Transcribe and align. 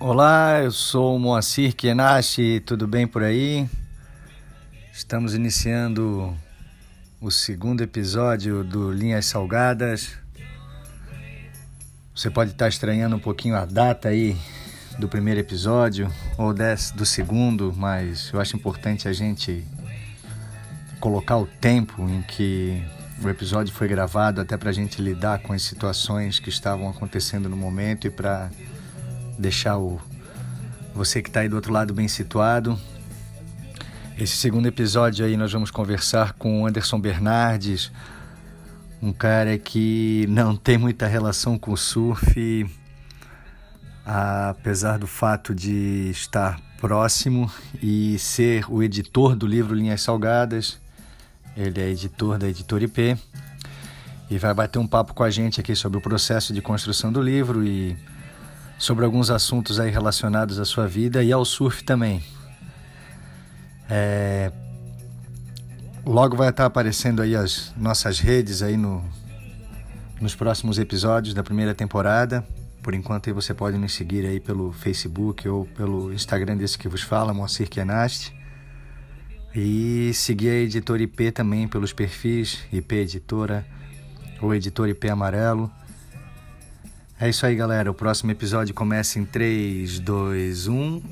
Olá, 0.00 0.60
eu 0.62 0.70
sou 0.70 1.18
Moacir 1.18 1.74
Kienashi, 1.74 2.60
tudo 2.60 2.86
bem 2.86 3.04
por 3.04 3.24
aí? 3.24 3.68
Estamos 4.92 5.34
iniciando 5.34 6.36
o 7.20 7.32
segundo 7.32 7.82
episódio 7.82 8.62
do 8.62 8.92
Linhas 8.92 9.26
Salgadas. 9.26 10.16
Você 12.14 12.30
pode 12.30 12.52
estar 12.52 12.68
estranhando 12.68 13.16
um 13.16 13.18
pouquinho 13.18 13.56
a 13.56 13.64
data 13.64 14.10
aí 14.10 14.36
do 15.00 15.08
primeiro 15.08 15.40
episódio 15.40 16.08
ou 16.36 16.54
desse, 16.54 16.94
do 16.94 17.04
segundo, 17.04 17.74
mas 17.76 18.30
eu 18.32 18.40
acho 18.40 18.54
importante 18.54 19.08
a 19.08 19.12
gente 19.12 19.66
colocar 21.00 21.38
o 21.38 21.46
tempo 21.46 22.08
em 22.08 22.22
que 22.22 22.84
o 23.20 23.28
episódio 23.28 23.74
foi 23.74 23.88
gravado 23.88 24.40
até 24.40 24.56
para 24.56 24.70
a 24.70 24.72
gente 24.72 25.02
lidar 25.02 25.40
com 25.40 25.52
as 25.52 25.62
situações 25.62 26.38
que 26.38 26.50
estavam 26.50 26.88
acontecendo 26.88 27.48
no 27.48 27.56
momento 27.56 28.06
e 28.06 28.10
para 28.10 28.48
deixar 29.38 29.78
o 29.78 30.00
você 30.94 31.22
que 31.22 31.28
está 31.28 31.40
aí 31.40 31.48
do 31.48 31.56
outro 31.56 31.72
lado 31.72 31.94
bem 31.94 32.08
situado. 32.08 32.78
Esse 34.18 34.36
segundo 34.36 34.66
episódio 34.66 35.24
aí 35.24 35.36
nós 35.36 35.52
vamos 35.52 35.70
conversar 35.70 36.32
com 36.32 36.62
o 36.62 36.66
Anderson 36.66 36.98
Bernardes, 36.98 37.92
um 39.00 39.12
cara 39.12 39.56
que 39.56 40.26
não 40.28 40.56
tem 40.56 40.76
muita 40.76 41.06
relação 41.06 41.56
com 41.56 41.70
o 41.70 41.76
surf, 41.76 42.68
apesar 44.04 44.98
do 44.98 45.06
fato 45.06 45.54
de 45.54 46.10
estar 46.10 46.60
próximo 46.80 47.48
e 47.80 48.18
ser 48.18 48.64
o 48.68 48.82
editor 48.82 49.36
do 49.36 49.46
livro 49.46 49.74
Linhas 49.74 50.02
Salgadas. 50.02 50.80
Ele 51.56 51.80
é 51.80 51.88
editor 51.88 52.38
da 52.38 52.48
editora 52.48 52.84
IP 52.84 53.16
e 54.28 54.36
vai 54.36 54.52
bater 54.52 54.78
um 54.78 54.86
papo 54.86 55.14
com 55.14 55.22
a 55.22 55.30
gente 55.30 55.60
aqui 55.60 55.76
sobre 55.76 55.98
o 55.98 56.00
processo 56.00 56.52
de 56.52 56.60
construção 56.60 57.12
do 57.12 57.22
livro 57.22 57.64
e 57.64 57.96
sobre 58.78 59.04
alguns 59.04 59.30
assuntos 59.30 59.80
aí 59.80 59.90
relacionados 59.90 60.58
à 60.58 60.64
sua 60.64 60.86
vida 60.86 61.22
e 61.22 61.32
ao 61.32 61.44
surf 61.44 61.82
também. 61.82 62.22
É... 63.90 64.52
Logo 66.06 66.36
vai 66.36 66.50
estar 66.50 66.64
aparecendo 66.64 67.20
aí 67.20 67.34
as 67.34 67.74
nossas 67.76 68.18
redes 68.18 68.62
aí 68.62 68.76
no, 68.76 69.04
nos 70.20 70.34
próximos 70.34 70.78
episódios 70.78 71.34
da 71.34 71.42
primeira 71.42 71.74
temporada. 71.74 72.46
Por 72.82 72.94
enquanto 72.94 73.28
aí 73.28 73.32
você 73.32 73.52
pode 73.52 73.76
nos 73.76 73.92
seguir 73.92 74.24
aí 74.24 74.40
pelo 74.40 74.72
Facebook 74.72 75.46
ou 75.48 75.66
pelo 75.66 76.12
Instagram 76.12 76.56
desse 76.56 76.78
que 76.78 76.88
vos 76.88 77.02
fala, 77.02 77.34
Moacir 77.34 77.68
Kenast. 77.68 78.32
E 79.54 80.12
seguir 80.14 80.50
a 80.50 80.54
Editora 80.54 81.02
IP 81.02 81.32
também 81.32 81.66
pelos 81.66 81.92
perfis 81.92 82.60
IP 82.72 82.94
Editora 82.94 83.66
ou 84.40 84.54
Editor 84.54 84.88
IP 84.88 85.10
Amarelo. 85.10 85.70
É 87.20 87.28
isso 87.28 87.44
aí, 87.44 87.56
galera. 87.56 87.90
O 87.90 87.94
próximo 87.94 88.30
episódio 88.30 88.72
começa 88.72 89.18
em 89.18 89.24
3, 89.24 89.98
2, 89.98 90.68
1. 90.68 91.02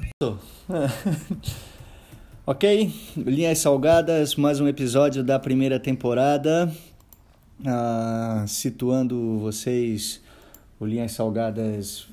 ok, 2.47 2.95
Linhas 3.17 3.59
Salgadas, 3.59 4.37
mais 4.37 4.61
um 4.61 4.69
episódio 4.69 5.25
da 5.25 5.37
primeira 5.37 5.81
temporada. 5.81 6.73
Ah, 7.67 8.45
situando 8.47 9.41
vocês, 9.41 10.21
o 10.79 10.87
Linhas 10.87 11.11
Salgadas 11.11 12.07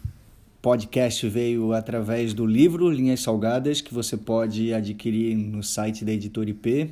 podcast 0.60 1.30
veio 1.30 1.72
através 1.72 2.34
do 2.34 2.48
livro 2.48 2.90
Linhas 2.90 3.20
Salgadas, 3.20 3.80
que 3.80 3.94
você 3.94 4.18
pode 4.18 4.74
adquirir 4.74 5.36
no 5.36 5.62
site 5.62 6.04
da 6.04 6.12
Editora 6.12 6.50
IP. 6.50 6.90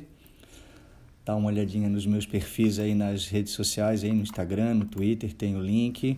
Dá 1.24 1.34
uma 1.34 1.48
olhadinha 1.48 1.88
nos 1.88 2.06
meus 2.06 2.26
perfis 2.26 2.78
aí 2.78 2.94
nas 2.94 3.26
redes 3.26 3.54
sociais, 3.54 4.04
aí 4.04 4.12
no 4.12 4.22
Instagram, 4.22 4.74
no 4.74 4.84
Twitter, 4.84 5.34
tem 5.34 5.56
o 5.56 5.60
link 5.60 6.16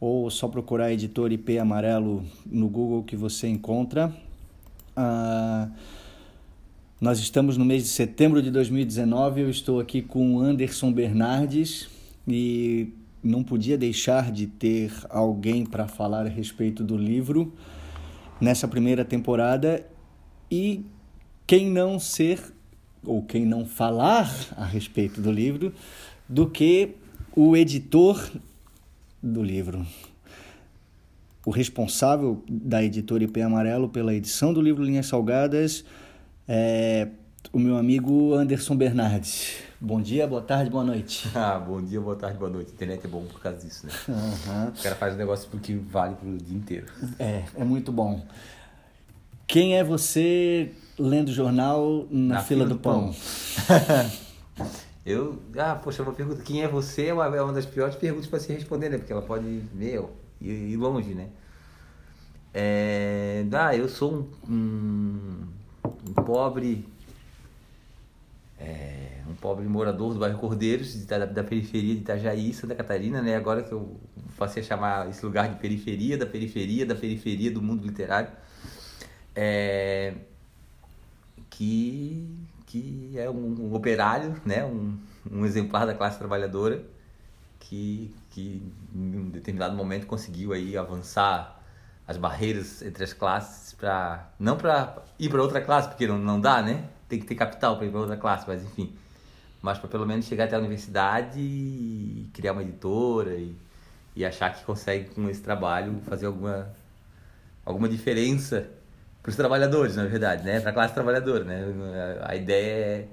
ou 0.00 0.30
só 0.30 0.48
procurar 0.48 0.92
editor 0.92 1.32
IP 1.32 1.58
amarelo 1.58 2.24
no 2.44 2.68
Google 2.68 3.02
que 3.02 3.16
você 3.16 3.48
encontra. 3.48 4.12
Ah, 4.94 5.68
nós 7.00 7.18
estamos 7.18 7.56
no 7.56 7.64
mês 7.64 7.82
de 7.82 7.88
setembro 7.90 8.42
de 8.42 8.50
2019. 8.50 9.42
Eu 9.42 9.50
estou 9.50 9.80
aqui 9.80 10.02
com 10.02 10.40
Anderson 10.40 10.92
Bernardes 10.92 11.88
e 12.26 12.92
não 13.22 13.42
podia 13.42 13.76
deixar 13.76 14.30
de 14.30 14.46
ter 14.46 14.92
alguém 15.10 15.64
para 15.64 15.86
falar 15.86 16.26
a 16.26 16.28
respeito 16.28 16.82
do 16.84 16.96
livro 16.96 17.52
nessa 18.40 18.68
primeira 18.68 19.04
temporada 19.04 19.86
e 20.50 20.84
quem 21.46 21.70
não 21.70 21.98
ser 21.98 22.40
ou 23.04 23.22
quem 23.22 23.44
não 23.44 23.64
falar 23.64 24.30
a 24.56 24.64
respeito 24.64 25.20
do 25.20 25.30
livro 25.30 25.72
do 26.28 26.48
que 26.48 26.94
o 27.34 27.56
editor 27.56 28.30
do 29.26 29.42
livro. 29.42 29.86
O 31.44 31.50
responsável 31.50 32.42
da 32.48 32.82
editora 32.82 33.24
IP 33.24 33.40
Amarelo 33.40 33.88
pela 33.88 34.14
edição 34.14 34.52
do 34.52 34.60
livro 34.60 34.82
Linhas 34.82 35.06
Salgadas 35.06 35.84
é 36.48 37.08
o 37.52 37.58
meu 37.58 37.76
amigo 37.76 38.34
Anderson 38.34 38.76
Bernardes. 38.76 39.58
Bom 39.80 40.00
dia, 40.00 40.26
boa 40.26 40.42
tarde, 40.42 40.70
boa 40.70 40.82
noite. 40.82 41.28
Ah, 41.34 41.58
bom 41.58 41.80
dia, 41.82 42.00
boa 42.00 42.16
tarde, 42.16 42.38
boa 42.38 42.50
noite. 42.50 42.70
A 42.70 42.74
internet 42.74 43.04
é 43.04 43.08
bom 43.08 43.24
por 43.24 43.40
causa 43.40 43.58
disso, 43.58 43.86
né? 43.86 43.92
Uhum. 44.08 44.68
O 44.68 44.82
cara 44.82 44.96
faz 44.96 45.14
um 45.14 45.18
negócio 45.18 45.48
porque 45.50 45.74
vale 45.74 46.14
pro 46.16 46.36
dia 46.38 46.56
inteiro. 46.56 46.86
É, 47.18 47.44
é 47.56 47.64
muito 47.64 47.92
bom. 47.92 48.20
Quem 49.46 49.76
é 49.76 49.84
você 49.84 50.72
lendo 50.98 51.32
jornal 51.32 52.06
na, 52.10 52.34
na 52.36 52.42
fila, 52.42 52.64
fila, 52.64 52.64
do, 52.64 52.74
do 52.74 52.80
pão? 52.80 53.14
pão. 54.56 54.66
Eu, 55.06 55.40
ah, 55.56 55.76
poxa, 55.76 56.02
uma 56.02 56.12
pergunta, 56.12 56.42
quem 56.42 56.64
é 56.64 56.68
você 56.68 57.06
é 57.06 57.14
uma, 57.14 57.24
é 57.36 57.40
uma 57.40 57.52
das 57.52 57.64
piores 57.64 57.94
perguntas 57.94 58.26
para 58.26 58.40
se 58.40 58.52
responder, 58.52 58.88
né? 58.88 58.98
Porque 58.98 59.12
ela 59.12 59.22
pode, 59.22 59.62
meu, 59.72 60.10
ir, 60.40 60.50
ir 60.50 60.76
longe, 60.76 61.14
né? 61.14 61.28
É, 62.52 63.44
ah, 63.52 63.76
eu 63.76 63.88
sou 63.88 64.12
um, 64.12 64.52
um, 64.52 65.46
um 66.08 66.12
pobre, 66.24 66.88
é, 68.58 69.22
um 69.30 69.34
pobre 69.34 69.64
morador 69.68 70.12
do 70.12 70.18
bairro 70.18 70.40
Cordeiros, 70.40 71.06
da, 71.06 71.24
da 71.24 71.44
periferia 71.44 71.94
de 71.94 72.00
Itajaí, 72.00 72.52
Santa 72.52 72.74
Catarina, 72.74 73.22
né? 73.22 73.36
Agora 73.36 73.62
que 73.62 73.70
eu 73.70 73.96
passei 74.36 74.60
a 74.60 74.66
chamar 74.66 75.08
esse 75.08 75.24
lugar 75.24 75.48
de 75.48 75.60
periferia, 75.60 76.18
da 76.18 76.26
periferia, 76.26 76.84
da 76.84 76.96
periferia 76.96 77.52
do 77.52 77.62
mundo 77.62 77.86
literário. 77.86 78.30
É, 79.36 80.14
que 81.48 82.45
que 82.80 83.18
é 83.18 83.30
um, 83.30 83.70
um 83.70 83.74
operário, 83.74 84.40
né? 84.44 84.64
um, 84.64 84.98
um 85.30 85.44
exemplar 85.44 85.86
da 85.86 85.94
classe 85.94 86.18
trabalhadora 86.18 86.84
que, 87.58 88.14
que 88.30 88.62
em 88.94 89.16
um 89.16 89.30
determinado 89.30 89.74
momento 89.74 90.06
conseguiu 90.06 90.52
aí 90.52 90.76
avançar 90.76 91.60
as 92.06 92.16
barreiras 92.16 92.82
entre 92.82 93.02
as 93.02 93.12
classes 93.12 93.72
para 93.72 94.30
não 94.38 94.56
para 94.56 95.02
ir 95.18 95.28
para 95.28 95.42
outra 95.42 95.60
classe 95.60 95.88
porque 95.88 96.06
não, 96.06 96.18
não 96.18 96.40
dá 96.40 96.62
né 96.62 96.84
tem 97.08 97.18
que 97.18 97.26
ter 97.26 97.34
capital 97.34 97.76
para 97.76 97.86
ir 97.86 97.90
para 97.90 98.00
outra 98.00 98.16
classe 98.16 98.44
mas 98.46 98.62
enfim 98.62 98.94
mas 99.60 99.78
para 99.78 99.88
pelo 99.88 100.06
menos 100.06 100.26
chegar 100.26 100.44
até 100.44 100.54
a 100.54 100.58
universidade 100.60 101.40
e 101.40 102.30
criar 102.32 102.52
uma 102.52 102.62
editora 102.62 103.34
e, 103.34 103.56
e 104.14 104.24
achar 104.24 104.54
que 104.54 104.64
consegue 104.64 105.10
com 105.10 105.28
esse 105.28 105.40
trabalho 105.40 105.98
fazer 106.04 106.26
alguma 106.26 106.72
alguma 107.64 107.88
diferença 107.88 108.70
para 109.26 109.30
os 109.30 109.36
trabalhadores, 109.36 109.96
na 109.96 110.04
verdade, 110.04 110.44
né? 110.44 110.60
Para 110.60 110.70
a 110.70 110.72
classe 110.72 110.94
trabalhadora, 110.94 111.42
né? 111.42 111.64
A 112.22 112.36
ideia 112.36 113.08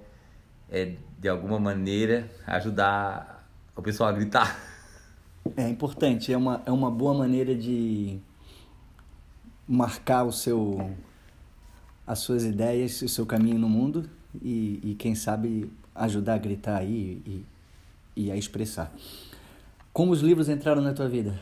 é, 0.69 0.81
é, 0.81 0.95
de 1.17 1.27
alguma 1.27 1.59
maneira, 1.59 2.29
ajudar 2.45 3.49
o 3.75 3.81
pessoal 3.81 4.09
a 4.09 4.11
gritar. 4.11 4.59
É 5.57 5.67
importante, 5.67 6.31
é 6.31 6.37
uma, 6.37 6.61
é 6.67 6.71
uma 6.71 6.91
boa 6.91 7.15
maneira 7.15 7.55
de 7.55 8.19
marcar 9.67 10.23
o 10.23 10.31
seu, 10.31 10.95
as 12.05 12.19
suas 12.19 12.43
ideias, 12.43 13.01
o 13.01 13.09
seu 13.09 13.25
caminho 13.25 13.57
no 13.57 13.67
mundo 13.67 14.07
e, 14.39 14.79
e 14.83 14.95
quem 14.99 15.15
sabe 15.15 15.67
ajudar 15.95 16.35
a 16.35 16.37
gritar 16.37 16.77
aí 16.77 17.23
e, 17.25 17.45
e 18.15 18.31
a 18.31 18.35
expressar. 18.35 18.93
Como 19.91 20.11
os 20.11 20.21
livros 20.21 20.47
entraram 20.47 20.81
na 20.83 20.93
tua 20.93 21.09
vida? 21.09 21.33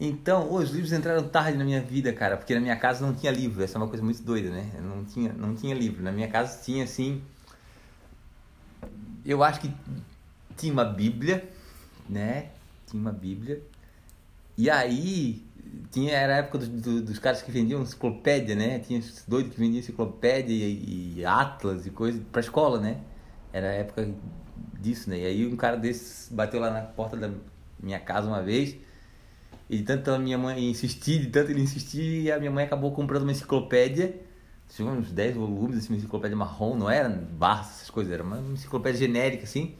Então, 0.00 0.54
os 0.54 0.70
livros 0.70 0.92
entraram 0.94 1.28
tarde 1.28 1.58
na 1.58 1.64
minha 1.64 1.82
vida, 1.82 2.10
cara, 2.10 2.34
porque 2.38 2.54
na 2.54 2.60
minha 2.60 2.76
casa 2.76 3.06
não 3.06 3.14
tinha 3.14 3.30
livro. 3.30 3.62
Essa 3.62 3.76
é 3.76 3.78
uma 3.82 3.86
coisa 3.86 4.02
muito 4.02 4.22
doida, 4.22 4.48
né? 4.48 4.70
Não 4.80 5.04
tinha, 5.04 5.30
não 5.34 5.54
tinha 5.54 5.74
livro. 5.74 6.02
Na 6.02 6.10
minha 6.10 6.26
casa 6.26 6.58
tinha, 6.64 6.84
assim. 6.84 7.20
Eu 9.22 9.44
acho 9.44 9.60
que 9.60 9.70
tinha 10.56 10.72
uma 10.72 10.86
Bíblia, 10.86 11.46
né? 12.08 12.48
Tinha 12.86 12.98
uma 12.98 13.12
Bíblia. 13.12 13.62
E 14.56 14.70
aí, 14.70 15.44
tinha, 15.90 16.12
era 16.12 16.36
a 16.36 16.38
época 16.38 16.58
do, 16.58 16.66
do, 16.66 17.02
dos 17.02 17.18
caras 17.18 17.42
que 17.42 17.50
vendiam 17.50 17.82
enciclopédia, 17.82 18.54
né? 18.54 18.78
Tinha 18.78 19.02
doidos 19.28 19.52
que 19.52 19.60
vendiam 19.60 19.80
enciclopédia 19.80 20.54
e, 20.54 21.18
e 21.18 21.24
atlas 21.26 21.86
e 21.86 21.90
coisa 21.90 22.22
pra 22.32 22.40
escola, 22.40 22.80
né? 22.80 23.02
Era 23.52 23.68
a 23.68 23.72
época 23.72 24.10
disso, 24.80 25.10
né? 25.10 25.18
E 25.18 25.26
aí 25.26 25.46
um 25.46 25.56
cara 25.56 25.76
desses 25.76 26.32
bateu 26.32 26.58
lá 26.58 26.70
na 26.70 26.80
porta 26.80 27.18
da 27.18 27.30
minha 27.82 28.00
casa 28.00 28.26
uma 28.26 28.42
vez 28.42 28.76
e 29.70 29.76
de 29.76 29.84
tanto 29.84 30.10
a 30.10 30.18
minha 30.18 30.36
mãe 30.36 30.68
insistir, 30.68 31.20
de 31.20 31.28
tanto 31.28 31.52
ele 31.52 31.62
insistir, 31.62 32.32
a 32.32 32.40
minha 32.40 32.50
mãe 32.50 32.64
acabou 32.64 32.90
comprando 32.90 33.22
uma 33.22 33.30
enciclopédia. 33.30 34.20
Tinha 34.68 34.90
uns 34.90 35.12
10 35.12 35.36
volumes, 35.36 35.78
assim, 35.78 35.92
uma 35.92 35.96
enciclopédia 35.96 36.36
marrom, 36.36 36.76
não 36.76 36.90
era 36.90 37.08
barras, 37.08 37.76
essas 37.76 37.90
coisas, 37.90 38.12
era 38.12 38.24
uma 38.24 38.40
enciclopédia 38.52 38.98
genérica, 38.98 39.44
assim. 39.44 39.76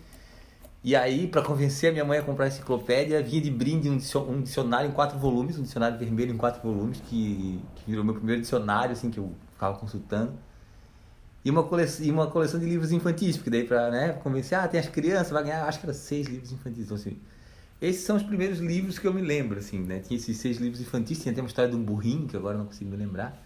E 0.85 0.95
aí, 0.95 1.27
para 1.27 1.43
convencer 1.43 1.91
a 1.91 1.93
minha 1.93 2.05
mãe 2.05 2.19
a 2.19 2.23
comprar 2.23 2.45
a 2.45 2.49
enciclopédia, 2.49 3.21
vinha 3.21 3.43
de 3.43 3.51
brinde 3.51 3.91
um 3.91 3.97
dicionário 4.43 4.89
em 4.89 4.93
quatro 4.93 5.19
volumes, 5.19 5.59
um 5.59 5.63
dicionário 5.65 5.99
vermelho 5.99 6.33
em 6.33 6.37
quatro 6.37 6.63
volumes, 6.63 7.01
que, 7.09 7.61
que 7.75 7.91
virou 7.91 8.05
meu 8.05 8.15
primeiro 8.15 8.41
dicionário, 8.43 8.93
assim, 8.93 9.11
que 9.11 9.19
eu 9.19 9.35
ficava 9.55 9.77
consultando. 9.77 10.35
E 11.45 11.51
uma 11.51 11.65
coleção, 11.65 12.07
e 12.07 12.11
uma 12.13 12.29
coleção 12.29 12.61
de 12.61 12.67
livros 12.67 12.93
infantis, 12.93 13.37
porque 13.37 13.51
daí 13.51 13.65
para 13.65 13.91
né, 13.91 14.13
convencer, 14.23 14.57
ah, 14.57 14.69
tem 14.69 14.79
as 14.79 14.89
crianças, 14.89 15.31
vai 15.33 15.43
ganhar, 15.43 15.65
acho 15.65 15.81
que 15.81 15.87
era 15.87 15.95
seis 15.95 16.29
livros 16.29 16.53
infantis. 16.53 16.85
Então, 16.85 16.97
assim, 16.97 17.19
esses 17.81 18.03
são 18.03 18.17
os 18.17 18.23
primeiros 18.23 18.59
livros 18.59 18.99
que 18.99 19.07
eu 19.07 19.15
me 19.15 19.23
lembro, 19.23 19.59
assim, 19.59 19.79
né? 19.79 20.01
Tinha 20.01 20.19
esses 20.19 20.37
seis 20.37 20.59
livros 20.59 20.81
infantis, 20.81 21.19
tinha 21.21 21.33
até 21.33 21.41
uma 21.41 21.49
história 21.49 21.71
de 21.71 21.77
um 21.77 21.83
burrinho, 21.83 22.29
que 22.29 22.37
agora 22.37 22.59
não 22.59 22.67
consigo 22.67 22.91
me 22.91 22.97
lembrar 22.97 23.43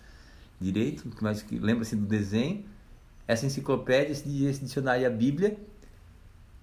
direito, 0.61 1.09
mas 1.21 1.45
lembro 1.51 1.83
assim 1.83 1.97
do 1.97 2.07
desenho. 2.07 2.65
Essa 3.29 3.47
enciclopédia, 3.47 4.13
esse, 4.13 4.45
esse 4.45 4.61
dicionário 4.65 5.03
e 5.03 5.07
a 5.07 5.11
Bíblia. 5.11 5.57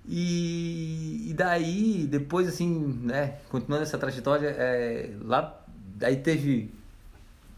E, 0.06 1.30
e 1.30 1.34
daí, 1.34 2.08
depois, 2.10 2.48
assim, 2.48 3.00
né, 3.04 3.36
continuando 3.50 3.84
essa 3.84 3.98
trajetória, 3.98 4.50
é, 4.50 5.12
lá, 5.22 5.64
aí 6.02 6.18
teve 6.18 6.74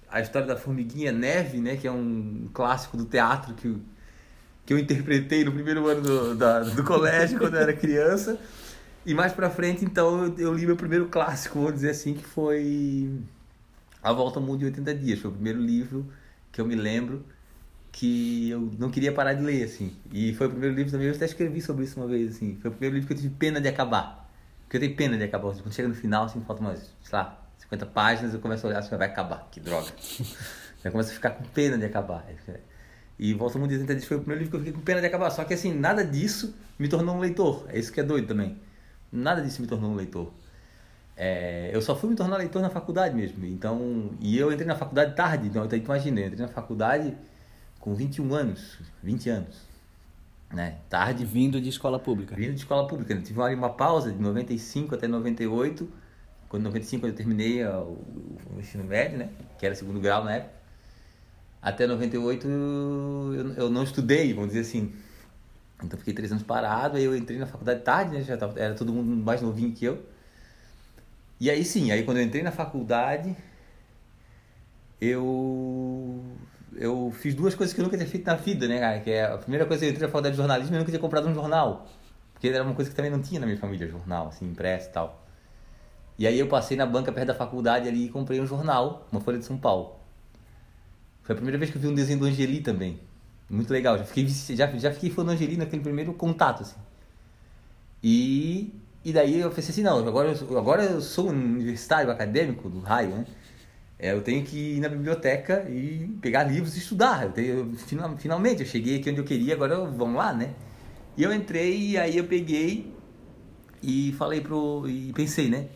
a 0.10 0.22
história 0.22 0.48
da 0.48 0.56
formiguinha 0.56 1.12
Neve, 1.12 1.58
né, 1.60 1.76
que 1.76 1.88
é 1.88 1.92
um 1.92 2.48
clássico 2.54 2.96
do 2.96 3.06
teatro 3.06 3.56
que, 3.56 3.76
que 4.66 4.74
eu 4.74 4.78
interpretei 4.78 5.44
no 5.44 5.52
primeiro 5.52 5.88
ano 5.88 6.02
do, 6.02 6.36
da, 6.36 6.60
do 6.60 6.84
colégio, 6.84 7.40
quando 7.40 7.56
eu 7.56 7.62
era 7.62 7.74
criança. 7.74 8.40
E 9.06 9.14
mais 9.14 9.34
pra 9.34 9.50
frente, 9.50 9.84
então, 9.84 10.26
eu, 10.26 10.38
eu, 10.38 10.54
li 10.54 10.66
meu 10.66 10.78
primeiro 10.78 11.08
clássico, 11.08 11.60
vamos 11.60 11.74
dizer 11.74 11.90
assim, 11.90 12.14
que 12.14 12.24
foi 12.24 13.12
A 14.02 14.14
Volta 14.14 14.40
ao 14.40 14.46
Mundo 14.46 14.62
em 14.62 14.66
80 14.66 14.96
Dias. 14.96 15.20
Foi 15.20 15.30
o 15.30 15.34
primeiro 15.34 15.60
livro 15.60 16.06
que 16.52 16.62
eu 16.62 16.66
me 16.66 16.76
lembro 16.76 17.26
que 17.92 18.50
eu 18.50 18.72
não 18.80 18.90
queria 18.90 19.12
parar 19.12 19.34
de 19.34 19.44
ler, 19.44 19.64
assim. 19.64 19.96
E 20.12 20.34
foi 20.34 20.48
o 20.48 20.50
primeiro 20.50 20.76
livro 20.76 20.92
também, 20.92 21.08
eu 21.08 21.14
até 21.14 21.26
escrevi 21.26 21.62
sobre 21.62 21.84
isso 21.84 22.00
uma 22.00 22.08
vez, 22.08 22.36
assim. 22.36 22.58
Foi 22.62 22.70
o 22.70 22.74
primeiro 22.74 22.96
livro 22.96 23.08
que 23.08 23.14
eu 23.14 23.18
tive 23.18 23.36
pena 23.36 23.60
de 23.60 23.68
acabar. 23.68 24.30
Porque 24.64 24.78
eu 24.78 24.82
tenho 24.82 24.96
pena 24.96 25.18
de 25.18 25.24
acabar. 25.24 25.54
Quando 25.54 25.74
chega 25.74 25.90
no 25.90 25.96
final, 25.96 26.26
assim, 26.26 26.42
falta 26.42 26.62
umas, 26.62 26.80
sei 27.04 27.18
lá, 27.18 27.40
50 27.60 27.86
páginas, 27.88 28.34
eu 28.34 28.40
começo 28.40 28.66
a 28.66 28.70
olhar 28.70 28.80
assim, 28.80 28.96
vai 28.96 29.08
acabar, 29.08 29.48
que 29.52 29.60
droga. 29.60 29.88
eu 30.84 30.92
começo 30.92 31.12
a 31.12 31.14
ficar 31.14 31.32
com 31.32 31.44
pena 31.44 31.78
de 31.78 31.86
acabar. 31.86 32.26
E 33.20 33.34
Volta 33.34 33.58
ao 33.58 33.62
Mundo 33.62 33.78
de 33.78 34.06
foi 34.06 34.18
o 34.18 34.22
primeiro 34.22 34.44
livro 34.44 34.52
que 34.52 34.56
eu 34.56 34.60
fiquei 34.60 34.74
com 34.74 34.82
pena 34.82 35.02
de 35.02 35.08
acabar. 35.08 35.30
Só 35.30 35.44
que, 35.44 35.54
assim, 35.54 35.74
nada 35.74 36.06
disso 36.06 36.56
me 36.80 36.88
tornou 36.88 37.16
um 37.16 37.20
leitor. 37.20 37.66
É 37.68 37.78
isso 37.78 37.92
que 37.92 38.00
é 38.00 38.04
doido 38.04 38.28
também. 38.28 38.58
Nada 39.14 39.42
disso 39.42 39.62
me 39.62 39.68
tornou 39.68 39.92
um 39.92 39.96
leitor. 39.96 40.32
É, 41.16 41.70
eu 41.72 41.82
só 41.82 41.96
fui 41.96 42.10
me 42.10 42.16
tornar 42.16 42.38
leitor 42.38 42.62
na 42.64 42.70
faculdade 42.72 43.16
mesmo. 43.16 43.46
Então, 43.46 44.10
e 44.20 44.38
eu 44.38 44.52
entrei 44.52 44.68
na 44.68 44.76
faculdade 44.76 45.16
tarde. 45.16 45.48
Então, 45.48 45.68
imagina, 45.72 46.22
eu 46.22 46.28
entrei 46.28 46.42
na 46.42 46.52
faculdade 46.52 47.16
com 47.80 47.94
21 47.94 48.34
anos, 48.34 48.80
20 49.04 49.30
anos. 49.30 49.62
Né? 50.52 50.78
Tarde. 50.90 51.26
Vindo 51.26 51.62
de 51.62 51.70
escola 51.70 52.00
pública. 52.00 52.36
Vindo 52.36 52.54
de 52.54 52.60
escola 52.60 52.88
pública. 52.88 53.16
Tive 53.22 53.40
uma, 53.40 53.50
uma 53.50 53.70
pausa 53.70 54.12
de 54.12 54.20
95 54.20 54.96
até 54.96 55.08
98. 55.08 55.88
Quando 56.50 56.64
em 56.64 56.66
95 56.66 57.08
eu 57.08 57.14
terminei 57.14 57.64
o, 57.66 57.98
o, 58.56 58.60
ensino 58.60 58.84
médio, 58.84 59.18
né? 59.18 59.30
Que 59.58 59.66
era 59.66 59.76
segundo 59.76 60.00
grau 60.00 60.24
na 60.24 60.36
época. 60.36 60.54
Até 61.62 61.88
98 61.88 62.48
eu, 62.48 63.54
eu 63.56 63.70
não 63.70 63.84
estudei, 63.84 64.34
vamos 64.34 64.50
dizer 64.50 64.62
assim. 64.62 64.94
Então 65.84 65.98
fiquei 66.00 66.14
três 66.14 66.32
anos 66.32 66.44
parado, 66.44 66.98
aí 66.98 67.04
eu 67.04 67.16
entrei 67.16 67.38
na 67.38 67.46
faculdade 67.46 67.82
tarde, 67.82 68.14
né? 68.16 68.24
Já 68.24 68.38
tava, 68.38 68.60
era 68.60 68.74
todo 68.74 68.92
mundo 68.94 69.24
mais 69.24 69.42
novinho 69.42 69.72
que 69.74 69.86
eu. 69.86 70.04
E 71.40 71.50
aí 71.50 71.64
sim, 71.66 71.92
aí 71.92 72.04
quando 72.04 72.18
eu 72.18 72.24
entrei 72.24 72.44
na 72.44 72.52
faculdade, 72.52 73.36
eu 75.02 76.24
eu 76.76 77.12
fiz 77.12 77.36
duas 77.36 77.54
coisas 77.56 77.74
que 77.74 77.80
eu 77.82 77.84
nunca 77.84 77.98
tinha 77.98 78.10
feito 78.10 78.26
na 78.26 78.36
vida, 78.36 78.68
né, 78.68 78.80
cara? 78.80 79.00
Que 79.00 79.12
é 79.12 79.26
a 79.26 79.38
primeira 79.38 79.66
coisa 79.66 79.82
que 79.82 79.86
eu 79.88 79.92
entrei 79.92 80.08
na 80.08 80.12
faculdade 80.12 80.34
de 80.36 80.38
jornalismo, 80.38 80.76
eu 80.76 80.80
nunca 80.80 80.92
tinha 80.92 81.02
comprado 81.02 81.28
um 81.28 81.34
jornal. 81.34 81.88
Porque 82.34 82.48
era 82.48 82.64
uma 82.64 82.74
coisa 82.74 82.90
que 82.90 82.96
também 82.96 83.12
não 83.12 83.22
tinha 83.22 83.40
na 83.40 83.46
minha 83.46 83.58
família, 83.58 83.88
jornal, 83.88 84.28
assim, 84.28 84.46
impresso 84.46 84.90
e 84.90 84.92
tal. 84.92 85.24
E 86.18 86.28
aí 86.28 86.40
eu 86.40 86.48
passei 86.48 86.78
na 86.78 86.86
banca 86.86 87.12
perto 87.12 87.28
da 87.28 87.36
faculdade 87.36 87.88
ali 87.88 88.06
e 88.06 88.10
comprei 88.10 88.40
um 88.40 88.46
jornal, 88.46 89.08
uma 89.12 89.22
Folha 89.22 89.40
de 89.40 89.46
São 89.46 89.58
Paulo. 89.58 90.00
Foi 91.24 91.34
a 91.34 91.36
primeira 91.36 91.58
vez 91.58 91.72
que 91.72 91.78
eu 91.78 91.82
vi 91.82 91.88
um 91.88 91.96
desenho 91.96 92.20
do 92.20 92.26
Angeli 92.26 92.62
também. 92.62 93.00
Muito 93.54 93.72
legal, 93.72 94.00
já 94.00 94.04
fiquei, 94.04 94.28
já, 94.28 94.66
já 94.78 94.92
fiquei 94.92 95.12
fã 95.12 95.24
do 95.24 95.30
Angeli 95.30 95.58
naquele 95.58 95.84
primeiro 95.84 96.12
contato, 96.14 96.64
assim. 96.64 96.76
E, 98.02 98.74
e 99.06 99.14
daí 99.14 99.40
eu 99.40 99.52
pensei 99.52 99.70
assim, 99.70 99.84
não, 99.84 100.00
agora 100.00 100.34
eu, 100.34 100.58
agora 100.58 100.84
eu 100.84 101.00
sou 101.00 101.30
um 101.30 101.34
universitário 101.34 102.10
acadêmico 102.10 102.68
do 102.68 102.80
raio, 102.80 103.10
né? 103.12 103.26
É, 104.00 104.12
eu 104.12 104.24
tenho 104.24 104.44
que 104.44 104.78
ir 104.78 104.80
na 104.80 104.90
biblioteca 104.90 105.70
e 105.70 106.18
pegar 106.20 106.46
livros 106.46 106.76
e 106.76 106.80
estudar. 106.80 107.26
Eu 107.26 107.32
tenho, 107.32 107.76
final, 107.76 108.18
finalmente, 108.18 108.62
eu 108.62 108.68
cheguei 108.68 108.98
aqui 109.00 109.12
onde 109.12 109.20
eu 109.20 109.24
queria, 109.24 109.54
agora 109.54 109.76
eu, 109.76 109.92
vamos 109.92 110.16
lá, 110.16 110.34
né? 110.34 110.56
E 111.16 111.22
eu 111.22 111.32
entrei 111.32 111.92
e 111.92 111.98
aí 111.98 112.18
eu 112.18 112.24
peguei 112.24 112.92
e 113.84 114.14
falei 114.18 114.42
pro. 114.42 114.86
e 114.90 115.14
pensei, 115.14 115.48
né? 115.48 115.68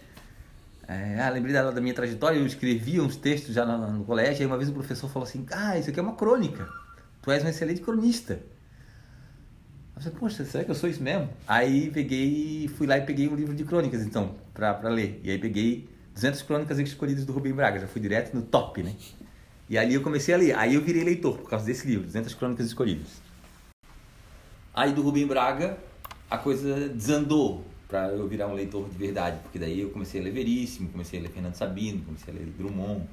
É, 0.88 1.22
ah, 1.22 1.30
lembrei 1.30 1.54
da, 1.54 1.70
da, 1.70 1.80
minha 1.80 1.94
trajetória, 1.94 2.40
eu 2.40 2.46
escrevia 2.46 3.04
uns 3.04 3.18
textos 3.18 3.54
já 3.54 3.66
no, 3.66 3.92
no 4.00 4.04
colégio, 4.04 4.42
aí 4.42 4.48
uma 4.48 4.58
vez 4.58 4.70
o 4.70 4.74
professor 4.74 5.08
falou 5.10 5.28
assim: 5.28 5.46
Ah, 5.52 5.78
isso 5.78 5.92
aqui 5.92 6.00
é 6.00 6.04
uma 6.04 6.16
crônica. 6.16 6.68
Tu 7.28 7.32
és 7.32 7.44
um 7.44 7.50
excelente 7.50 7.82
cronista. 7.82 8.40
Eu 9.94 10.02
falei, 10.02 10.18
poxa, 10.18 10.46
será 10.46 10.64
que 10.64 10.72
eu 10.72 10.76
sou 10.76 10.90
isso 10.90 11.04
mesmo? 11.04 11.30
Aí 11.46 11.92
peguei, 11.92 12.70
fui 12.70 12.88
lá 12.88 12.98
e 12.98 13.02
peguei 13.02 13.28
um 13.28 13.36
livro 13.36 13.54
de 13.54 13.66
crônicas, 13.66 14.02
então, 14.02 14.36
pra, 14.54 14.74
pra 14.74 14.90
ler. 14.90 15.20
E 15.22 15.30
aí 15.30 15.38
peguei 15.38 15.90
200 16.14 16.42
crônicas 16.44 16.80
escolhidas 16.80 17.26
do 17.26 17.34
Rubem 17.34 17.52
Braga, 17.52 17.82
já 17.82 17.88
fui 17.88 18.00
direto 18.00 18.34
no 18.34 18.44
top, 18.44 18.82
né? 18.82 18.96
E 19.70 19.78
ali 19.78 19.94
eu 19.94 20.02
comecei 20.02 20.34
a 20.34 20.38
ler. 20.38 20.58
Aí 20.58 20.76
eu 20.76 20.82
virei 20.82 21.04
leitor 21.04 21.38
por 21.38 21.50
causa 21.50 21.66
desse 21.66 21.86
livro, 21.86 22.06
200 22.06 22.34
crônicas 22.34 22.66
escolhidas. 22.66 23.22
Aí 24.74 24.94
do 24.94 25.02
Rubem 25.02 25.28
Braga 25.28 25.78
a 26.32 26.38
coisa 26.38 26.88
desandou 26.88 27.66
para 27.90 28.08
eu 28.08 28.26
virar 28.26 28.48
um 28.48 28.54
leitor 28.54 28.88
de 28.88 28.98
verdade, 28.98 29.40
porque 29.44 29.60
daí 29.60 29.82
eu 29.82 29.90
comecei 29.90 30.22
a 30.22 30.24
ler 30.24 30.32
Veríssimo, 30.32 30.88
comecei 30.88 31.20
a 31.20 31.24
ler 31.24 31.30
Fernando 31.32 31.56
Sabino, 31.56 32.06
comecei 32.06 32.34
a 32.34 32.38
ler 32.38 32.46
Drummond. 32.58 33.04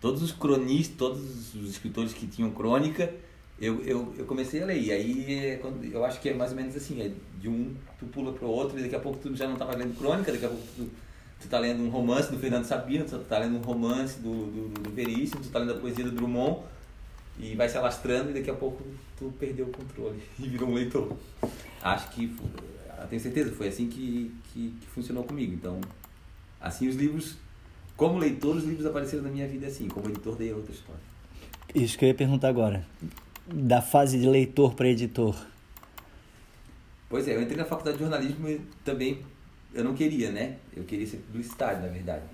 Todos 0.00 0.22
os 0.22 0.32
cronistas, 0.32 0.96
todos 0.96 1.54
os 1.54 1.68
escritores 1.68 2.14
que 2.14 2.26
tinham 2.26 2.50
crônica, 2.50 3.12
eu, 3.60 3.82
eu, 3.82 4.14
eu 4.18 4.24
comecei 4.24 4.62
a 4.62 4.66
ler. 4.66 4.80
E 4.80 4.92
aí 4.92 5.60
eu 5.92 6.04
acho 6.04 6.20
que 6.20 6.28
é 6.28 6.34
mais 6.34 6.50
ou 6.50 6.56
menos 6.56 6.76
assim, 6.76 7.00
é 7.00 7.10
de 7.40 7.48
um 7.48 7.74
tu 7.98 8.06
pula 8.06 8.32
para 8.32 8.46
o 8.46 8.50
outro 8.50 8.78
e 8.78 8.82
daqui 8.82 8.96
a 8.96 9.00
pouco 9.00 9.18
tu 9.18 9.34
já 9.34 9.46
não 9.46 9.54
estava 9.54 9.74
lendo 9.76 9.96
crônica, 9.98 10.32
daqui 10.32 10.44
a 10.44 10.48
pouco 10.48 10.64
tu 10.76 10.90
tu 11.42 11.48
tá 11.48 11.58
lendo 11.58 11.82
um 11.82 11.90
romance 11.90 12.30
do 12.30 12.38
Fernando 12.38 12.64
Sabino, 12.64 13.04
tu 13.04 13.18
tá 13.18 13.38
lendo 13.38 13.56
um 13.56 13.60
romance 13.60 14.18
do, 14.20 14.46
do, 14.46 14.68
do 14.80 14.90
Veríssimo, 14.90 15.42
tu 15.42 15.50
tá 15.50 15.58
lendo 15.58 15.72
a 15.72 15.78
poesia 15.78 16.04
do 16.04 16.12
Drummond 16.12 16.60
e 17.38 17.54
vai 17.56 17.68
se 17.68 17.76
alastrando 17.76 18.30
e 18.30 18.34
daqui 18.34 18.50
a 18.50 18.54
pouco 18.54 18.84
tu 19.18 19.32
perdeu 19.38 19.66
o 19.66 19.70
controle 19.70 20.22
e 20.38 20.48
virou 20.48 20.68
um 20.68 20.74
leitor. 20.74 21.16
Acho 21.82 22.10
que, 22.10 22.34
tenho 23.10 23.20
certeza, 23.20 23.50
foi 23.52 23.68
assim 23.68 23.88
que, 23.88 24.32
que, 24.52 24.74
que, 24.80 24.86
funcionou 24.86 25.24
comigo. 25.24 25.52
Então, 25.52 25.80
assim 26.60 26.88
os 26.88 26.94
livros, 26.94 27.36
como 27.96 28.18
leitor, 28.18 28.56
os 28.56 28.64
livros 28.64 28.86
apareceram 28.86 29.24
na 29.24 29.30
minha 29.30 29.48
vida 29.48 29.66
assim, 29.66 29.88
como 29.88 30.08
editor 30.08 30.36
daí 30.36 30.50
é 30.50 30.54
outra 30.54 30.72
história. 30.72 31.02
Isso 31.74 31.98
que 31.98 32.04
eu 32.04 32.08
ia 32.08 32.14
perguntar 32.14 32.48
agora, 32.48 32.86
da 33.46 33.82
fase 33.82 34.18
de 34.18 34.28
leitor 34.28 34.74
para 34.74 34.88
editor. 34.88 35.36
Pois 37.08 37.28
é, 37.28 37.34
eu 37.34 37.42
entrei 37.42 37.58
na 37.58 37.64
faculdade 37.64 37.98
de 37.98 38.04
jornalismo 38.04 38.60
também 38.84 39.22
eu 39.74 39.84
não 39.84 39.94
queria, 39.94 40.30
né? 40.30 40.56
Eu 40.76 40.84
queria 40.84 41.06
ser 41.06 41.18
publicitário, 41.18 41.80
na 41.80 41.88
verdade. 41.88 42.24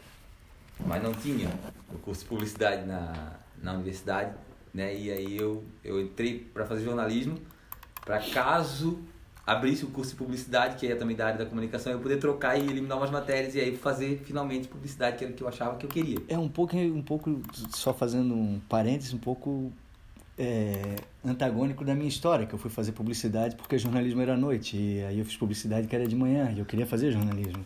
Mas 0.84 1.02
não 1.02 1.12
tinha 1.12 1.48
o 1.92 1.98
curso 1.98 2.22
de 2.22 2.28
publicidade 2.28 2.86
na, 2.86 3.32
na 3.62 3.74
universidade, 3.74 4.34
né? 4.74 4.94
E 4.96 5.10
aí 5.10 5.36
eu, 5.36 5.64
eu 5.84 6.00
entrei 6.00 6.38
para 6.52 6.66
fazer 6.66 6.84
jornalismo, 6.84 7.38
para 8.04 8.20
caso 8.20 9.00
abrisse 9.46 9.84
o 9.84 9.88
curso 9.88 10.10
de 10.10 10.16
publicidade, 10.16 10.76
que 10.76 10.86
é 10.86 10.94
também 10.94 11.16
da 11.16 11.26
área 11.26 11.38
da 11.38 11.46
comunicação, 11.46 11.90
eu 11.90 12.00
poder 12.00 12.18
trocar 12.18 12.58
e 12.58 12.62
eliminar 12.62 12.98
umas 12.98 13.10
matérias 13.10 13.54
e 13.54 13.60
aí 13.60 13.74
fazer 13.76 14.20
finalmente 14.24 14.68
publicidade, 14.68 15.16
que 15.16 15.24
era 15.24 15.32
o 15.32 15.36
que 15.36 15.42
eu 15.42 15.48
achava 15.48 15.76
que 15.76 15.86
eu 15.86 15.90
queria. 15.90 16.18
É 16.28 16.38
um 16.38 16.48
pouco, 16.48 16.76
um 16.76 17.02
pouco 17.02 17.40
só 17.70 17.94
fazendo 17.94 18.34
um 18.34 18.60
parênteses, 18.68 19.14
um 19.14 19.18
pouco 19.18 19.72
é, 20.38 20.96
antagônico 21.24 21.84
da 21.84 21.94
minha 21.94 22.08
história, 22.08 22.46
que 22.46 22.54
eu 22.54 22.58
fui 22.58 22.70
fazer 22.70 22.92
publicidade 22.92 23.56
porque 23.56 23.76
jornalismo 23.76 24.20
era 24.22 24.34
à 24.34 24.36
noite, 24.36 24.76
e 24.76 25.02
aí 25.04 25.18
eu 25.18 25.24
fiz 25.24 25.36
publicidade 25.36 25.88
que 25.88 25.96
era 25.96 26.06
de 26.06 26.14
manhã, 26.14 26.52
e 26.54 26.60
eu 26.60 26.64
queria 26.64 26.86
fazer 26.86 27.10
jornalismo. 27.10 27.64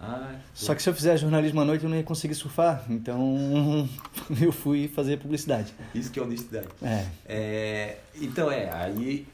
Ah, 0.00 0.36
Só 0.54 0.74
que 0.74 0.82
se 0.82 0.88
eu 0.88 0.94
fizer 0.94 1.18
jornalismo 1.18 1.60
à 1.60 1.64
noite 1.64 1.84
eu 1.84 1.90
não 1.90 1.96
ia 1.96 2.02
conseguir 2.02 2.34
surfar, 2.34 2.84
então 2.88 3.86
eu 4.40 4.50
fui 4.50 4.88
fazer 4.88 5.18
publicidade. 5.18 5.74
Isso 5.94 6.10
que 6.10 6.18
é 6.18 6.22
honestidade. 6.22 6.68
É. 6.80 7.06
é 7.26 7.98
então 8.14 8.50
é, 8.50 8.72
aí 8.72 9.26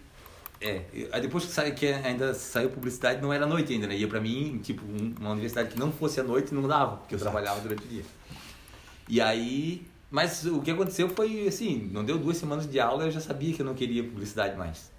é, 0.60 0.82
aí 1.12 1.20
depois 1.20 1.44
que, 1.44 1.52
sai, 1.52 1.70
que 1.72 1.86
ainda 1.86 2.34
saiu 2.34 2.70
publicidade, 2.70 3.20
não 3.20 3.32
era 3.32 3.46
noite 3.46 3.72
ainda, 3.72 3.86
né? 3.86 3.96
Ia 3.96 4.08
pra 4.08 4.20
mim, 4.20 4.58
tipo, 4.62 4.82
uma 5.20 5.30
universidade 5.30 5.68
que 5.68 5.78
não 5.78 5.92
fosse 5.92 6.18
à 6.18 6.24
noite 6.24 6.52
não 6.52 6.66
dava, 6.66 6.96
porque 6.96 7.14
eu 7.14 7.18
Exato. 7.18 7.30
trabalhava 7.30 7.60
durante 7.60 7.84
o 7.84 7.88
dia. 7.88 8.02
E 9.08 9.20
aí 9.20 9.86
mas 10.10 10.44
o 10.46 10.60
que 10.60 10.70
aconteceu 10.70 11.08
foi 11.08 11.46
assim, 11.48 11.90
não 11.92 12.04
deu 12.04 12.18
duas 12.18 12.36
semanas 12.36 12.70
de 12.70 12.78
aula, 12.78 13.04
eu 13.04 13.10
já 13.10 13.20
sabia 13.20 13.54
que 13.54 13.60
eu 13.60 13.66
não 13.66 13.74
queria 13.74 14.04
publicidade 14.04 14.56
mais. 14.56 14.90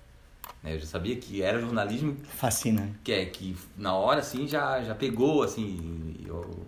Né, 0.62 0.76
eu 0.76 0.80
já 0.80 0.86
sabia 0.86 1.16
que 1.16 1.42
era 1.42 1.60
jornalismo. 1.60 2.16
Fascina. 2.24 2.90
Que 3.04 3.12
é, 3.12 3.26
que 3.26 3.56
na 3.78 3.94
hora 3.94 4.20
assim 4.20 4.48
já, 4.48 4.84
já 4.84 4.96
pegou, 4.96 5.44
assim. 5.44 6.16
Eu, 6.26 6.68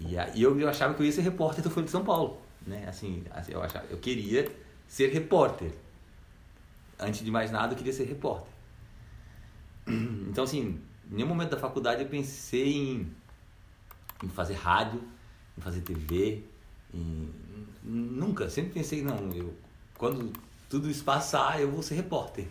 e 0.00 0.16
aí 0.16 0.42
eu, 0.42 0.58
eu 0.58 0.68
achava 0.68 0.94
que 0.94 1.02
eu 1.02 1.06
ia 1.06 1.12
ser 1.12 1.22
repórter 1.22 1.62
do 1.62 1.70
Folha 1.70 1.84
de 1.84 1.90
São 1.90 2.04
Paulo. 2.04 2.40
Né? 2.66 2.86
Assim, 2.88 3.24
assim, 3.30 3.52
eu, 3.52 3.62
achava, 3.62 3.86
eu 3.90 3.98
queria 3.98 4.50
ser 4.86 5.12
repórter. 5.12 5.72
Antes 6.98 7.24
de 7.24 7.30
mais 7.30 7.50
nada, 7.50 7.72
eu 7.72 7.76
queria 7.76 7.92
ser 7.92 8.04
repórter. 8.04 8.52
Então, 10.28 10.44
assim, 10.44 10.78
em 11.10 11.14
nenhum 11.14 11.28
momento 11.28 11.50
da 11.50 11.56
faculdade 11.56 12.02
eu 12.02 12.08
pensei 12.08 12.76
em, 12.76 13.10
em 14.22 14.28
fazer 14.28 14.54
rádio, 14.54 15.02
em 15.56 15.60
fazer 15.60 15.80
TV, 15.80 16.44
em, 16.92 17.28
nunca. 17.82 18.48
Sempre 18.50 18.72
pensei, 18.72 19.02
não, 19.02 19.30
eu, 19.32 19.54
quando 19.96 20.32
tudo 20.68 20.90
isso 20.90 21.04
passar, 21.04 21.60
eu 21.60 21.70
vou 21.70 21.82
ser 21.82 21.94
repórter. 21.94 22.46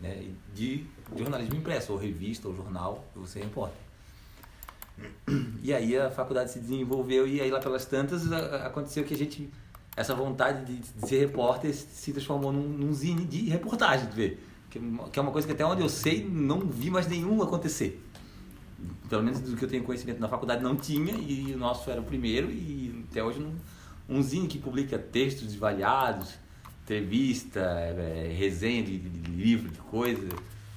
Né? 0.00 0.30
De 0.54 0.84
jornalismo 1.16 1.56
impresso, 1.56 1.92
ou 1.92 1.98
revista, 1.98 2.48
ou 2.48 2.54
jornal, 2.54 3.04
eu 3.14 3.22
vou 3.22 3.28
ser 3.28 3.40
repórter. 3.40 3.78
E 5.62 5.74
aí 5.74 5.96
a 5.96 6.10
faculdade 6.10 6.52
se 6.52 6.58
desenvolveu 6.58 7.28
e 7.28 7.40
aí 7.40 7.50
lá 7.50 7.60
pelas 7.60 7.84
tantas 7.84 8.32
aconteceu 8.32 9.04
que 9.04 9.12
a 9.12 9.16
gente 9.16 9.50
essa 9.94 10.14
vontade 10.14 10.64
de, 10.64 10.78
de 10.78 11.08
ser 11.08 11.20
repórter 11.20 11.74
se 11.74 12.12
transformou 12.12 12.52
num, 12.52 12.68
num 12.68 12.92
zine 12.94 13.24
de 13.24 13.48
reportagem, 13.48 14.08
ver 14.10 14.40
que, 14.78 15.10
que 15.10 15.18
é 15.18 15.22
uma 15.22 15.32
coisa 15.32 15.46
que 15.46 15.52
até 15.52 15.64
onde 15.64 15.82
eu 15.82 15.88
sei 15.88 16.24
não 16.24 16.60
vi 16.60 16.90
mais 16.90 17.06
nenhum 17.06 17.42
acontecer. 17.42 18.02
Pelo 19.08 19.22
menos 19.22 19.40
do 19.40 19.56
que 19.56 19.64
eu 19.64 19.68
tenho 19.68 19.82
conhecimento 19.82 20.20
na 20.20 20.28
faculdade 20.28 20.62
não 20.62 20.76
tinha 20.76 21.14
e 21.14 21.54
o 21.54 21.58
nosso 21.58 21.90
era 21.90 22.00
o 22.00 22.04
primeiro 22.04 22.50
e 22.50 23.04
até 23.10 23.22
hoje 23.22 23.40
não, 23.40 23.52
um 24.08 24.22
zine 24.22 24.46
que 24.46 24.58
publica 24.58 24.98
textos 24.98 25.54
variados, 25.54 26.34
entrevista, 26.82 27.60
é, 27.60 28.32
resenha 28.36 28.82
de, 28.82 28.98
de, 28.98 29.30
livro, 29.30 29.70
de 29.70 29.78
coisa. 29.78 30.28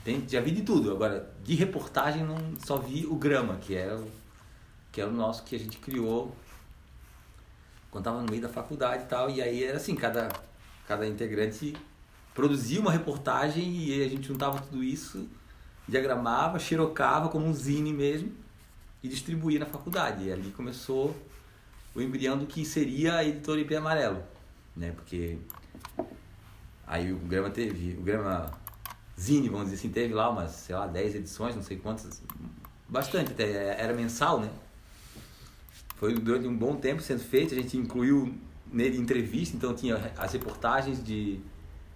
Tem, 0.03 0.27
já 0.27 0.41
vi 0.41 0.51
de 0.51 0.63
tudo. 0.63 0.91
Agora, 0.91 1.31
de 1.43 1.55
reportagem 1.55 2.23
não 2.23 2.37
só 2.65 2.77
vi 2.77 3.05
o 3.05 3.15
Grama, 3.15 3.57
que 3.57 3.75
era 3.75 3.97
o, 3.97 4.11
que 4.91 4.99
era 4.99 5.09
o 5.09 5.13
nosso 5.13 5.43
que 5.43 5.55
a 5.55 5.59
gente 5.59 5.77
criou 5.77 6.35
quando 7.91 8.03
estava 8.03 8.21
no 8.21 8.29
meio 8.29 8.41
da 8.41 8.49
faculdade 8.49 9.03
e 9.03 9.07
tal. 9.07 9.29
E 9.29 9.41
aí 9.41 9.63
era 9.63 9.77
assim, 9.77 9.95
cada, 9.95 10.29
cada 10.87 11.05
integrante 11.07 11.75
produzia 12.33 12.79
uma 12.79 12.91
reportagem 12.91 13.63
e 13.63 14.03
a 14.03 14.09
gente 14.09 14.27
juntava 14.27 14.59
tudo 14.61 14.83
isso, 14.83 15.27
diagramava, 15.87 16.57
xerocava 16.57 17.29
como 17.29 17.45
um 17.45 17.53
zine 17.53 17.93
mesmo 17.93 18.31
e 19.03 19.07
distribuía 19.07 19.59
na 19.59 19.65
faculdade. 19.65 20.25
E 20.25 20.31
ali 20.31 20.51
começou 20.51 21.15
o 21.99 22.01
embrião 22.01 22.37
do 22.37 22.45
que 22.45 22.65
seria 22.65 23.15
a 23.15 23.25
editora 23.25 23.59
IP 23.59 23.75
Amarelo, 23.75 24.23
né? 24.75 24.91
Porque 24.91 25.37
aí 26.87 27.11
o 27.11 27.17
Grama 27.17 27.49
teve, 27.49 27.97
o 27.97 28.01
Grama 28.01 28.51
Zine, 29.19 29.49
vamos 29.49 29.65
dizer 29.65 29.77
assim, 29.77 29.89
teve 29.89 30.13
lá 30.13 30.29
umas, 30.29 30.51
sei 30.51 30.75
lá, 30.75 30.87
10 30.87 31.15
edições, 31.15 31.55
não 31.55 31.61
sei 31.61 31.77
quantas, 31.77 32.21
bastante 32.87 33.33
até, 33.33 33.79
era 33.79 33.93
mensal, 33.93 34.39
né? 34.39 34.49
Foi 35.97 36.13
durante 36.13 36.47
um 36.47 36.55
bom 36.55 36.77
tempo 36.77 37.01
sendo 37.01 37.19
feito, 37.19 37.53
a 37.53 37.57
gente 37.57 37.75
incluiu 37.75 38.33
nele 38.71 38.97
entrevista, 38.97 39.57
então 39.57 39.75
tinha 39.75 40.13
as 40.17 40.31
reportagens 40.31 41.03
de, 41.03 41.41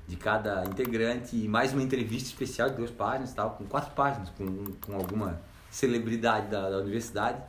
de 0.06 0.18
cada 0.18 0.66
integrante 0.66 1.38
e 1.38 1.48
mais 1.48 1.72
uma 1.72 1.82
entrevista 1.82 2.28
especial 2.28 2.70
de 2.70 2.76
duas 2.76 2.92
páginas, 2.92 3.34
tal, 3.34 3.52
com 3.52 3.64
quatro 3.64 3.94
páginas, 3.96 4.30
com, 4.32 4.66
com 4.86 4.96
alguma 4.96 5.40
celebridade 5.72 6.50
da, 6.50 6.70
da 6.70 6.78
universidade. 6.80 7.42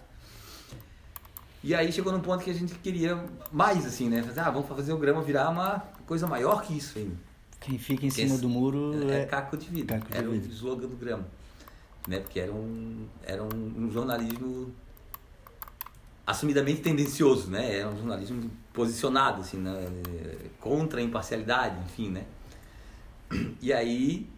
E 1.64 1.74
aí 1.74 1.90
chegou 1.90 2.12
num 2.12 2.20
ponto 2.20 2.44
que 2.44 2.50
a 2.50 2.54
gente 2.54 2.74
queria 2.74 3.24
mais, 3.50 3.86
assim, 3.86 4.10
né? 4.10 4.22
Fazer, 4.22 4.40
ah, 4.40 4.50
vamos 4.50 4.68
fazer 4.68 4.92
o 4.92 4.98
grama 4.98 5.22
virar 5.22 5.48
uma 5.48 5.78
coisa 6.06 6.26
maior 6.26 6.60
que 6.60 6.76
isso 6.76 6.98
ainda. 6.98 7.16
Quem 7.58 7.78
fica 7.78 8.04
em 8.04 8.10
cima 8.10 8.36
do 8.36 8.50
muro 8.50 9.10
é, 9.10 9.22
é 9.22 9.24
caco 9.24 9.56
de 9.56 9.70
vida. 9.70 9.94
Caco 9.94 10.12
de 10.12 10.18
era 10.18 10.28
vida. 10.28 10.46
o 10.46 10.50
slogan 10.50 10.88
do 10.88 10.96
grama. 10.96 11.24
Né? 12.06 12.20
Porque 12.20 12.38
era 12.38 12.52
um, 12.52 13.06
era 13.24 13.42
um, 13.42 13.74
um 13.78 13.90
jornalismo 13.90 14.74
assumidamente 16.26 16.82
tendencioso, 16.82 17.50
né? 17.50 17.78
Era 17.78 17.88
um 17.88 17.96
jornalismo 17.96 18.50
posicionado, 18.70 19.40
assim, 19.40 19.56
né? 19.56 19.86
contra 20.60 21.00
a 21.00 21.02
imparcialidade, 21.02 21.80
enfim, 21.86 22.10
né? 22.10 22.26
E 23.62 23.72
aí 23.72 24.28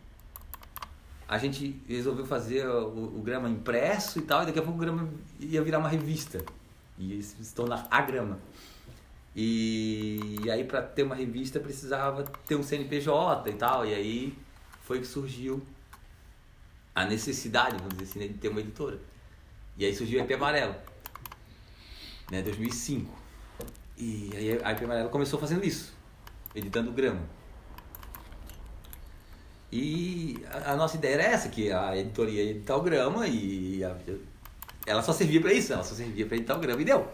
a 1.26 1.38
gente 1.38 1.82
resolveu 1.88 2.24
fazer 2.24 2.68
o, 2.68 3.18
o, 3.18 3.20
grama 3.20 3.50
impresso 3.50 4.20
e 4.20 4.22
tal, 4.22 4.44
e 4.44 4.46
daqui 4.46 4.60
a 4.60 4.62
pouco 4.62 4.78
o 4.78 4.80
grama 4.80 5.08
ia 5.40 5.60
virar 5.60 5.80
uma 5.80 5.88
revista. 5.88 6.44
E 6.98 7.22
se 7.22 7.54
tornar 7.54 7.86
a 7.90 8.00
grama. 8.02 8.38
E, 9.34 10.38
e 10.42 10.50
aí 10.50 10.64
para 10.64 10.80
ter 10.80 11.02
uma 11.02 11.14
revista 11.14 11.60
precisava 11.60 12.24
ter 12.46 12.56
um 12.56 12.62
CNPJ 12.62 13.50
e 13.50 13.52
tal, 13.52 13.84
e 13.84 13.94
aí 13.94 14.38
foi 14.80 15.00
que 15.00 15.06
surgiu 15.06 15.62
a 16.94 17.04
necessidade, 17.04 17.76
vamos 17.76 17.98
dizer 17.98 18.04
assim, 18.04 18.18
né, 18.20 18.28
de 18.28 18.34
ter 18.34 18.48
uma 18.48 18.60
editora. 18.60 18.98
E 19.76 19.84
aí 19.84 19.94
surgiu 19.94 20.20
a 20.20 20.24
IP 20.24 20.32
Amarelo, 20.32 20.74
né, 22.30 22.40
2005. 22.40 23.12
E 23.98 24.30
aí 24.34 24.60
a 24.64 24.72
IP 24.72 24.84
Amarelo 24.84 25.10
começou 25.10 25.38
fazendo 25.38 25.62
isso, 25.62 25.94
editando 26.54 26.90
grama. 26.90 27.20
E 29.70 30.42
a, 30.50 30.72
a, 30.72 30.76
nossa 30.76 30.96
ideia 30.96 31.14
era 31.14 31.22
essa, 31.24 31.50
que 31.50 31.70
a 31.70 31.94
editoria 31.94 32.42
ia 32.42 32.50
editar 32.52 32.76
o 32.76 32.80
grama 32.80 33.26
e 33.26 33.84
a, 33.84 33.94
ela 34.86 35.02
só 35.02 35.12
servia 35.12 35.40
para 35.40 35.52
isso, 35.52 35.72
ela 35.72 35.82
só 35.82 35.94
servia 35.94 36.24
para 36.26 36.36
editar 36.36 36.56
o 36.56 36.60
grama 36.60 36.80
e 36.80 36.84
deu. 36.84 37.06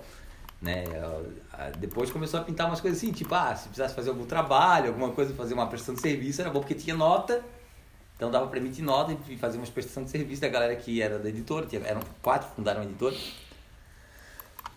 Né? 0.60 0.84
Depois 1.78 2.10
começou 2.10 2.38
a 2.38 2.44
pintar 2.44 2.68
umas 2.68 2.80
coisas 2.80 2.98
assim, 2.98 3.10
tipo, 3.10 3.34
ah, 3.34 3.56
se 3.56 3.64
precisasse 3.64 3.94
fazer 3.94 4.10
algum 4.10 4.26
trabalho, 4.26 4.88
alguma 4.88 5.10
coisa, 5.10 5.34
fazer 5.34 5.54
uma 5.54 5.66
prestação 5.66 5.94
de 5.94 6.00
serviço, 6.00 6.40
era 6.40 6.50
bom 6.50 6.60
porque 6.60 6.74
tinha 6.74 6.94
nota, 6.94 7.42
então 8.16 8.30
dava 8.30 8.46
para 8.46 8.58
emitir 8.58 8.84
nota 8.84 9.16
e 9.28 9.36
fazer 9.36 9.58
uma 9.58 9.66
prestação 9.66 10.04
de 10.04 10.10
serviço 10.10 10.40
da 10.40 10.48
galera 10.48 10.76
que 10.76 11.02
era 11.02 11.18
da 11.18 11.28
editora, 11.28 11.66
tinha, 11.66 11.82
eram 11.82 12.00
quatro 12.22 12.48
que 12.50 12.54
fundaram 12.54 12.82
a 12.82 12.84
editora. 12.84 13.16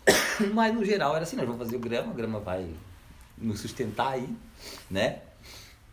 Mas 0.53 0.73
no 0.73 0.83
geral 0.83 1.15
era 1.15 1.23
assim, 1.23 1.35
nós 1.35 1.45
vamos 1.45 1.61
fazer 1.61 1.75
o 1.75 1.79
grama, 1.79 2.11
o 2.11 2.15
grama 2.15 2.39
vai 2.39 2.67
nos 3.37 3.59
sustentar 3.59 4.13
aí, 4.13 4.27
né? 4.89 5.21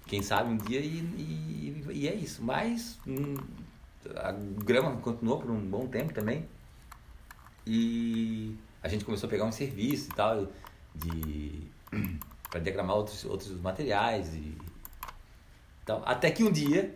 Quem 0.06 0.22
sabe 0.22 0.50
um 0.50 0.56
dia 0.56 0.80
e, 0.80 0.98
e, 0.98 1.86
e 1.90 2.08
é 2.08 2.14
isso. 2.14 2.42
Mas 2.42 2.98
hum, 3.06 3.36
a 4.16 4.32
grama 4.32 4.96
continuou 4.96 5.40
por 5.40 5.50
um 5.50 5.60
bom 5.60 5.86
tempo 5.86 6.12
também. 6.12 6.46
E 7.66 8.56
a 8.82 8.88
gente 8.88 9.04
começou 9.04 9.26
a 9.26 9.30
pegar 9.30 9.44
um 9.44 9.52
serviço 9.52 10.10
e 10.10 10.14
tal, 10.14 10.48
de 10.94 11.62
para 12.50 12.60
diagramar 12.60 12.96
outros, 12.96 13.24
outros 13.24 13.60
materiais 13.60 14.34
e 14.34 14.56
tal. 15.84 16.02
Até 16.04 16.30
que 16.30 16.44
um 16.44 16.50
dia 16.50 16.94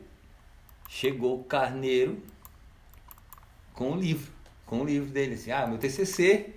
chegou 0.88 1.40
o 1.40 1.44
Carneiro 1.44 2.22
com 3.72 3.92
o 3.92 3.96
livro, 3.96 4.32
com 4.64 4.80
o 4.80 4.84
livro 4.84 5.10
dele, 5.10 5.34
assim, 5.34 5.50
ah, 5.50 5.66
meu 5.66 5.78
TCC, 5.78 6.54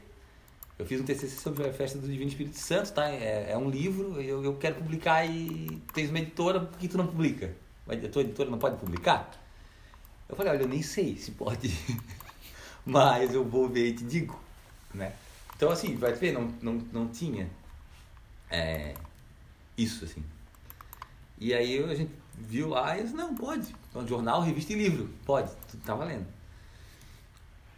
eu 0.78 0.86
fiz 0.86 1.02
um 1.02 1.04
TCC 1.04 1.36
sobre 1.42 1.68
a 1.68 1.74
festa 1.74 1.98
do 2.00 2.08
Divino 2.08 2.30
Espírito 2.30 2.58
Santo, 2.58 2.94
tá? 2.94 3.10
É, 3.10 3.52
é 3.52 3.58
um 3.58 3.70
livro, 3.70 4.22
eu, 4.22 4.44
eu 4.44 4.56
quero 4.56 4.76
publicar 4.76 5.26
e 5.26 5.82
tens 5.94 6.10
uma 6.10 6.20
editora, 6.20 6.62
por 6.62 6.80
que 6.80 6.88
tu 6.88 6.98
não 6.98 7.06
publica? 7.06 7.54
A 7.88 8.08
tua 8.08 8.22
editora 8.22 8.50
não 8.50 8.58
pode 8.58 8.78
publicar? 8.78 9.30
Eu 10.30 10.36
falei, 10.36 10.54
olha, 10.54 10.62
eu 10.62 10.68
nem 10.68 10.82
sei 10.82 11.18
se 11.18 11.32
pode, 11.32 11.70
mas 12.86 13.34
eu 13.34 13.44
vou 13.44 13.68
ver 13.68 13.88
e 13.90 13.94
te 13.94 14.04
digo 14.04 14.40
né? 14.94 15.14
Então, 15.56 15.72
assim, 15.72 15.96
vai 15.96 16.14
ver, 16.14 16.32
não, 16.32 16.54
não, 16.62 16.74
não 16.92 17.08
tinha 17.08 17.50
é, 18.50 18.94
isso, 19.78 20.06
assim. 20.06 20.24
E 21.38 21.54
aí 21.54 21.84
a 21.84 21.96
gente 21.96 22.12
viu 22.38 22.70
lá 22.70 22.98
e 22.98 23.04
disse, 23.04 23.16
não, 23.16 23.36
pode. 23.36 23.76
Então, 23.90 24.08
jornal, 24.08 24.42
revista 24.42 24.74
e 24.74 24.76
livro, 24.76 25.10
pode, 25.26 25.52
tá 25.86 25.94
valendo. 25.94 26.26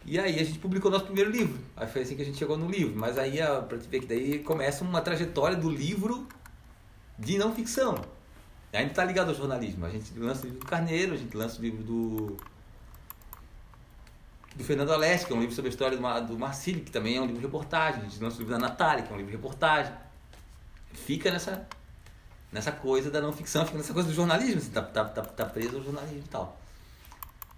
E 0.04 0.18
aí 0.18 0.38
a 0.38 0.44
gente 0.44 0.58
publicou 0.58 0.90
nosso 0.90 1.04
primeiro 1.04 1.30
livro. 1.30 1.58
Aí 1.76 1.86
foi 1.86 2.02
assim 2.02 2.16
que 2.16 2.22
a 2.22 2.24
gente 2.24 2.38
chegou 2.38 2.56
no 2.56 2.68
livro. 2.68 2.94
Mas 2.96 3.18
aí, 3.18 3.38
pra 3.68 3.78
te 3.78 3.88
ver 3.88 4.00
que 4.00 4.06
daí 4.06 4.40
começa 4.40 4.84
uma 4.84 5.00
trajetória 5.00 5.56
do 5.56 5.70
livro 5.70 6.26
de 7.16 7.38
não 7.38 7.54
ficção. 7.54 7.96
Ainda 8.72 8.94
tá 8.94 9.04
ligado 9.04 9.28
ao 9.28 9.34
jornalismo. 9.34 9.86
A 9.86 9.90
gente 9.90 10.12
lança 10.18 10.42
o 10.42 10.46
livro 10.46 10.60
do 10.60 10.66
Carneiro, 10.66 11.14
a 11.14 11.16
gente 11.16 11.36
lança 11.36 11.58
o 11.60 11.62
livro 11.62 11.84
do 11.84 12.36
do 14.54 14.64
Fernando 14.64 14.92
Aleste, 14.92 15.26
que 15.26 15.32
é 15.32 15.36
um 15.36 15.40
livro 15.40 15.54
sobre 15.54 15.68
a 15.68 15.72
história 15.72 15.96
do, 15.96 16.26
do 16.26 16.38
Marcílio, 16.38 16.84
que 16.84 16.90
também 16.90 17.16
é 17.16 17.20
um 17.20 17.24
livro 17.24 17.40
de 17.40 17.46
reportagem. 17.46 18.00
A 18.00 18.04
gente 18.04 18.22
lança 18.22 18.36
o 18.36 18.38
livro 18.40 18.52
da 18.52 18.58
Natália, 18.58 19.04
que 19.04 19.10
é 19.10 19.14
um 19.14 19.16
livro 19.16 19.30
de 19.30 19.36
reportagem. 19.36 19.92
Fica 20.92 21.30
nessa, 21.30 21.66
nessa 22.50 22.70
coisa 22.70 23.10
da 23.10 23.20
não 23.20 23.32
ficção, 23.32 23.64
fica 23.64 23.78
nessa 23.78 23.94
coisa 23.94 24.08
do 24.08 24.14
jornalismo, 24.14 24.58
assim, 24.58 24.70
tá, 24.70 24.82
tá, 24.82 25.04
tá, 25.04 25.22
tá 25.22 25.46
preso 25.46 25.78
ao 25.78 25.82
jornalismo 25.82 26.22
e 26.24 26.28
tal. 26.28 26.60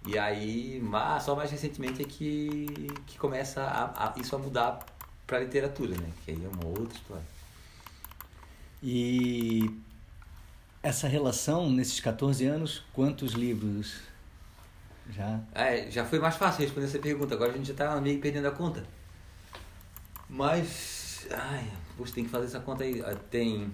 E 0.07 0.17
aí, 0.17 0.79
mas 0.83 1.23
só 1.23 1.35
mais 1.35 1.49
recentemente 1.51 2.01
é 2.01 2.05
que, 2.05 2.87
que 3.07 3.17
começa 3.17 3.63
a, 3.63 4.07
a, 4.07 4.19
isso 4.19 4.35
a 4.35 4.39
mudar 4.39 4.85
para 5.25 5.37
a 5.37 5.41
literatura, 5.41 5.97
né? 5.97 6.09
Que 6.23 6.31
aí 6.31 6.45
é 6.45 6.47
uma 6.47 6.65
outra 6.65 6.95
história. 6.95 7.25
E 8.83 9.69
essa 10.83 11.07
relação, 11.07 11.71
nesses 11.71 11.99
14 11.99 12.45
anos, 12.45 12.83
quantos 12.93 13.33
livros 13.33 13.95
já. 15.09 15.39
É, 15.53 15.89
já 15.89 16.05
foi 16.05 16.19
mais 16.19 16.35
fácil 16.35 16.61
responder 16.61 16.87
essa 16.87 16.99
pergunta. 16.99 17.35
Agora 17.35 17.51
a 17.51 17.57
gente 17.57 17.67
já 17.67 17.73
tá 17.73 17.99
meio 18.01 18.19
perdendo 18.19 18.47
a 18.47 18.51
conta. 18.51 18.85
Mas. 20.29 21.27
Ai, 21.31 21.71
você 21.97 22.13
tem 22.13 22.23
que 22.25 22.29
fazer 22.29 22.45
essa 22.45 22.59
conta 22.59 22.83
aí. 22.83 23.01
Ah, 23.01 23.15
tem. 23.29 23.71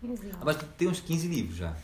15. 0.00 0.30
Ah, 0.32 0.44
mas 0.44 0.56
tem 0.76 0.88
uns 0.88 1.00
15 1.00 1.28
livros 1.28 1.56
já. 1.56 1.74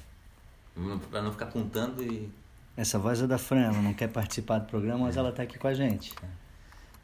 Pra 1.10 1.22
não 1.22 1.32
ficar 1.32 1.46
contando 1.46 2.02
e. 2.02 2.30
Essa 2.76 2.98
voz 2.98 3.20
é 3.20 3.26
da 3.26 3.36
Fran, 3.36 3.64
ela 3.64 3.82
não 3.82 3.92
quer 3.92 4.08
participar 4.08 4.58
do 4.60 4.66
programa, 4.66 5.04
mas 5.04 5.16
é. 5.16 5.20
ela 5.20 5.30
tá 5.30 5.42
aqui 5.42 5.58
com 5.58 5.68
a 5.68 5.74
gente. 5.74 6.14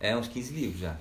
É, 0.01 0.17
uns 0.17 0.29
15 0.29 0.55
livros 0.55 0.81
já. 0.81 0.97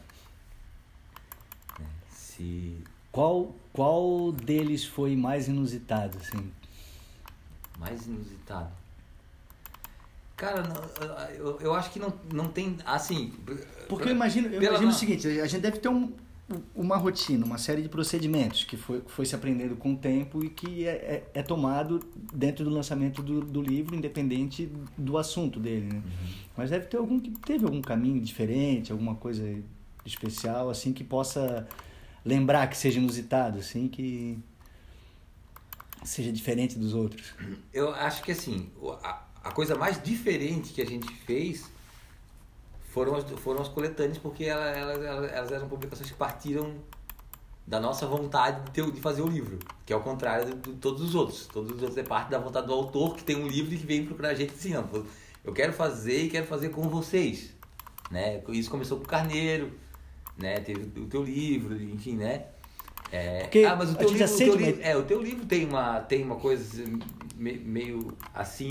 É, 1.79 1.83
se... 2.09 2.83
Qual, 3.11 3.55
qual 3.71 4.31
deles 4.33 4.83
foi 4.83 5.15
mais 5.15 5.47
inusitado, 5.47 6.17
assim? 6.17 6.51
Mais 7.79 8.05
inusitado? 8.05 8.71
Cara, 10.37 10.61
não, 10.61 11.31
eu, 11.33 11.59
eu 11.59 11.73
acho 11.73 11.89
que 11.89 11.99
não, 11.99 12.13
não 12.31 12.47
tem, 12.47 12.77
assim... 12.85 13.33
Porque 13.89 14.07
eu 14.07 14.11
imagino, 14.11 14.47
eu 14.47 14.61
imagino 14.61 14.89
o 14.89 14.93
seguinte, 14.93 15.27
a 15.27 15.47
gente 15.47 15.61
deve 15.61 15.79
ter 15.79 15.89
um, 15.89 16.13
uma 16.73 16.95
rotina, 16.95 17.45
uma 17.45 17.57
série 17.57 17.81
de 17.81 17.89
procedimentos 17.89 18.63
que 18.63 18.77
foi, 18.77 19.01
foi 19.07 19.25
se 19.25 19.35
aprendendo 19.35 19.75
com 19.75 19.93
o 19.93 19.97
tempo 19.97 20.43
e 20.43 20.49
que 20.49 20.87
é, 20.87 20.91
é, 20.91 21.39
é 21.39 21.43
tomado 21.43 21.99
dentro 22.31 22.63
do 22.63 22.69
lançamento 22.69 23.21
do, 23.21 23.41
do, 23.41 23.61
livro, 23.61 23.95
independente 23.95 24.71
do 24.97 25.17
assunto 25.17 25.59
dele, 25.59 25.87
né? 25.87 25.95
Uhum. 25.95 26.33
Mas 26.55 26.69
deve 26.69 26.85
ter 26.85 26.97
algum 26.97 27.19
que 27.19 27.31
teve 27.31 27.65
algum 27.65 27.81
caminho 27.81 28.21
diferente, 28.21 28.91
alguma 28.91 29.15
coisa 29.15 29.43
especial, 30.05 30.69
assim, 30.69 30.93
que 30.93 31.03
possa 31.03 31.67
lembrar 32.23 32.67
que 32.67 32.77
seja 32.77 32.99
inusitado, 32.99 33.59
assim, 33.59 33.89
que 33.89 34.39
seja 36.03 36.31
diferente 36.31 36.79
dos 36.79 36.93
outros. 36.93 37.33
Eu 37.73 37.93
acho 37.93 38.23
que, 38.23 38.31
assim, 38.31 38.69
a, 39.03 39.21
a 39.47 39.51
coisa 39.51 39.75
mais 39.75 40.01
diferente 40.01 40.73
que 40.73 40.81
a 40.81 40.85
gente 40.85 41.11
fez 41.25 41.71
foram 42.91 43.15
as, 43.15 43.23
foram 43.39 43.61
as 43.61 43.67
coletâneas, 43.67 44.17
porque 44.17 44.45
elas, 44.45 44.77
elas, 44.77 45.31
elas 45.31 45.51
eram 45.51 45.67
publicações 45.67 46.09
que 46.09 46.17
partiram 46.17 46.75
da 47.65 47.79
nossa 47.79 48.07
vontade 48.07 48.63
de, 48.65 48.71
ter, 48.71 48.91
de 48.91 48.99
fazer 48.99 49.21
o 49.21 49.27
livro, 49.27 49.59
que 49.85 49.91
é 49.91 49.95
o 49.95 49.99
contrário 49.99 50.45
de, 50.45 50.71
de, 50.71 50.77
todos 50.77 51.01
os 51.01 51.15
outros. 51.15 51.47
Todos 51.47 51.71
os 51.71 51.81
outros 51.81 51.97
é 51.97 52.03
parte 52.03 52.29
da 52.29 52.39
vontade 52.39 52.67
do 52.67 52.73
autor 52.73 53.15
que 53.15 53.23
tem 53.23 53.35
um 53.35 53.47
livro 53.47 53.73
e 53.73 53.77
que 53.77 53.85
vem 53.85 54.05
procurar 54.05 54.29
a 54.29 54.33
gente 54.33 54.53
assim, 54.53 54.73
não, 54.73 54.87
eu 55.43 55.53
quero 55.53 55.73
fazer 55.73 56.23
e 56.23 56.29
quero 56.29 56.47
fazer 56.47 56.69
com 56.69 56.83
vocês. 56.89 57.53
Né? 58.09 58.41
Isso 58.49 58.69
começou 58.69 58.97
com 58.97 59.03
o 59.03 59.07
Carneiro, 59.07 59.71
né? 60.37 60.59
teve 60.59 60.99
o 60.99 61.05
teu 61.05 61.23
livro, 61.23 61.81
enfim, 61.81 62.15
né? 62.15 62.45
É, 63.11 63.41
Porque 63.43 63.63
ah, 63.63 63.75
mas 63.75 63.91
o 63.91 63.95
teu, 63.95 64.09
livro, 64.09 64.25
o 64.25 64.37
teu 64.37 64.55
livro, 64.55 64.81
é, 64.81 64.97
o 64.97 65.03
teu 65.03 65.21
livro 65.21 65.45
tem 65.45 65.65
uma, 65.65 66.01
tem 66.01 66.23
uma 66.23 66.35
coisa 66.35 66.83
meio 67.37 68.13
assim, 68.33 68.67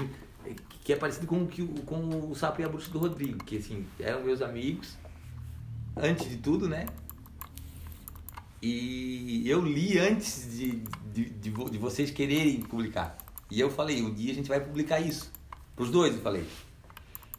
que 0.87 0.93
é 0.93 0.97
parecido 0.97 1.26
com, 1.26 1.43
o, 1.43 1.83
com 1.85 2.31
o 2.31 2.35
Sapo 2.37 2.61
e 2.61 2.64
a 2.64 2.69
Bruxa 2.69 2.88
do 2.93 3.00
Rodrigo, 3.00 3.43
que 3.43 3.57
assim, 3.57 3.85
eram 3.99 4.23
meus 4.23 4.40
amigos, 4.40 4.97
antes 5.97 6.31
de 6.31 6.37
tudo, 6.37 6.69
né? 6.69 6.87
E 8.62 9.43
eu 9.50 9.61
li 9.61 9.99
antes 9.99 10.57
de, 10.57 10.76
de, 11.12 11.25
de, 11.25 11.50
de 11.50 11.78
vocês 11.78 12.12
quererem 12.12 12.61
publicar. 12.61 13.19
E 13.50 13.59
eu 13.59 13.69
falei, 13.69 14.00
um 14.00 14.14
dia 14.14 14.31
a 14.31 14.35
gente 14.37 14.49
vai 14.49 14.61
publicar 14.61 15.00
isso. 15.00 15.33
Pros 15.75 15.90
dois 15.90 16.14
eu 16.14 16.21
falei. 16.21 16.47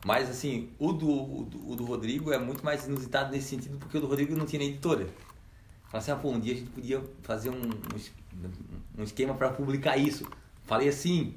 Mas 0.06 0.30
assim, 0.30 0.70
o 0.77 0.92
do, 0.92 1.10
o 1.10 1.46
do, 1.46 1.72
o 1.72 1.75
do 1.77 1.86
Rodrigo 1.86 2.34
é 2.34 2.38
muito 2.38 2.66
mais 2.66 2.86
inusitado 2.86 3.32
nesse 3.32 3.48
sentido, 3.48 3.77
porque 3.77 3.98
o 3.98 4.01
do 4.01 4.08
Rodrigo 4.08 4.36
não 4.36 4.46
tinha 4.46 4.62
editora. 4.62 5.08
Falei 5.86 6.01
assim, 6.01 6.12
ah, 6.12 6.18
pô, 6.18 6.32
um 6.32 6.39
dia 6.42 6.54
a 6.54 6.58
gente 6.58 6.70
podia 6.72 7.01
fazer 7.22 7.50
um, 7.50 7.62
um 8.98 9.04
esquema 9.04 9.34
para 9.36 9.51
publicar 9.51 9.96
isso. 9.96 10.30
Falei 10.66 10.89
assim, 10.89 11.34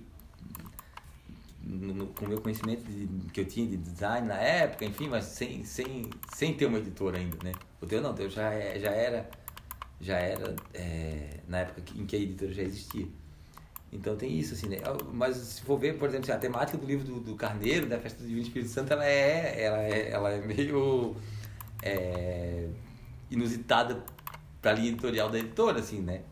no, 1.63 2.07
com 2.09 2.25
o 2.25 2.29
meu 2.29 2.41
conhecimento 2.41 2.85
de, 2.85 3.07
que 3.31 3.41
eu 3.41 3.45
tinha 3.45 3.67
de 3.67 3.77
design 3.77 4.27
na 4.27 4.39
época, 4.39 4.85
enfim, 4.85 5.09
mas 5.09 5.25
sem, 5.25 5.65
sem, 5.65 6.11
sem 6.35 6.55
ter 6.55 6.67
uma 6.67 6.79
editora 6.79 7.19
ainda, 7.19 7.37
né? 7.43 7.53
O 7.81 7.87
teu 7.87 8.01
não, 8.01 8.11
o 8.11 8.15
teu 8.15 8.29
já, 8.29 8.53
é, 8.53 8.79
já 8.79 8.91
era, 8.91 9.31
já 10.01 10.17
era 10.17 10.57
é, 10.75 11.41
na 11.49 11.59
época 11.59 11.83
em 11.95 12.07
que 12.07 12.17
a 12.17 12.19
editora 12.19 12.53
já 12.53 12.63
existia. 12.63 13.07
Então 13.93 14.17
tem 14.17 14.39
isso, 14.39 14.55
assim, 14.55 14.69
né? 14.69 14.79
Mas 15.13 15.37
se 15.37 15.63
for 15.63 15.79
ver, 15.79 15.99
por 15.99 16.09
exemplo, 16.09 16.25
assim, 16.25 16.33
a 16.33 16.39
temática 16.39 16.79
do 16.79 16.87
livro 16.87 17.05
do, 17.05 17.21
do 17.21 17.35
Carneiro, 17.35 17.87
da 17.87 17.99
Festa 17.99 18.21
do 18.21 18.25
Divino 18.25 18.47
Espírito 18.47 18.71
Santo, 18.71 18.93
ela 18.93 19.05
é, 19.05 19.63
ela 19.63 19.83
é, 19.83 20.11
ela 20.11 20.31
é 20.31 20.41
meio 20.41 21.17
é, 21.83 22.69
inusitada 23.31 24.05
para 24.63 24.71
a 24.73 24.75
linha 24.75 24.89
editorial 24.91 25.29
da 25.29 25.39
editora, 25.39 25.81
assim, 25.81 26.01
né? 26.01 26.23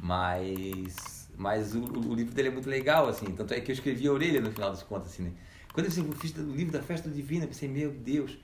Mas 0.00 1.17
mas 1.38 1.72
o, 1.72 1.78
o, 1.78 2.14
livro 2.14 2.34
dele 2.34 2.48
é 2.48 2.50
muito 2.50 2.68
legal, 2.68 3.08
assim. 3.08 3.26
Tanto 3.26 3.54
é 3.54 3.60
que 3.60 3.70
eu 3.70 3.72
escrevi 3.72 4.08
a 4.08 4.12
orelha 4.12 4.40
no 4.40 4.50
final 4.50 4.70
das 4.70 4.82
contas, 4.82 5.12
assim, 5.12 5.22
né? 5.22 5.32
Quando 5.72 5.86
eu 5.86 6.12
fiz 6.14 6.36
o 6.36 6.42
livro 6.42 6.72
da 6.72 6.82
Festa 6.82 7.08
Divina, 7.08 7.46
pensei, 7.46 7.68
meu 7.68 7.92
Deus. 7.92 8.36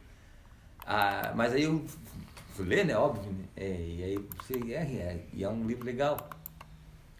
Ah, 0.86 1.32
mas 1.34 1.52
aí 1.52 1.64
eu 1.64 1.84
fui 2.54 2.64
ler, 2.64 2.86
né? 2.86 2.96
Óbvio, 2.96 3.32
né? 3.32 3.44
É, 3.56 3.68
e 3.68 4.04
aí 4.04 4.28
você, 4.38 4.54
é, 4.72 4.82
é, 4.82 5.26
e 5.32 5.42
é 5.42 5.48
um 5.48 5.66
livro 5.66 5.84
legal. 5.84 6.30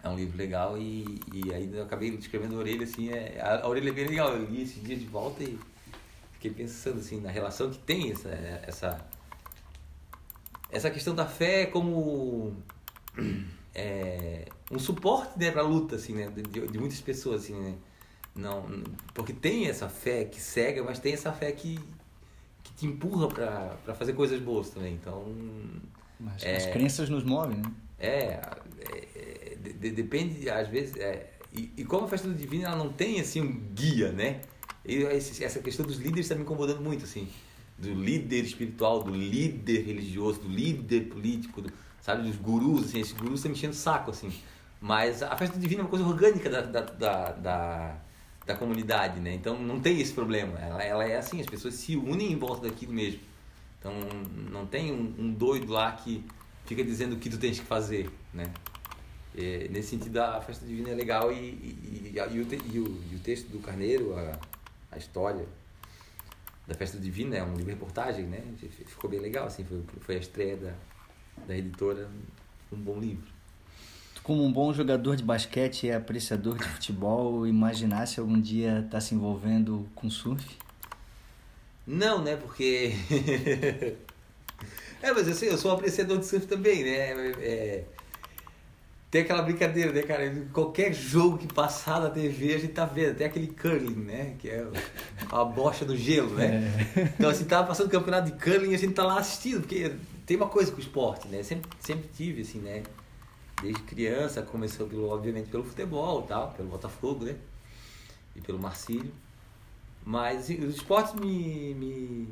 É 0.01 0.09
um 0.09 0.14
livro 0.14 0.37
legal 0.37 0.79
e, 0.79 1.18
e 1.33 1.53
aí 1.53 1.68
eu 1.75 1.83
acabei 1.83 2.11
escrevendo 2.11 2.55
a 2.55 2.59
orelha, 2.59 2.85
assim. 2.85 3.11
É, 3.11 3.40
a, 3.40 3.62
a 3.62 3.68
orelha 3.68 3.88
é 3.88 3.92
bem 3.92 4.07
legal. 4.07 4.33
Eu 4.33 4.48
li 4.48 4.62
esses 4.62 4.81
dias 4.81 5.01
de 5.01 5.07
volta 5.07 5.42
e 5.42 5.59
fiquei 6.35 6.53
pensando, 6.53 7.01
assim, 7.01 7.20
na 7.20 7.31
relação 7.31 7.68
que 7.68 7.79
tem 7.79 8.12
essa, 8.12 8.29
essa, 8.29 9.07
essa 10.70 10.88
questão 10.88 11.16
da 11.16 11.27
fé 11.27 11.66
como 11.66 12.55
é, 13.75 14.46
um 14.70 14.79
suporte 14.79 15.38
né, 15.38 15.50
para 15.50 15.62
a 15.62 15.64
luta 15.64 15.96
assim, 15.96 16.14
né, 16.14 16.31
de, 16.31 16.66
de, 16.66 16.79
muitas 16.79 17.00
pessoas. 17.00 17.44
Assim, 17.44 17.55
né? 17.55 17.74
não, 18.35 18.66
porque 19.12 19.33
tem 19.33 19.66
essa 19.66 19.88
fé 19.88 20.24
que 20.24 20.40
cega, 20.40 20.83
mas 20.83 20.98
tem 20.98 21.12
essa 21.12 21.33
fé 21.33 21.53
que, 21.53 21.79
que 22.62 22.72
te 22.74 22.87
empurra 22.87 23.29
para 23.29 23.94
fazer 23.94 24.12
coisas 24.14 24.40
boas 24.40 24.70
também. 24.70 24.94
Então, 24.94 25.24
mas 26.18 26.42
é, 26.42 26.57
as 26.57 26.66
crenças 26.66 27.09
nos 27.09 27.24
movem, 27.24 27.59
né? 27.59 27.72
É, 27.98 28.40
é 28.81 29.57
de, 29.61 29.90
depende, 29.90 30.48
às 30.48 30.68
vezes. 30.68 30.96
É, 30.96 31.31
e, 31.53 31.72
e, 31.77 31.85
como 31.85 32.07
a 32.07 32.09
festa 32.09 32.27
do 32.27 32.35
divino 32.35 32.64
ela 32.64 32.77
não 32.77 32.92
tem 32.92 33.20
assim 33.20 33.40
um 33.40 33.61
guia, 33.74 34.11
né? 34.12 34.40
E 34.85 35.03
essa 35.05 35.61
questão 35.61 35.87
dos 35.87 35.96
líderes 35.96 36.27
está 36.27 36.35
me 36.35 36.42
incomodando 36.42 36.81
muito, 36.81 37.05
assim. 37.05 37.29
Do 37.79 37.92
líder 37.92 38.44
espiritual, 38.44 39.03
do 39.03 39.11
líder 39.11 39.85
religioso, 39.85 40.40
do 40.40 40.48
líder 40.48 41.09
político, 41.09 41.62
do, 41.62 41.72
sabe? 42.05 42.23
Dos 42.23 42.37
gurus, 42.37 42.85
assim, 42.85 43.01
esses 43.01 43.14
gurus 43.14 43.37
estão 43.37 43.51
me 43.51 43.57
enchendo 43.57 43.73
o 43.73 43.77
saco, 43.77 44.11
assim. 44.11 44.31
Mas 44.79 45.23
a 45.23 45.35
festa 45.37 45.59
divina 45.59 45.81
é 45.81 45.85
uma 45.85 45.90
coisa 45.90 46.05
orgânica 46.05 46.51
da, 46.51 46.61
da, 46.61 46.81
da, 46.83 47.33
da, 47.33 47.97
da 48.45 48.55
comunidade, 48.55 49.19
né? 49.21 49.33
Então 49.33 49.59
não 49.59 49.81
tem 49.81 49.99
esse 49.99 50.12
problema. 50.12 50.59
Ela, 50.59 50.83
ela 50.83 51.05
é 51.05 51.17
assim, 51.17 51.40
as 51.40 51.47
pessoas 51.47 51.75
se 51.75 51.97
unem 51.97 52.33
em 52.33 52.37
volta 52.37 52.69
daquilo 52.69 52.93
mesmo. 52.93 53.21
Então 53.79 53.93
não 54.51 54.67
tem 54.67 54.93
um, 54.93 55.14
um 55.19 55.33
doido 55.33 55.73
lá 55.73 55.93
que 55.93 56.23
fica 56.67 56.85
dizendo 56.85 57.14
o 57.14 57.19
que 57.19 57.31
tu 57.31 57.38
tens 57.38 57.59
que 57.59 57.64
fazer, 57.64 58.11
né? 58.35 58.53
Nesse 59.71 59.88
sentido, 59.88 60.19
a 60.19 60.40
festa 60.43 60.64
divina 60.64 60.90
é 60.90 60.95
legal 60.95 61.33
e, 61.33 61.37
e, 61.37 62.12
e, 62.14 62.19
e, 62.19 62.40
o, 62.40 62.47
e, 62.53 62.79
o, 62.79 63.17
o 63.17 63.19
texto 63.21 63.49
do 63.49 63.59
Carneiro, 63.59 64.14
a, 64.17 64.38
a 64.93 64.99
história 64.99 65.47
da 66.69 66.75
festa 66.75 66.99
divina, 66.99 67.37
é 67.37 67.43
um 67.43 67.55
livro 67.55 67.71
reportagem, 67.71 68.27
né? 68.27 68.43
Ficou 68.87 69.11
bem 69.11 69.21
legal, 69.21 69.47
assim, 69.47 69.64
foi, 69.64 69.83
foi 70.01 70.17
a 70.17 70.19
estreia 70.19 70.57
da, 70.57 70.73
da 71.47 71.57
editora, 71.57 72.09
um 72.73 72.77
bom 72.77 72.99
livro. 72.99 73.35
Como 74.23 74.42
um 74.42 74.51
bom 74.51 74.73
jogador 74.73 75.16
de 75.16 75.23
basquete 75.23 75.87
e 75.87 75.92
apreciador 75.92 76.57
de 76.57 76.64
futebol, 76.64 77.47
imaginasse 77.47 78.18
algum 78.18 78.40
dia 78.40 78.79
estar 78.79 78.90
tá 78.90 79.01
se 79.01 79.14
envolvendo 79.14 79.87
com 79.94 80.09
surf? 80.09 80.44
Não, 81.87 82.23
né? 82.23 82.37
Porque. 82.37 82.94
é, 85.03 85.12
mas 85.12 85.29
eu, 85.29 85.35
sei, 85.35 85.51
eu 85.51 85.59
sou 85.59 85.70
um 85.70 85.75
apreciador 85.75 86.18
de 86.18 86.25
surf 86.25 86.47
também, 86.47 86.83
né? 86.83 87.33
É... 87.40 87.85
Tem 89.11 89.23
aquela 89.23 89.42
brincadeira, 89.42 89.92
né, 89.92 90.03
cara? 90.03 90.29
Qualquer 90.53 90.92
jogo 90.92 91.38
que 91.38 91.47
passar 91.47 92.01
na 92.01 92.11
TV 92.11 92.55
a 92.55 92.59
gente 92.59 92.73
tá 92.73 92.85
vendo. 92.85 93.14
Tem 93.14 93.27
aquele 93.27 93.47
curling, 93.47 93.94
né? 93.94 94.35
Que 94.38 94.49
é 94.49 94.66
a 95.31 95.44
bocha 95.44 95.85
do 95.85 95.97
gelo, 95.97 96.35
né? 96.35 96.73
É. 96.97 97.12
Então, 97.16 97.31
assim, 97.31 97.44
tava 97.44 97.68
passando 97.68 97.87
o 97.87 97.90
campeonato 97.90 98.33
de 98.33 98.42
curling 98.42 98.73
e 98.73 98.75
a 98.75 98.79
gente 98.79 98.94
tá 98.94 99.05
lá 99.05 99.18
assistindo, 99.18 99.61
porque 99.61 99.92
tem 100.26 100.37
uma 100.37 100.48
coisa 100.48 100.70
com 100.70 100.78
o 100.78 100.80
esporte, 100.80 101.28
né? 101.28 101.42
Sempre, 101.42 101.70
sempre 101.80 102.08
tive, 102.14 102.42
assim, 102.42 102.58
né? 102.58 102.82
Desde 103.60 103.82
criança, 103.82 104.42
começou, 104.42 104.87
pelo, 104.87 105.08
obviamente, 105.08 105.50
pelo 105.50 105.64
futebol 105.64 106.22
e 106.24 106.28
tal, 106.28 106.50
pelo 106.52 106.68
Botafogo, 106.68 107.24
né? 107.24 107.37
E 108.34 108.40
pelo 108.40 108.58
Marcílio. 108.58 109.12
Mas 110.04 110.48
os 110.48 110.76
esportes 110.76 111.14
me, 111.14 111.74
me, 111.74 112.28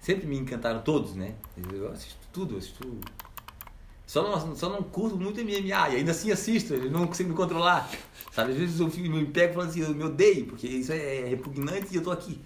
sempre 0.00 0.26
me 0.26 0.36
encantaram 0.36 0.82
todos, 0.82 1.14
né? 1.14 1.34
Eu 1.72 1.90
assisto 1.90 2.18
tudo, 2.32 2.56
assisto 2.56 3.00
só 4.08 4.22
não, 4.22 4.56
só 4.56 4.70
não 4.70 4.82
curto 4.82 5.18
muito 5.18 5.38
MMA 5.44 5.90
e 5.90 5.96
ainda 5.96 6.12
assim 6.12 6.30
assisto, 6.32 6.72
eu 6.72 6.90
não 6.90 7.06
consigo 7.06 7.28
me 7.28 7.34
controlar. 7.34 7.90
Sabe? 8.32 8.52
Às 8.52 8.58
vezes 8.58 8.80
eu 8.80 8.88
me 8.88 9.26
pego 9.26 9.52
falando 9.52 9.68
assim, 9.68 9.82
eu 9.82 9.94
me 9.94 10.02
odeio, 10.02 10.46
porque 10.46 10.66
isso 10.66 10.92
é 10.92 11.26
repugnante 11.28 11.88
e 11.92 11.96
eu 11.96 12.02
tô 12.02 12.10
aqui, 12.10 12.40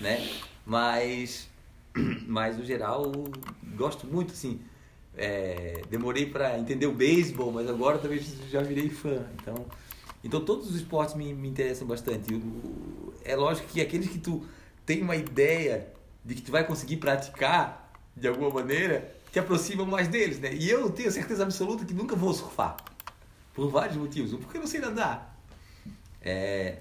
né? 0.00 0.30
Mas, 0.64 1.48
mas 2.26 2.56
no 2.56 2.64
geral, 2.64 3.12
gosto 3.76 4.06
muito, 4.06 4.32
assim. 4.32 4.60
É, 5.16 5.82
demorei 5.90 6.26
para 6.26 6.58
entender 6.58 6.86
o 6.86 6.92
beisebol, 6.92 7.50
mas 7.50 7.68
agora 7.68 7.98
também 7.98 8.20
já 8.50 8.62
virei 8.62 8.88
fã. 8.88 9.26
Então, 9.40 9.66
então 10.22 10.44
todos 10.44 10.70
os 10.70 10.76
esportes 10.76 11.14
me, 11.14 11.34
me 11.34 11.48
interessam 11.48 11.86
bastante. 11.86 12.40
é 13.24 13.34
lógico 13.34 13.66
que 13.68 13.80
aqueles 13.80 14.08
que 14.08 14.18
tu 14.18 14.44
tem 14.86 15.02
uma 15.02 15.16
ideia 15.16 15.88
de 16.24 16.34
que 16.34 16.42
tu 16.42 16.52
vai 16.52 16.64
conseguir 16.64 16.98
praticar 16.98 17.92
de 18.16 18.28
alguma 18.28 18.50
maneira, 18.50 19.14
te 19.30 19.38
aproximam 19.38 19.86
mais 19.86 20.08
deles, 20.08 20.38
né? 20.40 20.52
E 20.54 20.68
eu 20.68 20.90
tenho 20.90 21.10
certeza 21.10 21.42
absoluta 21.42 21.84
que 21.84 21.94
nunca 21.94 22.16
vou 22.16 22.32
surfar. 22.32 22.76
Por 23.54 23.70
vários 23.70 23.96
motivos. 23.96 24.32
Um, 24.32 24.38
porque 24.38 24.56
eu 24.56 24.60
não 24.60 24.68
sei 24.68 24.80
nadar. 24.80 25.36
É... 26.20 26.78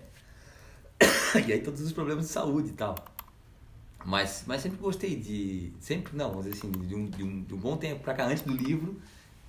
e 1.47 1.53
aí 1.53 1.61
todos 1.61 1.81
os 1.81 1.91
problemas 1.91 2.25
de 2.25 2.31
saúde 2.31 2.69
e 2.69 2.73
tal. 2.73 2.95
Mas, 4.07 4.45
mas 4.47 4.61
sempre 4.61 4.77
gostei 4.77 5.17
de... 5.17 5.73
Sempre, 5.81 6.15
não, 6.15 6.29
vamos 6.29 6.45
dizer 6.45 6.59
assim, 6.59 6.71
de 6.71 6.95
um, 6.95 7.05
de 7.07 7.23
um, 7.25 7.43
de 7.43 7.53
um 7.53 7.57
bom 7.57 7.75
tempo 7.75 8.01
pra 8.01 8.13
cá, 8.13 8.25
antes 8.25 8.41
do 8.41 8.55
livro, 8.55 8.95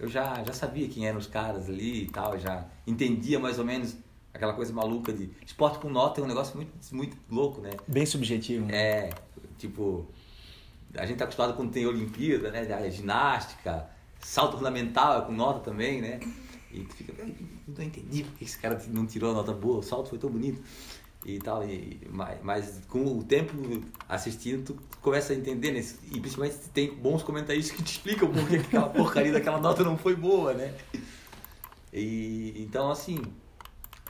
eu 0.00 0.08
já, 0.08 0.42
já 0.42 0.52
sabia 0.52 0.88
quem 0.88 1.06
eram 1.06 1.18
os 1.20 1.28
caras 1.28 1.68
ali 1.68 2.02
e 2.02 2.10
tal, 2.10 2.36
já 2.40 2.66
entendia 2.84 3.38
mais 3.38 3.60
ou 3.60 3.64
menos 3.64 3.96
aquela 4.34 4.52
coisa 4.52 4.72
maluca 4.72 5.12
de 5.12 5.30
esporte 5.46 5.78
com 5.78 5.88
nota 5.88 6.20
é 6.20 6.24
um 6.24 6.26
negócio 6.26 6.56
muito, 6.56 6.72
muito 6.90 7.16
louco, 7.30 7.60
né? 7.60 7.70
Bem 7.86 8.04
subjetivo. 8.04 8.66
Né? 8.66 8.74
É, 8.76 9.10
tipo, 9.58 10.08
a 10.96 11.06
gente 11.06 11.18
tá 11.18 11.24
acostumado 11.24 11.54
quando 11.54 11.70
tem 11.70 11.86
Olimpíada, 11.86 12.50
né? 12.50 12.62
A 12.74 12.90
ginástica, 12.90 13.88
salto 14.18 14.56
ornamental 14.56 15.22
é 15.22 15.24
com 15.24 15.32
nota 15.32 15.60
também, 15.60 16.02
né? 16.02 16.18
E 16.72 16.80
tu 16.80 16.96
fica, 16.96 17.14
não 17.14 17.84
entendi 17.84 18.24
porque 18.24 18.44
esse 18.44 18.58
cara 18.58 18.82
não 18.88 19.06
tirou 19.06 19.30
a 19.30 19.34
nota 19.34 19.52
boa, 19.52 19.78
o 19.78 19.82
salto 19.84 20.08
foi 20.08 20.18
tão 20.18 20.28
bonito 20.28 20.60
e 21.24 21.38
tal. 21.38 21.66
E, 21.68 22.00
mas, 22.10 22.38
mas 22.42 22.80
com 22.88 23.18
o 23.18 23.24
tempo 23.24 23.52
assistindo, 24.08 24.64
tu 24.64 24.82
começa 25.00 25.32
a 25.32 25.36
entender, 25.36 25.72
né? 25.72 25.84
E 26.12 26.20
principalmente 26.20 26.56
tem 26.72 26.94
bons 26.94 27.22
comentaristas 27.22 27.76
que 27.76 27.82
te 27.82 27.92
explicam 27.92 28.30
por 28.30 28.48
que 28.48 28.56
aquela 28.56 28.88
porcaria 28.88 29.32
daquela 29.32 29.60
nota 29.60 29.82
não 29.82 29.96
foi 29.96 30.14
boa, 30.14 30.54
né? 30.54 30.74
E, 31.92 32.54
então, 32.62 32.90
assim, 32.90 33.20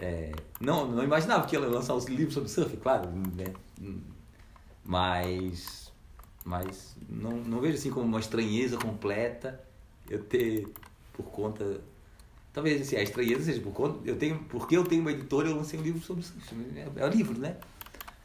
é, 0.00 0.32
não, 0.60 0.86
não 0.86 1.02
imaginava 1.02 1.46
que 1.46 1.56
ia 1.56 1.60
lançar 1.60 1.94
os 1.94 2.06
livros 2.06 2.34
sobre 2.34 2.48
surf, 2.48 2.76
claro, 2.76 3.10
né? 3.10 3.52
Mas, 4.84 5.92
mas 6.44 6.96
não, 7.08 7.36
não 7.36 7.60
vejo 7.60 7.76
assim 7.76 7.90
como 7.90 8.06
uma 8.06 8.20
estranheza 8.20 8.78
completa 8.78 9.62
eu 10.08 10.22
ter, 10.24 10.66
por 11.12 11.24
conta 11.26 11.80
talvez 12.58 12.82
assim, 12.82 12.96
a 12.96 13.02
estranheza 13.02 13.44
seja 13.44 13.60
por 13.60 13.72
conta 13.72 14.00
eu 14.04 14.16
tenho 14.16 14.38
porque 14.48 14.76
eu 14.76 14.84
tenho 14.84 15.00
uma 15.00 15.12
editora 15.12 15.48
eu 15.48 15.56
lancei 15.56 15.78
um 15.78 15.82
livro 15.82 16.02
sobre 16.02 16.24
surf 16.24 16.56
é, 16.74 16.88
é 16.96 17.06
um 17.06 17.08
livro 17.08 17.38
né 17.38 17.56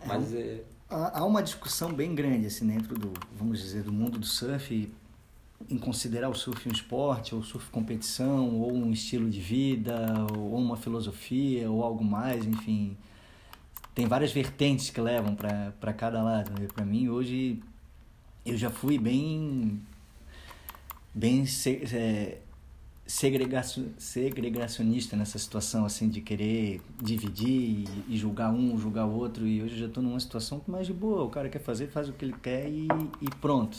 mas 0.08 0.34
é, 0.34 0.64
há 0.90 1.24
uma 1.24 1.44
discussão 1.44 1.94
bem 1.94 2.16
grande 2.16 2.48
assim 2.48 2.66
dentro 2.66 2.98
do 2.98 3.14
vamos 3.38 3.62
dizer 3.62 3.84
do 3.84 3.94
mundo 3.94 4.18
do 4.18 4.26
surf 4.26 4.92
em 5.70 5.78
considerar 5.78 6.30
o 6.30 6.36
surf 6.36 6.68
um 6.68 6.72
esporte, 6.74 7.34
ou 7.34 7.42
surf 7.42 7.70
competição, 7.70 8.60
ou 8.60 8.74
um 8.74 8.92
estilo 8.92 9.30
de 9.30 9.40
vida, 9.40 9.96
ou 10.38 10.58
uma 10.58 10.76
filosofia, 10.76 11.72
ou 11.72 11.82
algo 11.82 12.04
mais, 12.04 12.46
enfim. 12.46 12.98
Tem 13.96 14.06
várias 14.06 14.34
vertentes 14.34 14.90
que 14.90 15.00
levam 15.00 15.34
para 15.34 15.94
cada 15.94 16.22
lado. 16.22 16.52
Né? 16.60 16.68
Para 16.68 16.84
mim, 16.84 17.08
hoje, 17.08 17.64
eu 18.46 18.58
já 18.58 18.70
fui 18.70 18.98
bem. 18.98 19.80
bem 21.16 21.46
é, 21.94 22.40
segregacionista 23.98 25.16
nessa 25.16 25.38
situação, 25.38 25.86
assim, 25.86 26.10
de 26.10 26.22
querer 26.22 26.82
dividir 27.02 27.88
e, 28.08 28.18
julgar 28.18 28.52
um, 28.52 28.78
julgar 28.78 29.06
o 29.06 29.14
outro. 29.14 29.48
E 29.48 29.62
hoje 29.62 29.76
eu 29.76 29.80
já 29.80 29.86
estou 29.88 30.02
numa 30.02 30.20
situação 30.20 30.62
mais 30.68 30.88
de 30.88 30.94
boa. 30.94 31.24
O 31.24 31.30
cara 31.30 31.50
quer 31.50 31.60
fazer, 31.60 31.88
faz 31.88 32.10
o 32.10 32.14
que 32.14 32.26
ele 32.26 32.36
quer 32.42 32.70
e, 32.70 32.88
e 33.22 33.30
pronto 33.42 33.78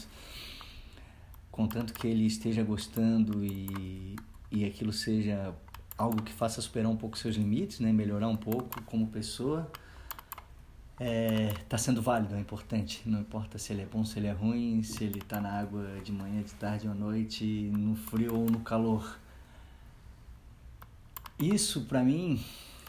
contanto 1.55 1.95
que 1.95 2.09
ele 2.09 2.27
esteja 2.27 2.65
gostando 2.65 3.45
e, 3.45 4.17
e 4.51 4.65
aquilo 4.65 4.93
seja 4.93 5.55
algo 5.97 6.21
que 6.21 6.33
faça 6.33 6.61
superar 6.61 6.91
um 6.91 6.97
pouco 6.97 7.17
seus 7.17 7.37
limites, 7.37 7.79
né? 7.79 7.93
melhorar 7.93 8.27
um 8.27 8.37
pouco 8.37 8.83
como 8.83 9.07
pessoa, 9.07 9.71
está 10.95 11.05
é, 11.05 11.55
tá 11.69 11.79
sendo 11.79 12.03
válido, 12.03 12.35
é 12.35 12.41
importante. 12.41 13.03
Não 13.07 13.21
importa 13.21 13.57
se 13.57 13.73
ele 13.73 13.83
é 13.83 13.87
bom, 13.87 14.05
se 14.05 14.19
ele 14.19 14.27
é 14.27 14.33
ruim, 14.33 14.83
se 14.83 15.05
ele 15.05 15.21
está 15.21 15.41
na 15.41 15.53
água 15.53 16.01
de 16.03 16.11
manhã, 16.11 16.43
de 16.43 16.53
tarde 16.55 16.89
ou 16.89 16.93
à 16.93 16.97
noite, 16.97 17.71
no 17.73 17.95
frio 17.95 18.35
ou 18.35 18.47
no 18.51 18.59
calor. 18.59 19.17
Isso, 21.39 21.83
para 21.83 22.03
mim, 22.03 22.41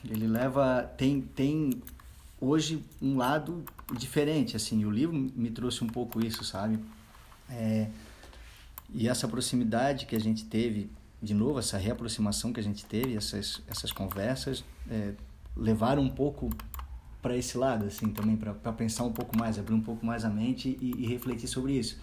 ele 0.09 0.27
leva 0.27 0.83
tem 0.97 1.21
tem 1.21 1.81
hoje 2.39 2.83
um 3.01 3.17
lado 3.17 3.63
diferente 3.97 4.55
assim. 4.55 4.85
O 4.85 4.91
livro 4.91 5.15
me 5.15 5.49
trouxe 5.49 5.83
um 5.83 5.87
pouco 5.87 6.23
isso, 6.23 6.43
sabe? 6.43 6.79
É, 7.49 7.87
e 8.93 9.07
essa 9.07 9.27
proximidade 9.27 10.05
que 10.05 10.15
a 10.15 10.19
gente 10.19 10.45
teve, 10.45 10.89
de 11.21 11.33
novo, 11.33 11.59
essa 11.59 11.77
reaproximação 11.77 12.53
que 12.53 12.59
a 12.59 12.63
gente 12.63 12.85
teve, 12.85 13.15
essas, 13.15 13.61
essas 13.67 13.91
conversas, 13.91 14.63
é, 14.89 15.13
levaram 15.55 16.01
um 16.01 16.09
pouco 16.09 16.49
para 17.21 17.35
esse 17.35 17.57
lado, 17.57 17.85
assim, 17.85 18.09
também, 18.09 18.37
para 18.37 18.53
pensar 18.71 19.03
um 19.03 19.11
pouco 19.11 19.37
mais, 19.37 19.57
abrir 19.57 19.73
um 19.73 19.81
pouco 19.81 20.05
mais 20.05 20.23
a 20.23 20.29
mente 20.29 20.77
e, 20.79 20.93
e, 20.97 21.07
refletir 21.07 21.47
sobre 21.47 21.73
isso. 21.73 21.97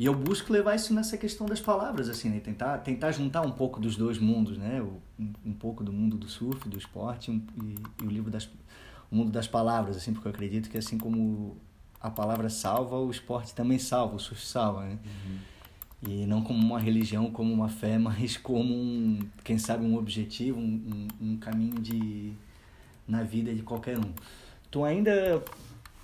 E 0.00 0.06
eu 0.06 0.14
busco 0.14 0.50
levar 0.50 0.76
isso 0.76 0.94
nessa 0.94 1.18
questão 1.18 1.46
das 1.46 1.60
palavras, 1.60 2.08
assim, 2.08 2.30
né? 2.30 2.40
Tentar, 2.40 2.78
tentar 2.78 3.12
juntar 3.12 3.42
um 3.42 3.50
pouco 3.50 3.78
dos 3.78 3.98
dois 3.98 4.18
mundos, 4.18 4.56
né? 4.56 4.80
Um, 4.80 5.30
um 5.44 5.52
pouco 5.52 5.84
do 5.84 5.92
mundo 5.92 6.16
do 6.16 6.26
surf, 6.26 6.66
do 6.70 6.78
esporte 6.78 7.30
um, 7.30 7.42
e, 7.62 7.74
e, 8.02 8.06
o 8.06 8.08
livro 8.08 8.30
das... 8.30 8.46
o 9.10 9.14
mundo 9.14 9.30
das 9.30 9.46
palavras, 9.46 9.98
assim, 9.98 10.14
porque 10.14 10.26
eu 10.26 10.32
acredito 10.32 10.70
que 10.70 10.78
assim 10.78 10.96
como 10.96 11.54
a 12.00 12.10
palavra 12.10 12.48
salva, 12.48 12.96
o 12.96 13.10
esporte 13.10 13.54
também 13.54 13.78
salva, 13.78 14.16
o 14.16 14.18
surf 14.18 14.42
salva, 14.42 14.86
né? 14.86 14.98
Uhum. 15.04 16.10
E 16.10 16.24
não 16.24 16.40
como 16.40 16.58
uma 16.58 16.80
religião, 16.80 17.30
como 17.30 17.52
uma 17.52 17.68
fé, 17.68 17.98
mas 18.00 18.38
como, 18.38 18.72
um, 18.72 19.18
quem 19.44 19.58
sabe, 19.58 19.84
um 19.84 19.98
objetivo, 19.98 20.58
um, 20.58 21.08
um, 21.20 21.32
um 21.32 21.36
caminho 21.36 21.78
de 21.78 22.32
na 23.06 23.22
vida 23.22 23.54
de 23.54 23.62
qualquer 23.62 23.98
um. 23.98 24.14
Tu 24.70 24.82
ainda, 24.82 25.44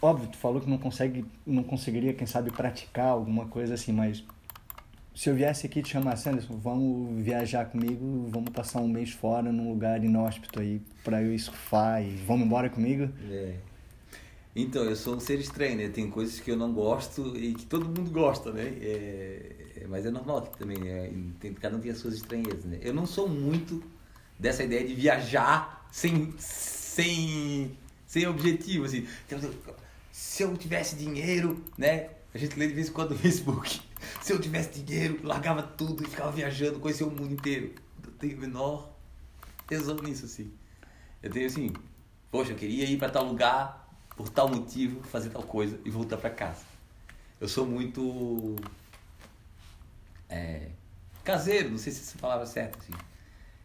óbvio, 0.00 0.28
tu 0.28 0.36
falou 0.36 0.60
que 0.60 0.68
não 0.68 0.78
consegue, 0.78 1.24
não 1.46 1.62
conseguiria, 1.62 2.12
quem 2.12 2.26
sabe, 2.26 2.50
praticar 2.50 3.08
alguma 3.08 3.46
coisa 3.46 3.74
assim, 3.74 3.92
mas 3.92 4.24
se 5.14 5.30
eu 5.30 5.34
viesse 5.34 5.66
aqui 5.66 5.82
te 5.82 5.88
chamar, 5.88 6.16
Sanderson, 6.16 6.58
vamos 6.58 7.24
viajar 7.24 7.64
comigo, 7.66 8.28
vamos 8.30 8.50
passar 8.50 8.80
um 8.80 8.88
mês 8.88 9.10
fora 9.10 9.50
num 9.50 9.70
lugar 9.70 10.04
inóspito 10.04 10.60
aí 10.60 10.82
para 11.02 11.22
eu 11.22 11.36
surfar 11.38 12.02
e 12.02 12.16
vamos 12.16 12.46
embora 12.46 12.68
comigo? 12.68 13.10
É. 13.30 13.54
Então, 14.54 14.84
eu 14.84 14.94
sou 14.94 15.16
um 15.16 15.20
ser 15.20 15.38
estranho, 15.38 15.76
né? 15.76 15.88
Tem 15.88 16.10
coisas 16.10 16.38
que 16.38 16.50
eu 16.50 16.56
não 16.56 16.72
gosto 16.72 17.36
e 17.36 17.54
que 17.54 17.64
todo 17.64 17.86
mundo 17.86 18.10
gosta, 18.10 18.52
né? 18.52 18.64
É, 18.80 19.56
é, 19.76 19.86
mas 19.86 20.04
é 20.04 20.10
normal 20.10 20.42
que 20.42 20.58
também, 20.58 20.78
é, 20.86 21.10
tem, 21.40 21.54
cada 21.54 21.76
um 21.76 21.80
tem 21.80 21.90
as 21.90 21.98
suas 21.98 22.14
estranhezas, 22.14 22.64
né? 22.64 22.78
Eu 22.82 22.92
não 22.92 23.06
sou 23.06 23.26
muito 23.28 23.82
dessa 24.38 24.64
ideia 24.64 24.86
de 24.86 24.94
viajar 24.94 25.86
sem, 25.90 26.34
sem, 26.38 27.76
sem 28.06 28.26
objetivo, 28.26 28.84
assim. 28.84 29.06
Se 30.16 30.42
eu 30.42 30.56
tivesse 30.56 30.96
dinheiro, 30.96 31.62
né? 31.76 32.08
A 32.32 32.38
gente 32.38 32.58
lê 32.58 32.66
de 32.66 32.72
vez 32.72 32.88
em 32.88 32.92
quando 32.92 33.10
no 33.10 33.18
Facebook. 33.18 33.82
Se 34.22 34.32
eu 34.32 34.40
tivesse 34.40 34.80
dinheiro, 34.80 35.20
largava 35.22 35.62
tudo 35.62 36.02
e 36.02 36.06
ficava 36.08 36.32
viajando, 36.32 36.80
conhecia 36.80 37.06
o 37.06 37.10
mundo 37.10 37.34
inteiro. 37.34 37.74
Eu 38.02 38.12
tenho 38.12 38.38
menor 38.38 38.90
tesão 39.66 39.96
nisso, 39.96 40.24
assim. 40.24 40.50
Eu 41.22 41.30
tenho 41.30 41.46
assim, 41.46 41.70
poxa, 42.30 42.52
eu 42.52 42.56
queria 42.56 42.86
ir 42.86 42.96
para 42.96 43.10
tal 43.10 43.26
lugar, 43.26 43.94
por 44.16 44.30
tal 44.30 44.48
motivo, 44.48 45.02
fazer 45.02 45.28
tal 45.28 45.42
coisa 45.42 45.78
e 45.84 45.90
voltar 45.90 46.16
para 46.16 46.30
casa. 46.30 46.64
Eu 47.38 47.46
sou 47.46 47.66
muito 47.66 48.56
é, 50.30 50.70
caseiro, 51.22 51.68
não 51.68 51.78
sei 51.78 51.92
se 51.92 52.00
essa 52.00 52.18
palavra 52.18 52.44
é 52.44 52.48
certa. 52.48 52.78
Assim. 52.78 52.94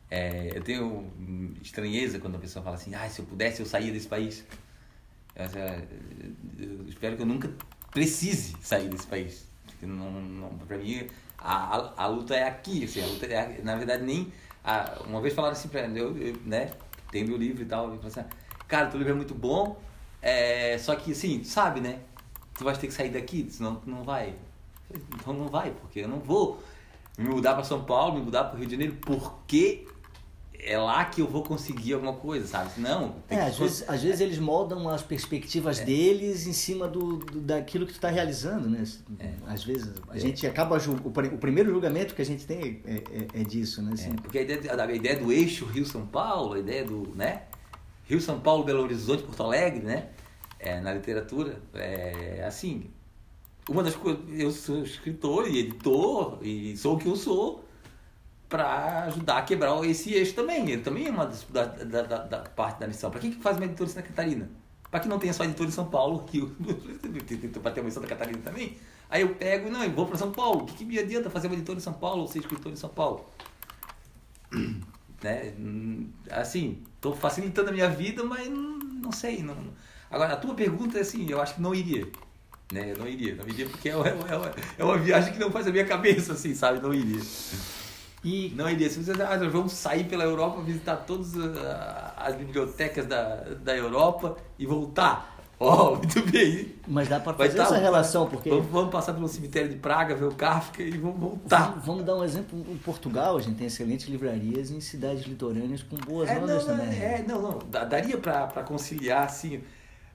É, 0.09 0.57
eu 0.57 0.61
tenho 0.61 1.55
estranheza 1.61 2.19
quando 2.19 2.35
a 2.35 2.39
pessoa 2.39 2.61
fala 2.61 2.75
assim, 2.75 2.93
ah, 2.93 3.09
se 3.09 3.21
eu 3.21 3.25
pudesse 3.25 3.61
eu 3.61 3.65
saía 3.65 3.93
desse 3.93 4.09
país. 4.09 4.43
Eu, 5.45 6.67
eu 6.67 6.88
espero 6.88 7.15
que 7.15 7.21
eu 7.21 7.25
nunca 7.25 7.51
precise 7.91 8.56
sair 8.62 8.89
desse 8.89 9.08
país. 9.08 9.47
Não, 9.82 10.12
não, 10.12 10.49
pra 10.60 10.77
mim, 10.77 11.08
a, 11.38 11.77
a, 11.77 12.04
a, 12.04 12.08
luta 12.08 12.36
é 12.36 12.47
aqui. 12.47 12.84
Assim, 12.84 13.01
a 13.01 13.08
luta 13.08 13.25
é, 13.25 13.62
na 13.63 13.75
verdade, 13.75 14.04
nem... 14.04 14.32
A, 14.63 15.01
uma 15.08 15.21
vez 15.21 15.34
falaram 15.34 15.54
assim 15.54 15.69
pra 15.69 15.88
mim, 15.88 15.97
eu, 15.97 16.15
eu, 16.17 16.36
né, 16.45 16.69
tem 17.12 17.25
meu 17.25 17.36
livro 17.36 17.63
e 17.63 17.65
tal, 17.65 17.91
eu 17.91 17.99
assim, 18.06 18.23
cara, 18.67 18.88
teu 18.88 18.99
livro 18.99 19.13
é 19.13 19.15
muito 19.15 19.34
bom, 19.34 19.82
é, 20.21 20.77
só 20.77 20.95
que, 20.95 21.13
assim, 21.13 21.43
sabe, 21.43 21.82
né? 21.82 21.99
Tu 22.54 22.63
vai 22.63 22.77
ter 22.77 22.86
que 22.86 22.93
sair 22.93 23.10
daqui, 23.10 23.47
senão 23.49 23.75
tu 23.75 23.89
não 23.89 24.04
vai. 24.04 24.36
Então 25.15 25.34
não 25.34 25.47
vai, 25.47 25.71
porque 25.71 26.01
eu 26.01 26.08
não 26.08 26.19
vou 26.19 26.62
me 27.17 27.27
mudar 27.27 27.54
para 27.56 27.63
São 27.63 27.84
Paulo, 27.84 28.15
me 28.15 28.21
mudar 28.21 28.45
para 28.45 28.60
Rio 28.60 28.67
de 28.67 28.73
Janeiro, 28.73 28.97
porque 29.01 29.88
é 30.63 30.78
lá 30.78 31.04
que 31.06 31.21
eu 31.21 31.28
vou 31.28 31.43
conseguir 31.43 31.93
alguma 31.93 32.13
coisa, 32.13 32.45
sabe? 32.45 32.80
Não. 32.80 33.15
é, 33.30 33.41
às, 33.41 33.58
vezes, 33.58 33.89
às 33.89 34.04
vezes 34.04 34.21
eles 34.21 34.38
moldam 34.38 34.88
as 34.89 35.02
perspectivas 35.02 35.80
é. 35.80 35.86
deles 35.86 36.45
em 36.45 36.54
cima 36.54 36.88
do, 36.88 37.17
do, 37.17 37.41
daquilo 37.41 37.86
que 37.86 37.93
tu 37.93 37.95
está 37.95 38.10
realizando, 38.10 38.69
né? 38.69 38.84
É. 39.19 39.32
Às 39.47 39.63
vezes 39.63 39.91
a 40.08 40.15
é. 40.15 40.19
gente 40.19 40.45
acaba 40.45 40.78
o, 40.78 41.08
o 41.08 41.38
primeiro 41.38 41.71
julgamento 41.71 42.13
que 42.13 42.21
a 42.21 42.26
gente 42.26 42.45
tem 42.45 42.82
é, 42.86 42.95
é, 42.95 43.41
é 43.41 43.43
disso, 43.43 43.82
né? 43.82 43.91
Assim, 43.93 44.12
porque 44.13 44.38
a 44.38 44.41
ideia, 44.43 44.84
a 44.84 44.93
ideia 44.93 45.17
do 45.17 45.32
eixo 45.32 45.65
Rio 45.65 45.86
São 45.86 46.06
Paulo, 46.06 46.54
a 46.54 46.60
ideia 46.60 46.86
do, 46.86 47.12
né? 47.15 47.43
Rio, 48.06 48.19
São 48.19 48.39
Paulo, 48.39 48.63
Belo 48.63 48.84
Horizonte, 48.84 49.24
Porto 49.24 49.41
Alegre, 49.41 49.84
né? 49.84 50.10
É, 50.60 50.80
na 50.80 50.93
literatura, 50.93 51.60
é 51.74 52.43
assim. 52.45 52.91
Uma 53.69 53.84
das 53.84 53.95
coisas, 53.95 54.21
eu 54.30 54.52
sou 54.52 54.84
escritor 54.84 55.47
e 55.47 55.60
editor 55.60 56.39
e 56.41 56.76
sou 56.76 56.95
o 56.95 57.00
que 57.00 57.08
eu 57.08 57.15
sou 57.15 57.63
para 58.51 59.05
ajudar 59.05 59.37
a 59.37 59.41
quebrar 59.43 59.81
esse 59.85 60.13
eixo 60.13 60.33
também. 60.33 60.69
Ele 60.69 60.81
também 60.81 61.07
é 61.07 61.09
uma 61.09 61.25
da, 61.25 61.65
da, 61.65 62.01
da, 62.01 62.17
da 62.17 62.37
parte 62.39 62.81
da 62.81 62.87
missão. 62.87 63.09
Para 63.09 63.21
quem 63.21 63.31
que 63.31 63.41
faz 63.41 63.55
uma 63.55 63.65
editora 63.65 63.89
em 63.89 63.93
Santa 63.93 64.07
Catarina? 64.09 64.49
Para 64.91 64.99
que 64.99 65.07
não 65.07 65.17
tenha 65.17 65.31
só 65.31 65.45
editor 65.45 65.65
em 65.65 65.71
São 65.71 65.85
Paulo, 65.85 66.23
que 66.23 66.45
para 67.61 67.71
ter 67.71 67.79
uma 67.79 67.87
em 67.87 67.91
Santa 67.91 68.07
Catarina 68.07 68.39
também. 68.43 68.77
Aí 69.09 69.21
eu 69.21 69.33
pego 69.35 69.69
e 69.69 69.71
não, 69.71 69.81
eu 69.81 69.91
vou 69.91 70.05
para 70.05 70.17
São 70.17 70.33
Paulo. 70.33 70.63
O 70.63 70.65
que, 70.65 70.75
que 70.75 70.85
me 70.85 70.99
adianta 70.99 71.29
fazer 71.29 71.47
uma 71.47 71.55
editora 71.55 71.79
em 71.79 71.81
São 71.81 71.93
Paulo 71.93 72.23
ou 72.23 72.27
ser 72.27 72.39
escritor 72.39 72.73
em 72.73 72.75
São 72.75 72.89
Paulo? 72.89 73.25
né? 75.23 75.53
Assim, 76.29 76.83
estou 76.95 77.15
facilitando 77.15 77.69
a 77.69 77.71
minha 77.71 77.89
vida, 77.89 78.21
mas 78.25 78.49
não, 78.49 78.79
não 78.79 79.11
sei. 79.13 79.41
Não... 79.41 79.55
Agora, 80.09 80.33
a 80.33 80.37
tua 80.37 80.53
pergunta 80.53 80.97
é 80.97 81.01
assim, 81.01 81.25
eu 81.29 81.41
acho 81.41 81.55
que 81.55 81.61
não 81.61 81.73
iria. 81.73 82.05
Né? 82.73 82.91
Eu 82.91 82.97
não 82.97 83.07
iria, 83.07 83.35
não 83.35 83.47
iria 83.47 83.65
porque 83.69 83.89
é, 83.89 83.93
é, 83.93 83.95
é, 83.95 84.53
é 84.77 84.83
uma 84.83 84.97
viagem 84.97 85.31
que 85.31 85.39
não 85.39 85.51
faz 85.51 85.67
a 85.67 85.71
minha 85.71 85.85
cabeça, 85.85 86.33
assim, 86.33 86.53
sabe? 86.53 86.81
Não 86.81 86.93
iria. 86.93 87.21
E... 88.23 88.53
Não 88.55 88.69
iria. 88.69 88.89
Se 88.89 89.03
você 89.03 89.12
ah, 89.21 89.38
nós 89.38 89.51
vamos 89.51 89.73
sair 89.73 90.03
pela 90.05 90.23
Europa, 90.23 90.62
visitar 90.62 90.97
todas 90.97 91.36
ah, 91.38 92.13
as 92.17 92.36
bibliotecas 92.36 93.05
da, 93.05 93.36
da 93.63 93.75
Europa 93.75 94.38
e 94.60 94.65
voltar. 94.65 95.31
Ó, 95.60 95.93
oh, 95.93 95.95
muito 95.97 96.31
bem. 96.31 96.73
Mas 96.88 97.07
dá 97.07 97.19
para 97.19 97.36
fazer 97.36 97.57
tá, 97.57 97.63
essa 97.63 97.77
relação, 97.77 98.27
porque... 98.27 98.49
Vamos, 98.49 98.65
vamos, 98.67 98.91
passar 98.91 99.13
pelo 99.13 99.27
cemitério 99.27 99.69
de 99.69 99.75
Praga, 99.75 100.15
ver 100.15 100.25
o 100.25 100.34
Kafka 100.34 100.81
e 100.81 100.97
vamos 100.97 101.19
voltar. 101.19 101.69
Vamos, 101.69 101.86
vamos 101.86 102.05
dar 102.05 102.15
um 102.15 102.23
exemplo. 102.23 102.65
Em 102.67 102.77
Portugal, 102.77 103.38
a 103.38 103.41
gente 103.41 103.57
tem 103.57 103.67
excelentes 103.67 104.07
livrarias 104.07 104.71
em 104.71 104.79
cidades 104.81 105.23
litorâneas 105.23 105.84
com 105.84 105.95
boas 105.97 106.29
é, 106.29 106.39
notas 106.39 106.65
também. 106.65 106.88
É, 106.99 107.23
não, 107.27 107.41
não. 107.41 107.60
Daria 107.69 108.17
para 108.17 108.63
conciliar, 108.63 109.25
assim. 109.25 109.62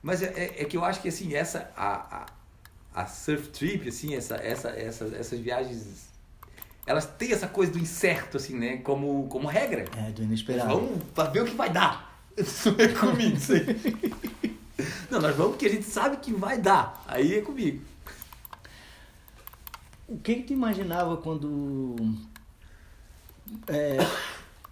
Mas 0.02 0.20
é, 0.20 0.26
é, 0.26 0.62
é, 0.62 0.64
que 0.64 0.76
eu 0.76 0.84
acho 0.84 1.00
que, 1.00 1.08
assim, 1.08 1.34
essa... 1.34 1.70
A, 1.76 2.22
a, 2.22 3.02
a 3.02 3.06
surf 3.06 3.48
trip, 3.50 3.88
assim, 3.88 4.16
essa, 4.16 4.36
essa, 4.36 4.70
essa, 4.70 5.04
essas 5.16 5.38
viagens 5.38 6.08
elas 6.86 7.04
têm 7.04 7.32
essa 7.32 7.48
coisa 7.48 7.72
do 7.72 7.78
incerto, 7.78 8.36
assim, 8.36 8.56
né? 8.56 8.76
Como, 8.78 9.26
como 9.28 9.48
regra. 9.48 9.84
É, 9.96 10.10
do 10.12 10.22
inesperado. 10.22 10.68
Vamos 11.14 11.32
ver 11.32 11.42
o 11.42 11.46
que 11.46 11.54
vai 11.54 11.68
dar. 11.68 12.22
Isso 12.38 12.68
é 12.78 12.88
comigo, 12.88 13.36
isso 13.36 13.54
aí. 13.54 14.56
Não, 15.10 15.20
nós 15.22 15.34
vamos 15.34 15.52
porque 15.52 15.66
a 15.66 15.70
gente 15.70 15.86
sabe 15.86 16.18
que 16.18 16.32
vai 16.34 16.58
dar. 16.58 17.02
Aí 17.06 17.34
é 17.34 17.40
comigo. 17.40 17.82
O 20.06 20.18
que, 20.18 20.36
que 20.36 20.42
tu 20.42 20.52
imaginava 20.52 21.16
quando 21.16 21.96
é, 23.66 23.96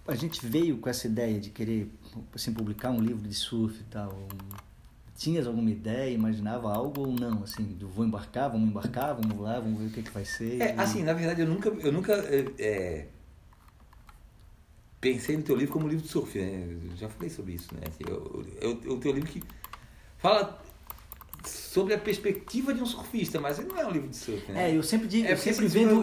a 0.07 0.13
gente 0.15 0.45
veio 0.45 0.77
com 0.77 0.87
essa 0.87 1.07
ideia 1.07 1.39
de 1.39 1.49
querer 1.49 1.91
assim, 2.33 2.53
publicar 2.53 2.91
um 2.91 3.01
livro 3.01 3.27
de 3.27 3.33
surf 3.33 3.79
e 3.79 3.83
tal? 3.85 4.27
Tinhas 5.15 5.47
alguma 5.47 5.69
ideia, 5.69 6.13
imaginava 6.13 6.73
algo 6.73 7.07
ou 7.07 7.13
não? 7.13 7.43
Assim, 7.43 7.63
do 7.63 7.87
vou 7.87 8.05
embarcar, 8.05 8.49
vamos 8.49 8.69
embarcar, 8.69 9.15
vamos 9.15 9.39
lá, 9.39 9.59
vamos 9.59 9.79
ver 9.79 9.87
o 9.87 9.89
que, 9.91 10.03
que 10.03 10.11
vai 10.11 10.25
ser? 10.25 10.61
É, 10.61 10.75
assim, 10.77 11.03
na 11.03 11.13
verdade, 11.13 11.41
eu 11.41 11.47
nunca, 11.47 11.69
eu 11.69 11.91
nunca 11.91 12.13
é, 12.13 12.45
é 12.59 13.07
pensei 14.99 15.37
no 15.37 15.43
teu 15.43 15.55
livro 15.55 15.71
como 15.71 15.87
livro 15.87 16.03
de 16.03 16.09
surf, 16.09 16.37
né? 16.37 16.67
Eu 16.91 16.97
já 16.97 17.07
falei 17.07 17.29
sobre 17.29 17.53
isso, 17.53 17.73
né? 17.75 17.81
Assim, 17.87 18.03
eu, 18.07 18.45
eu, 18.59 18.81
eu, 18.83 18.93
o 18.93 18.99
teu 18.99 19.11
livro 19.11 19.29
que 19.29 19.43
fala 20.17 20.59
sobre 21.45 21.93
a 21.93 21.97
perspectiva 21.99 22.73
de 22.73 22.81
um 22.81 22.85
surfista, 22.85 23.39
mas 23.39 23.59
ele 23.59 23.67
não 23.67 23.77
é 23.77 23.85
um 23.85 23.91
livro 23.91 24.09
de 24.09 24.15
surf, 24.15 24.51
né? 24.51 24.71
É, 24.71 24.75
eu 24.75 24.81
sempre 24.81 25.07
digo, 25.07 25.27
é, 25.27 25.33
eu 25.33 25.37
sempre 25.37 25.67
vendo, 25.67 26.01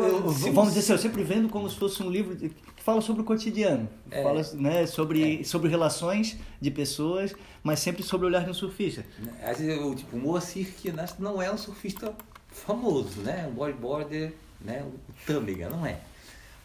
vamos 0.53 0.75
dizer 0.75 0.81
assim, 0.81 0.93
eu 0.93 0.99
sempre 0.99 1.25
vendo 1.25 1.49
como 1.49 1.69
se 1.69 1.77
fosse 1.77 2.01
um 2.03 2.09
livro 2.09 2.37
que 2.37 2.55
fala 2.83 3.01
sobre 3.01 3.23
o 3.23 3.25
cotidiano, 3.25 3.89
é. 4.11 4.23
fala 4.23 4.43
né, 4.55 4.87
sobre, 4.87 5.41
é. 5.41 5.45
sobre 5.45 5.69
relações 5.69 6.37
de 6.61 6.71
pessoas, 6.71 7.35
mas 7.63 7.79
sempre 7.79 8.03
sobre 8.03 8.27
o 8.27 8.29
olhar 8.29 8.45
de 8.45 8.51
um 8.51 8.55
surfista. 8.55 9.07
Às 9.43 9.59
vezes, 9.59 9.81
o 9.81 9.95
tipo, 9.95 10.17
o 10.17 10.21
Moacir 10.21 10.69
não 11.19 11.41
é 11.41 11.51
um 11.51 11.57
surfista 11.57 12.13
famoso, 12.51 13.21
né? 13.21 13.47
Um 13.49 13.55
bodyboarder, 13.55 14.35
né? 14.61 14.83
O 14.83 14.95
Tâmega, 15.25 15.71
não 15.71 15.87
é. 15.87 16.01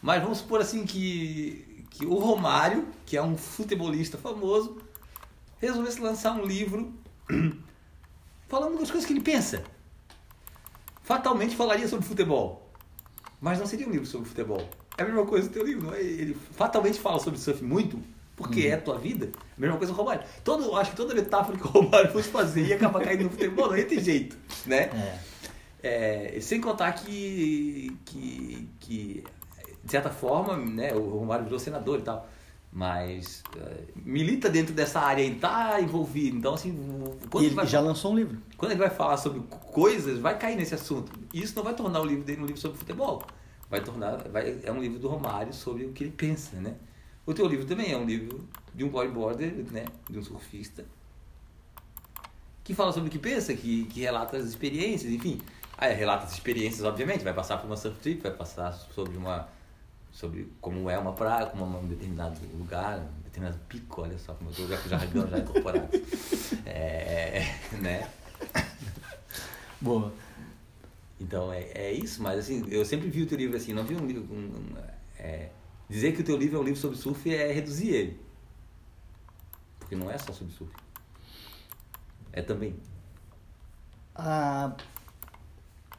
Mas 0.02 0.20
vamos 0.20 0.38
supor 0.38 0.60
assim 0.60 0.84
que, 0.84 1.84
que 1.90 2.04
o 2.04 2.14
Romário, 2.14 2.88
que 3.06 3.16
é 3.16 3.22
um 3.22 3.36
futebolista 3.36 4.18
famoso, 4.18 4.82
resolvesse 5.60 6.00
lançar 6.00 6.32
um 6.32 6.44
livro 6.44 6.92
falando 8.48 8.78
das 8.78 8.90
coisas 8.90 9.06
que 9.06 9.12
ele 9.12 9.22
pensa. 9.22 9.62
Fatalmente 11.02 11.54
falaria 11.54 11.86
sobre 11.86 12.04
futebol, 12.04 12.68
mas 13.40 13.58
não 13.58 13.66
seria 13.66 13.86
um 13.86 13.90
livro 13.90 14.06
sobre 14.06 14.28
futebol. 14.28 14.68
É 14.98 15.02
a 15.02 15.04
mesma 15.06 15.24
coisa 15.24 15.48
do 15.48 15.52
teu 15.52 15.64
livro, 15.64 15.94
é? 15.94 16.02
ele 16.02 16.36
fatalmente 16.52 16.98
fala 16.98 17.20
sobre 17.20 17.38
surf 17.38 17.62
muito, 17.62 17.98
porque 18.36 18.66
uhum. 18.66 18.72
é 18.72 18.74
a 18.74 18.80
tua 18.80 18.98
vida. 18.98 19.30
A 19.56 19.60
mesma 19.60 19.76
coisa 19.76 19.92
do 19.92 19.96
Romário. 19.96 20.24
Todo, 20.42 20.76
acho 20.76 20.90
que 20.90 20.96
toda 20.96 21.14
metáfora 21.14 21.56
que 21.56 21.64
o 21.64 21.70
Romário 21.70 22.10
fosse 22.10 22.28
fazer 22.28 22.66
ia 22.66 22.74
acabar 22.74 23.02
caindo 23.04 23.24
no 23.24 23.30
futebol, 23.30 23.68
não 23.68 23.76
ia 23.76 23.86
ter 23.86 24.00
jeito, 24.00 24.36
né? 24.66 24.90
É. 24.92 25.28
É, 25.80 26.40
sem 26.40 26.60
contar 26.60 26.92
que, 26.92 27.96
que, 28.04 28.68
que, 28.80 29.24
de 29.84 29.90
certa 29.90 30.10
forma, 30.10 30.56
né, 30.56 30.92
o 30.92 31.18
Romário 31.18 31.44
virou 31.44 31.60
senador 31.60 32.00
e 32.00 32.02
tal 32.02 32.28
mas 32.70 33.42
uh, 33.56 33.86
milita 33.96 34.48
dentro 34.48 34.74
dessa 34.74 35.00
área 35.00 35.22
e 35.22 35.32
está 35.32 35.80
envolvido. 35.80 36.36
Então, 36.36 36.54
assim, 36.54 36.72
quando 37.30 37.44
e 37.44 37.46
ele 37.46 37.54
vai, 37.54 37.66
já 37.66 37.80
lançou 37.80 38.12
um 38.12 38.16
livro. 38.16 38.38
Quando 38.56 38.72
ele 38.72 38.80
vai 38.80 38.90
falar 38.90 39.16
sobre 39.16 39.40
coisas, 39.72 40.18
vai 40.18 40.38
cair 40.38 40.56
nesse 40.56 40.74
assunto. 40.74 41.10
Isso 41.32 41.54
não 41.56 41.62
vai 41.62 41.74
tornar 41.74 42.00
o 42.00 42.04
livro 42.04 42.24
dele 42.24 42.42
um 42.42 42.46
livro 42.46 42.60
sobre 42.60 42.78
futebol. 42.78 43.22
Vai 43.70 43.82
tornar, 43.82 44.16
vai, 44.28 44.60
é 44.62 44.72
um 44.72 44.80
livro 44.80 44.98
do 44.98 45.08
Romário 45.08 45.52
sobre 45.52 45.84
o 45.84 45.92
que 45.92 46.04
ele 46.04 46.12
pensa, 46.12 46.56
né? 46.56 46.74
O 47.26 47.34
teu 47.34 47.46
livro 47.46 47.66
também 47.66 47.92
é 47.92 47.96
um 47.96 48.06
livro 48.06 48.48
de 48.74 48.84
um 48.84 48.88
bodyboarder, 48.88 49.52
né? 49.70 49.84
De 50.08 50.18
um 50.18 50.22
surfista 50.22 50.84
que 52.68 52.74
fala 52.74 52.92
sobre 52.92 53.08
o 53.08 53.10
que 53.10 53.18
pensa, 53.18 53.54
que, 53.54 53.86
que 53.86 54.00
relata 54.00 54.36
as 54.36 54.44
experiências, 54.44 55.10
enfim. 55.10 55.40
Aí 55.78 55.94
relata 55.94 56.26
as 56.26 56.32
experiências, 56.32 56.84
obviamente, 56.84 57.24
vai 57.24 57.32
passar 57.32 57.56
por 57.56 57.66
uma 57.66 57.78
surf 57.78 57.98
trip, 58.00 58.20
vai 58.20 58.32
passar 58.32 58.72
sobre 58.94 59.16
uma 59.16 59.48
sobre 60.12 60.52
como 60.60 60.90
é 60.90 60.98
uma 60.98 61.14
praia, 61.14 61.46
como 61.46 61.64
é 61.64 61.78
um 61.78 61.86
determinado 61.86 62.38
lugar, 62.58 62.98
um 62.98 63.22
determinado 63.22 63.58
pico, 63.70 64.02
olha 64.02 64.18
só 64.18 64.34
como 64.34 64.50
eu 64.50 64.52
estou 64.52 64.68
já 64.68 64.76
com 64.76 64.88
jargão 64.90 65.26
já 65.28 65.38
incorporado. 65.38 65.88
É, 66.66 67.42
né? 67.80 68.06
Boa. 69.80 70.12
Então 71.20 71.52
é, 71.52 71.62
é 71.74 71.92
isso, 71.92 72.22
mas 72.22 72.38
assim, 72.38 72.64
eu 72.68 72.84
sempre 72.84 73.10
vi 73.10 73.22
o 73.22 73.26
teu 73.26 73.36
livro 73.36 73.56
assim, 73.56 73.72
não 73.72 73.84
vi 73.84 73.96
um 73.96 74.06
livro. 74.06 74.22
Um, 74.32 74.76
é, 75.18 75.50
dizer 75.88 76.12
que 76.12 76.20
o 76.20 76.24
teu 76.24 76.36
livro 76.36 76.58
é 76.58 76.60
um 76.60 76.64
livro 76.64 76.80
sobre 76.80 76.96
surf 76.96 77.34
é 77.34 77.52
reduzir 77.52 77.88
ele. 77.88 78.20
Porque 79.78 79.96
não 79.96 80.10
é 80.10 80.18
só 80.18 80.32
sobre 80.32 80.54
surf. 80.54 80.72
É 82.32 82.42
também. 82.42 82.76
Ah, 84.14 84.76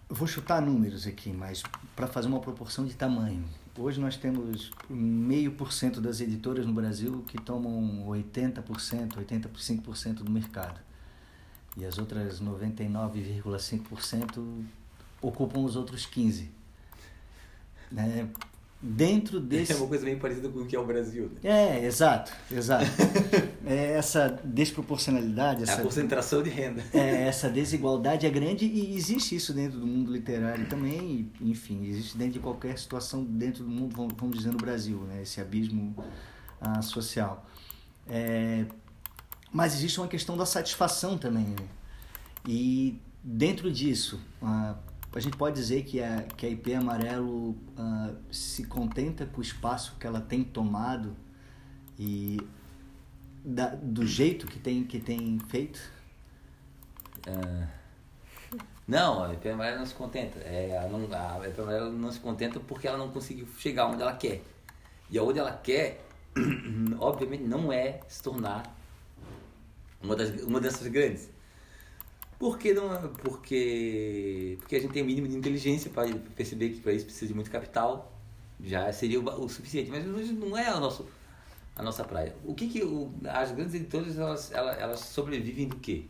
vou 0.08 0.28
chutar 0.28 0.62
números 0.62 1.06
aqui, 1.06 1.32
mas 1.32 1.64
para 1.96 2.08
fazer 2.08 2.28
uma 2.28 2.40
proporção 2.40 2.86
de 2.86 2.96
tamanho. 2.96 3.44
Hoje 3.78 4.00
nós 4.00 4.18
temos 4.18 4.72
meio 4.90 5.52
por 5.54 5.72
cento 5.72 6.02
das 6.02 6.20
editoras 6.20 6.66
no 6.66 6.74
Brasil 6.74 7.24
que 7.28 7.40
tomam 7.42 8.06
80%, 8.08 9.16
85% 9.16 10.16
do 10.16 10.32
mercado. 10.32 10.80
E 11.78 11.86
as 11.86 11.98
outras 11.98 12.42
99,5% 12.42 14.66
ocupam 15.22 15.62
os 15.62 15.76
outros 15.76 16.08
15%. 16.08 16.48
Né? 17.92 18.30
dentro 18.82 19.40
desse. 19.40 19.74
É 19.74 19.76
uma 19.76 19.88
coisa 19.88 20.06
bem 20.06 20.18
parecida 20.18 20.48
com 20.50 20.60
o 20.60 20.66
que 20.66 20.76
é 20.76 20.80
o 20.80 20.86
Brasil. 20.86 21.32
Né? 21.44 21.50
É, 21.52 21.86
exato, 21.86 22.32
exato. 22.52 22.86
é 23.66 23.94
essa 23.94 24.40
desproporcionalidade. 24.44 25.64
Essa, 25.64 25.74
é 25.74 25.76
a 25.76 25.82
concentração 25.82 26.42
de 26.42 26.50
renda. 26.50 26.84
É, 26.94 27.28
essa 27.28 27.50
desigualdade 27.50 28.26
é 28.26 28.30
grande 28.30 28.66
e 28.66 28.96
existe 28.96 29.36
isso 29.36 29.54
dentro 29.54 29.80
do 29.80 29.86
mundo 29.86 30.12
literário 30.12 30.68
também, 30.68 31.30
e, 31.42 31.50
enfim, 31.52 31.86
existe 31.86 32.18
dentro 32.18 32.34
de 32.34 32.40
qualquer 32.40 32.78
situação 32.78 33.24
dentro 33.24 33.64
do 33.64 33.70
mundo, 33.70 33.96
vamos 34.16 34.38
dizer, 34.38 34.52
no 34.52 34.58
Brasil, 34.58 35.00
né? 35.02 35.22
esse 35.22 35.42
abismo 35.42 35.96
ah, 36.62 36.82
social. 36.82 37.46
É, 38.08 38.66
mas 39.52 39.74
existe 39.74 40.00
uma 40.00 40.08
questão 40.08 40.38
da 40.38 40.46
satisfação 40.46 41.18
também. 41.18 41.48
Né? 41.48 41.68
E 42.48 42.98
dentro 43.22 43.70
disso, 43.72 44.20
ah, 44.42 44.76
a 45.18 45.20
gente 45.20 45.38
pode 45.38 45.56
dizer 45.56 45.84
que 45.84 46.02
a, 46.02 46.22
que 46.22 46.46
a 46.46 46.50
IP 46.50 46.74
Amarelo 46.74 47.52
uh, 47.52 48.16
se 48.32 48.66
contenta 48.66 49.26
com 49.26 49.40
o 49.40 49.42
espaço 49.42 49.96
que 50.00 50.06
ela 50.06 50.22
tem 50.22 50.44
tomado 50.44 51.16
e 51.98 52.40
da, 53.44 53.70
do 53.70 54.06
jeito 54.06 54.46
que 54.46 54.60
tem, 54.60 54.84
que 54.84 55.00
tem 55.00 55.40
feito? 55.48 55.80
Uh, 57.28 57.68
não, 58.88 59.24
a 59.24 59.34
IP 59.34 59.50
Amarelo 59.50 59.80
não 59.80 59.86
se 59.86 59.96
contenta. 59.96 60.40
É, 60.40 60.88
não, 60.92 61.08
a 61.12 61.48
IP 61.48 61.60
Amarelo 61.60 61.92
não 61.92 62.12
se 62.12 62.20
contenta 62.20 62.60
porque 62.60 62.88
ela 62.88 62.98
não 62.98 63.10
conseguiu 63.10 63.48
chegar 63.58 63.88
onde 63.88 64.04
ela 64.04 64.14
quer. 64.14 64.44
E 65.10 65.18
aonde 65.18 65.40
ela 65.40 65.54
quer, 65.54 66.06
obviamente, 67.00 67.44
não 67.44 67.74
é 67.74 68.00
se 68.08 68.22
tornar 68.22 68.64
uma, 70.04 70.16
das, 70.16 70.30
uma 70.44 70.62
dessas 70.62 70.88
grandes 70.88 71.30
porque, 72.40 72.74
não, 72.74 73.10
porque, 73.16 74.56
porque 74.60 74.78
a 74.78 74.80
gente 74.80 74.94
tem 74.94 75.04
o 75.04 75.06
mínimo 75.06 75.28
de 75.28 75.36
inteligência 75.36 75.92
para 75.92 76.08
perceber 76.34 76.70
que 76.70 76.80
para 76.80 76.94
isso 76.94 77.04
precisa 77.04 77.28
de 77.28 77.34
muito 77.34 77.52
capital. 77.52 78.18
Já 78.64 78.92
seria 78.94 79.20
o, 79.20 79.44
o 79.44 79.50
suficiente. 79.50 79.92
Mas 79.92 80.06
não 80.06 80.58
é 80.58 80.70
a, 80.70 80.80
nosso, 80.80 81.06
a 81.76 81.84
nossa 81.84 82.06
praia. 82.06 82.34
O 82.46 82.56
que, 82.56 82.70
que 82.70 82.82
o, 82.82 83.12
as 83.26 83.52
grandes 83.52 83.74
editoras 83.74 84.18
elas, 84.18 84.54
elas, 84.54 84.80
elas 84.80 85.00
sobrevivem 85.02 85.68
do 85.68 85.76
quê? 85.76 86.06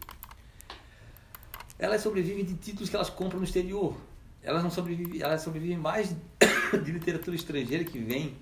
Elas 1.80 2.02
sobrevivem 2.02 2.46
de 2.46 2.54
títulos 2.54 2.92
que 2.92 2.96
elas 2.96 3.10
compram 3.10 3.40
no 3.40 3.46
exterior. 3.46 3.98
Elas 4.44 4.62
não 4.62 4.70
sobrevivem, 4.70 5.24
elas 5.24 5.42
sobrevivem 5.42 5.78
mais 5.78 6.16
de 6.86 6.92
literatura 6.92 7.36
estrangeira 7.36 7.84
que 7.84 7.98
vem 7.98 8.38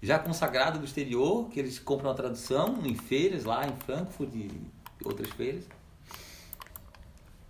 já 0.00 0.18
consagrada 0.18 0.78
do 0.78 0.86
exterior, 0.86 1.50
que 1.50 1.60
eles 1.60 1.78
compram 1.78 2.10
a 2.10 2.14
tradução 2.14 2.80
em 2.86 2.94
feiras 2.94 3.44
lá 3.44 3.66
em 3.66 3.76
Frankfurt 3.76 4.34
e 4.34 4.50
outras 5.04 5.28
feiras 5.30 5.64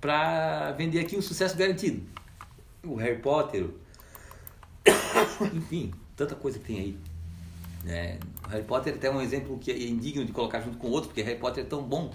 para 0.00 0.72
vender 0.72 1.00
aqui 1.00 1.16
um 1.16 1.22
sucesso 1.22 1.56
garantido. 1.56 2.02
O 2.84 2.94
Harry 2.94 3.20
Potter, 3.20 3.68
enfim, 5.54 5.92
tanta 6.16 6.34
coisa 6.34 6.58
que 6.58 6.64
tem 6.64 6.78
aí. 6.78 6.98
Né? 7.84 8.18
O 8.46 8.48
Harry 8.48 8.64
Potter 8.64 8.92
é 8.92 8.96
até 8.96 9.10
um 9.10 9.20
exemplo 9.20 9.58
que 9.58 9.70
é 9.70 9.78
indigno 9.78 10.24
de 10.24 10.32
colocar 10.32 10.60
junto 10.60 10.78
com 10.78 10.88
outro, 10.88 11.08
porque 11.08 11.22
Harry 11.22 11.38
Potter 11.38 11.64
é 11.64 11.66
tão 11.66 11.82
bom 11.82 12.12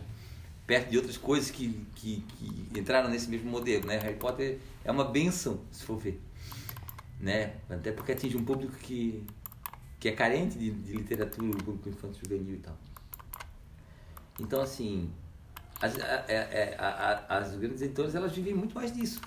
perto 0.65 0.89
de 0.89 0.97
outras 0.97 1.17
coisas 1.17 1.51
que, 1.51 1.85
que, 1.95 2.23
que 2.37 2.79
entraram 2.79 3.09
nesse 3.09 3.29
mesmo 3.29 3.49
modelo. 3.49 3.85
Né? 3.85 3.97
Harry 3.99 4.15
Potter 4.15 4.59
é 4.83 4.91
uma 4.91 5.05
benção, 5.05 5.61
se 5.71 5.83
for 5.83 5.97
ver. 5.97 6.21
Né? 7.19 7.55
Até 7.69 7.91
porque 7.91 8.13
atinge 8.13 8.37
um 8.37 8.43
público 8.43 8.75
que, 8.77 9.25
que 9.99 10.07
é 10.07 10.11
carente 10.11 10.57
de, 10.57 10.71
de 10.71 10.93
literatura, 10.93 11.57
o 11.57 11.63
público 11.63 11.89
infantil 11.89 12.21
juvenil 12.23 12.55
e 12.55 12.59
tal. 12.59 12.77
Então, 14.39 14.61
assim, 14.61 15.09
as, 15.83 15.99
a, 15.99 17.25
a, 17.27 17.37
as 17.39 17.55
grandes 17.55 17.81
editoras 17.81 18.15
elas 18.15 18.31
vivem 18.33 18.53
muito 18.53 18.73
mais 18.73 18.91
disso. 18.91 19.19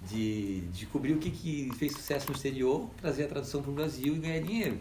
De, 0.00 0.62
de 0.62 0.78
descobrir 0.80 1.12
o 1.12 1.18
que, 1.18 1.30
que 1.30 1.70
fez 1.76 1.92
sucesso 1.92 2.26
no 2.26 2.34
exterior, 2.34 2.90
trazer 2.96 3.24
a 3.24 3.28
tradução 3.28 3.62
para 3.62 3.70
o 3.70 3.74
Brasil 3.74 4.16
e 4.16 4.18
ganhar 4.18 4.40
dinheiro. 4.40 4.80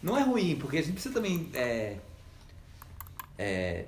Não 0.00 0.16
é 0.16 0.22
ruim, 0.22 0.54
porque 0.54 0.78
a 0.78 0.82
gente 0.82 0.92
precisa 0.92 1.12
também 1.12 1.50
é, 1.54 1.96
é, 3.36 3.86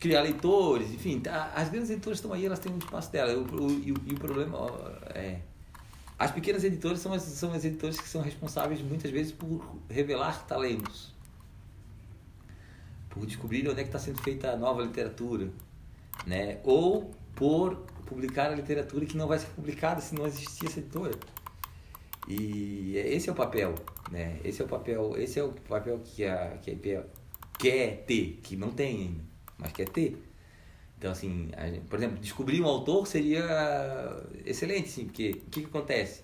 criar 0.00 0.22
leitores, 0.22 0.92
enfim, 0.92 1.20
tá, 1.20 1.52
as 1.54 1.68
grandes 1.68 1.90
editoras 1.90 2.18
estão 2.18 2.32
aí, 2.32 2.44
elas 2.44 2.58
têm 2.58 2.72
um 2.72 2.78
espaço 2.78 3.12
dela. 3.12 3.34
O, 3.34 3.44
o, 3.44 3.70
e, 3.70 3.92
o, 3.92 3.96
e 4.04 4.14
o 4.14 4.18
problema 4.18 4.58
é. 5.14 5.38
As 6.18 6.32
pequenas 6.32 6.64
editoras 6.64 6.98
são 6.98 7.12
as, 7.12 7.22
são 7.22 7.52
as 7.52 7.64
editoras 7.64 8.00
que 8.00 8.08
são 8.08 8.22
responsáveis 8.22 8.80
muitas 8.80 9.10
vezes 9.12 9.30
por 9.30 9.78
revelar 9.88 10.44
talentos 10.46 11.14
por 13.16 13.24
descobrir 13.24 13.66
onde 13.66 13.80
é 13.80 13.82
que 13.82 13.88
está 13.88 13.98
sendo 13.98 14.22
feita 14.22 14.50
a 14.52 14.56
nova 14.56 14.82
literatura, 14.82 15.50
né? 16.26 16.60
Ou 16.64 17.10
por 17.34 17.76
publicar 18.04 18.50
a 18.52 18.54
literatura 18.54 19.06
que 19.06 19.16
não 19.16 19.26
vai 19.26 19.38
ser 19.38 19.46
publicada 19.48 20.00
se 20.02 20.14
não 20.14 20.26
existir 20.26 20.66
essa 20.66 20.80
editora. 20.80 21.18
E 22.28 22.96
esse 22.96 23.28
é 23.28 23.32
o 23.32 23.34
papel, 23.34 23.74
né? 24.10 24.38
Esse 24.44 24.60
é 24.60 24.64
o 24.64 24.68
papel, 24.68 25.14
esse 25.16 25.38
é 25.40 25.42
o 25.42 25.52
papel 25.52 25.98
que 26.04 26.24
a 26.24 26.58
que 26.58 26.94
a 26.94 27.04
quer 27.58 28.04
ter, 28.04 28.40
que 28.42 28.54
não 28.54 28.70
tem 28.70 28.96
ainda, 28.96 29.24
mas 29.56 29.72
quer 29.72 29.88
ter. 29.88 30.22
Então 30.98 31.10
assim, 31.10 31.50
gente, 31.58 31.80
por 31.88 31.98
exemplo, 31.98 32.18
descobrir 32.18 32.60
um 32.60 32.66
autor 32.66 33.06
seria 33.06 33.44
excelente, 34.44 34.88
sim, 34.88 35.06
porque 35.06 35.42
o 35.46 35.50
que, 35.50 35.60
que 35.62 35.66
acontece? 35.66 36.22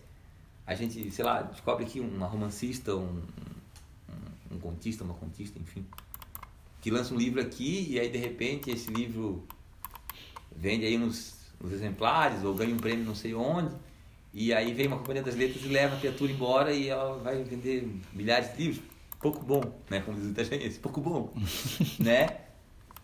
A 0.67 0.75
gente, 0.75 1.11
sei 1.11 1.25
lá, 1.25 1.43
descobre 1.43 1.85
aqui 1.85 2.01
uma 2.01 2.27
romancista, 2.27 2.95
um, 2.95 3.23
um, 4.09 4.55
um 4.57 4.59
contista, 4.59 5.05
uma 5.05 5.15
contista, 5.15 5.59
enfim, 5.59 5.87
que 6.83 6.91
lança 6.91 7.15
um 7.15 7.17
livro 7.17 7.41
aqui 7.41 7.87
e 7.91 8.01
aí 8.01 8.11
de 8.11 8.19
repente 8.19 8.71
esse 8.71 8.91
livro 8.91 9.47
vende 10.55 10.85
aí 10.85 10.99
uns, 10.99 11.37
uns 11.63 11.73
exemplares 11.73 12.43
ou 12.43 12.53
ganha 12.55 12.75
um 12.75 12.79
prêmio 12.79 13.05
não 13.05 13.15
sei 13.15 13.33
onde. 13.35 13.75
E 14.35 14.53
aí 14.53 14.73
vem 14.75 14.89
uma 14.89 14.99
companhia 14.99 15.23
das 15.23 15.37
letras 15.37 15.63
e 15.63 15.69
leva 15.69 15.95
a 15.95 15.99
criatura 15.99 16.33
embora 16.33 16.73
e 16.73 16.89
ela 16.89 17.19
vai 17.19 17.43
vender 17.45 17.89
milhares 18.13 18.51
de 18.53 18.65
livros. 18.65 18.83
Pouco 19.21 19.45
bom 19.45 19.63
né? 19.89 20.01
Como 20.01 20.19
diz 20.19 20.27
o 20.27 20.31
italiano 20.31 20.75
pouco 20.81 21.01
bom 21.01 21.33
né? 22.01 22.41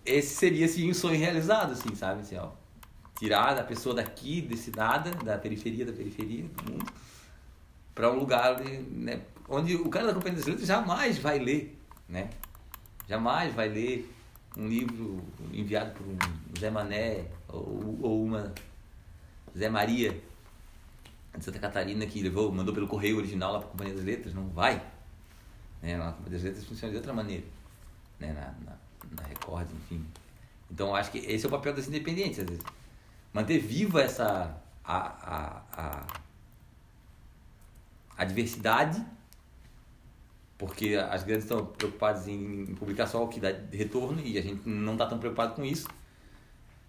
Esse 0.05 0.35
seria 0.35 0.67
assim 0.67 0.91
um 0.91 0.95
sonho 0.95 1.19
realizado 1.19 1.73
assim 1.73 1.95
sabe? 1.95 2.23
Assim, 2.23 2.37
ó, 2.37 2.51
tirar 3.17 3.57
a 3.57 3.63
pessoa 3.63 3.95
daqui 3.95 4.41
desse 4.41 4.73
nada 4.75 5.13
da 5.13 5.39
periferia 5.39 5.87
da 5.87 5.93
periferia 5.93 6.45
do 6.49 6.73
mundo 6.73 6.93
para 7.95 8.11
um 8.11 8.19
lugar 8.19 8.61
né, 8.91 9.21
onde 9.49 9.77
o 9.77 9.89
cara 9.89 10.09
da 10.09 10.15
companhia 10.15 10.39
das 10.39 10.47
letras 10.47 10.67
jamais 10.67 11.19
vai 11.19 11.39
ler 11.39 11.79
né 12.09 12.31
jamais 13.09 13.55
vai 13.55 13.69
ler 13.69 14.15
um 14.57 14.67
livro 14.69 15.25
enviado 15.53 15.93
por 15.93 16.07
um 16.07 16.19
Zé 16.59 16.71
Mané 16.71 17.27
ou, 17.49 17.99
ou 18.03 18.25
uma 18.25 18.53
Zé 19.57 19.69
Maria 19.69 20.21
de 21.37 21.45
Santa 21.45 21.59
Catarina 21.59 22.05
que 22.07 22.21
levou, 22.21 22.51
mandou 22.53 22.75
pelo 22.75 22.89
correio 22.89 23.17
original 23.17 23.53
lá 23.53 23.59
para 23.61 23.69
a 23.69 23.71
Companhia 23.71 23.95
das 23.95 24.05
Letras, 24.05 24.35
não 24.35 24.49
vai. 24.49 24.85
Né? 25.81 25.95
A 25.95 26.13
Companhia 26.13 26.33
das 26.33 26.43
Letras 26.43 26.65
funciona 26.65 26.91
de 26.91 26.97
outra 26.97 27.13
maneira, 27.13 27.45
né? 28.19 28.33
na, 28.33 28.71
na, 28.71 28.77
na 29.23 29.29
Record, 29.29 29.69
enfim. 29.73 30.05
Então 30.71 30.95
acho 30.95 31.11
que 31.13 31.19
esse 31.19 31.45
é 31.45 31.49
o 31.49 31.51
papel 31.51 31.73
das 31.75 31.87
independentes, 31.87 32.41
às 32.41 32.47
vezes. 32.47 32.65
Manter 33.33 33.59
viva 33.59 34.03
essa 34.03 34.61
a, 34.85 34.97
a, 34.97 35.63
a, 35.73 36.07
a 38.17 38.25
diversidade 38.25 39.05
porque 40.59 40.97
as 40.97 41.23
grandes 41.23 41.45
estão 41.45 41.65
preocupadas 41.65 42.27
em 42.27 42.67
publicar 42.75 43.07
só 43.07 43.23
o 43.23 43.29
que 43.29 43.39
dá 43.39 43.55
retorno 43.73 44.21
e 44.21 44.37
a 44.37 44.43
gente 44.43 44.69
não 44.69 44.95
está 44.95 45.07
tão 45.07 45.19
preocupado 45.19 45.55
com 45.55 45.65
isso. 45.65 45.87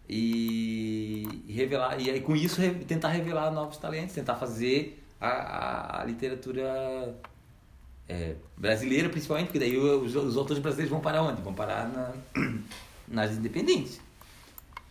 E, 0.09 1.45
revelar 1.47 2.01
e 2.01 2.09
aí 2.09 2.19
com 2.19 2.35
isso 2.35 2.59
tentar 2.87 3.09
revelar 3.09 3.51
novos 3.51 3.77
talentos, 3.77 4.15
tentar 4.15 4.35
fazer 4.35 5.03
a, 5.21 5.27
a, 5.27 6.01
a 6.01 6.05
literatura 6.05 7.15
é, 8.07 8.35
brasileira 8.57 9.07
principalmente, 9.07 9.47
porque 9.47 9.59
daí 9.59 9.77
os, 9.77 10.15
os, 10.15 10.35
autores 10.35 10.59
brasileiros 10.59 10.89
vão 10.89 10.99
parar 10.99 11.21
onde? 11.21 11.43
Vão 11.43 11.53
parar 11.53 11.87
na, 11.87 12.11
nas 13.07 13.37
independentes. 13.37 14.01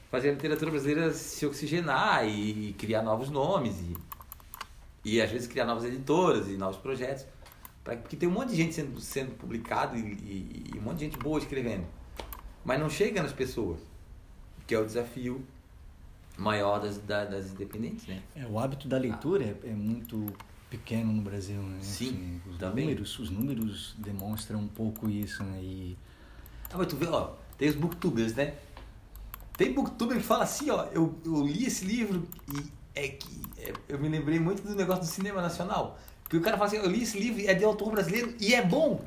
Fazer 0.08 0.28
a 0.30 0.32
literatura 0.32 0.70
brasileira 0.70 1.12
se 1.12 1.44
oxigenar 1.44 2.24
e, 2.24 2.68
e 2.68 2.72
criar 2.74 3.02
novos 3.02 3.28
nomes 3.28 3.74
e, 3.80 3.96
e 5.04 5.20
às 5.20 5.32
vezes 5.32 5.48
criar 5.48 5.64
novas 5.64 5.84
editoras 5.84 6.48
e 6.48 6.52
novos 6.52 6.76
projetos. 6.76 7.26
Porque 7.96 8.16
tem 8.16 8.28
um 8.28 8.32
monte 8.32 8.50
de 8.50 8.56
gente 8.56 8.74
sendo, 8.74 9.00
sendo 9.00 9.32
publicado 9.32 9.96
e, 9.96 10.00
e, 10.00 10.70
e 10.74 10.78
um 10.78 10.82
monte 10.82 10.98
de 10.98 11.04
gente 11.06 11.18
boa 11.18 11.38
escrevendo. 11.38 11.86
Mas 12.64 12.78
não 12.80 12.90
chega 12.90 13.22
nas 13.22 13.32
pessoas, 13.32 13.80
que 14.66 14.74
é 14.74 14.78
o 14.78 14.84
desafio 14.84 15.44
maior 16.36 16.78
das, 16.78 16.98
das 16.98 17.50
independentes, 17.50 18.06
né? 18.06 18.22
É, 18.36 18.46
o 18.46 18.58
hábito 18.58 18.86
da 18.86 18.96
leitura 18.96 19.44
ah. 19.44 19.66
é, 19.66 19.70
é, 19.70 19.74
muito 19.74 20.26
pequeno 20.70 21.12
no 21.12 21.22
Brasil, 21.22 21.60
né? 21.60 21.78
Sim, 21.80 22.08
assim, 22.08 22.40
os 22.50 22.58
também. 22.58 22.84
Números, 22.86 23.18
os 23.18 23.30
números 23.30 23.94
demonstram 23.98 24.60
um 24.60 24.68
pouco 24.68 25.08
isso, 25.10 25.42
né? 25.42 25.60
E... 25.60 25.98
Ah, 26.70 26.78
mas 26.78 26.86
tu 26.86 26.96
vê, 26.96 27.06
ó, 27.06 27.32
tem 27.56 27.68
os 27.68 27.74
booktubers, 27.74 28.34
né? 28.34 28.54
Tem 29.56 29.72
booktuber 29.72 30.16
que 30.16 30.22
fala 30.22 30.44
assim, 30.44 30.70
ó, 30.70 30.84
eu, 30.92 31.18
eu 31.24 31.44
li 31.44 31.66
esse 31.66 31.84
livro 31.84 32.28
e 32.54 32.70
é 32.94 33.08
que 33.08 33.42
é, 33.58 33.72
eu 33.88 33.98
me 33.98 34.08
lembrei 34.08 34.38
muito 34.38 34.62
do 34.62 34.74
negócio 34.74 35.02
do 35.02 35.08
cinema 35.08 35.42
nacional. 35.42 35.98
Porque 36.28 36.36
o 36.36 36.42
cara 36.42 36.58
fala 36.58 36.68
assim, 36.68 36.76
eu 36.76 36.90
li 36.90 37.02
esse 37.02 37.18
livro, 37.18 37.42
é 37.46 37.54
de 37.54 37.64
autor 37.64 37.90
brasileiro 37.90 38.34
e 38.38 38.54
é 38.54 38.62
bom. 38.62 39.02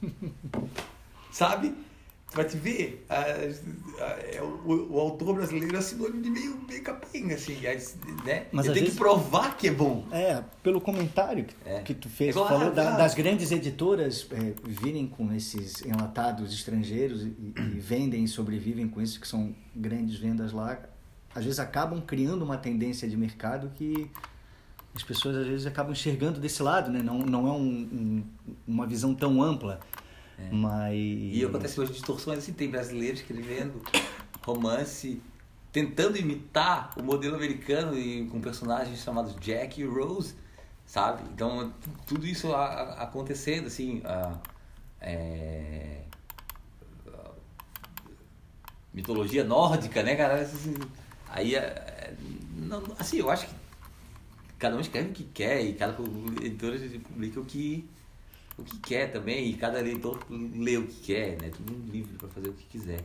Sabe? 1.32 1.74
Pra 2.30 2.44
te 2.44 2.56
ver, 2.56 3.04
a, 3.08 3.16
a, 3.16 4.38
a, 4.38 4.44
o, 4.44 4.94
o, 4.94 5.00
autor 5.00 5.34
brasileiro 5.34 5.74
é 5.74 5.80
sinônimo 5.80 6.22
de 6.22 6.30
meio, 6.30 6.60
meio 6.68 6.82
capenga, 6.82 7.34
assim, 7.34 7.56
né? 8.24 8.46
Mas 8.52 8.66
tem 8.66 8.74
vezes, 8.74 8.90
que 8.90 8.96
provar 8.96 9.56
que 9.56 9.68
é 9.68 9.70
bom. 9.72 10.06
É, 10.12 10.44
pelo 10.62 10.78
comentário 10.78 11.46
que, 11.46 11.54
é. 11.64 11.80
que 11.80 11.94
tu 11.94 12.08
fez, 12.10 12.36
é 12.36 12.38
falou 12.38 12.70
da, 12.70 12.98
das 12.98 13.14
grandes 13.14 13.50
editoras 13.50 14.28
é, 14.30 14.52
virem 14.62 15.08
com 15.08 15.32
esses 15.32 15.80
enlatados 15.80 16.52
estrangeiros 16.52 17.22
e, 17.22 17.54
e 17.56 17.80
vendem 17.80 18.22
e 18.22 18.28
sobrevivem 18.28 18.86
com 18.86 19.00
isso, 19.00 19.18
que 19.18 19.26
são 19.26 19.54
grandes 19.74 20.18
vendas 20.18 20.52
lá, 20.52 20.78
às 21.34 21.44
vezes 21.44 21.58
acabam 21.58 22.00
criando 22.00 22.42
uma 22.42 22.58
tendência 22.58 23.08
de 23.08 23.16
mercado 23.16 23.72
que 23.74 24.10
as 24.94 25.02
pessoas 25.02 25.36
às 25.36 25.46
vezes 25.46 25.66
acabam 25.66 25.92
enxergando 25.92 26.40
desse 26.40 26.62
lado, 26.62 26.90
né? 26.90 27.00
Não, 27.02 27.18
não 27.18 27.46
é 27.46 27.52
um, 27.52 27.66
um, 27.66 28.24
uma 28.66 28.86
visão 28.86 29.14
tão 29.14 29.42
ampla. 29.42 29.80
É. 30.38 30.50
Mas... 30.50 30.94
E 30.96 31.44
acontece 31.44 31.80
hoje 31.80 31.92
distorções 31.92 32.38
assim, 32.38 32.52
tem 32.52 32.70
brasileiros 32.70 33.20
escrevendo 33.20 33.82
romance, 34.44 35.20
tentando 35.72 36.16
imitar 36.16 36.92
o 36.96 37.02
modelo 37.02 37.36
americano 37.36 37.96
e 37.98 38.26
com 38.26 38.40
personagens 38.40 39.02
chamados 39.02 39.34
Jack 39.36 39.80
e 39.80 39.84
Rose, 39.84 40.34
sabe? 40.86 41.22
Então, 41.34 41.72
tudo 42.06 42.26
isso 42.26 42.52
a, 42.52 42.64
a, 42.64 43.02
acontecendo, 43.02 43.66
assim, 43.66 44.00
a, 44.04 44.38
é, 45.00 46.02
mitologia 48.92 49.44
nórdica, 49.44 50.02
né, 50.02 50.16
cara? 50.16 50.40
Assim, 50.40 50.74
aí, 51.28 51.54
é, 51.54 52.14
não, 52.56 52.82
assim, 52.98 53.18
eu 53.18 53.30
acho 53.30 53.46
que 53.46 53.54
cada 54.58 54.76
um 54.76 54.80
escreve 54.80 55.10
o 55.10 55.12
que 55.12 55.24
quer 55.24 55.62
e 55.64 55.74
cada 55.74 55.96
editor 56.42 56.72
publica 57.04 57.40
o 57.40 57.44
que, 57.44 57.88
o 58.58 58.64
que 58.64 58.78
quer 58.80 59.12
também 59.12 59.48
e 59.48 59.54
cada 59.54 59.80
leitor 59.80 60.18
lê 60.30 60.76
o 60.76 60.86
que 60.86 61.00
quer, 61.00 61.40
né? 61.40 61.50
Tudo 61.50 61.72
um 61.72 61.90
livre 61.90 62.16
para 62.18 62.28
fazer 62.28 62.48
o 62.48 62.52
que 62.52 62.64
quiser. 62.64 63.00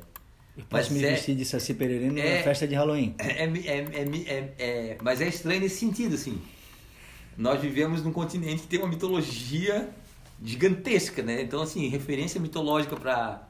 Eu 0.57 0.65
mas 0.69 0.89
me 0.89 1.03
é, 1.03 1.11
vestir 1.11 1.35
de 1.35 1.45
Saci 1.45 1.73
Pereira 1.73 2.11
na 2.11 2.19
é, 2.19 2.43
festa 2.43 2.67
de 2.67 2.75
Halloween. 2.75 3.15
É, 3.17 3.43
é, 3.45 4.53
é, 4.59 4.97
mas 5.01 5.21
é 5.21 5.27
estranho 5.27 5.61
nesse 5.61 5.77
sentido, 5.77 6.15
assim. 6.15 6.41
Nós 7.37 7.59
vivemos 7.59 8.03
num 8.03 8.11
continente 8.11 8.63
que 8.63 8.67
tem 8.67 8.79
uma 8.79 8.87
mitologia 8.87 9.89
gigantesca, 10.43 11.23
né? 11.23 11.41
Então, 11.41 11.61
assim, 11.61 11.87
referência 11.87 12.39
mitológica 12.39 12.95
para 12.95 13.49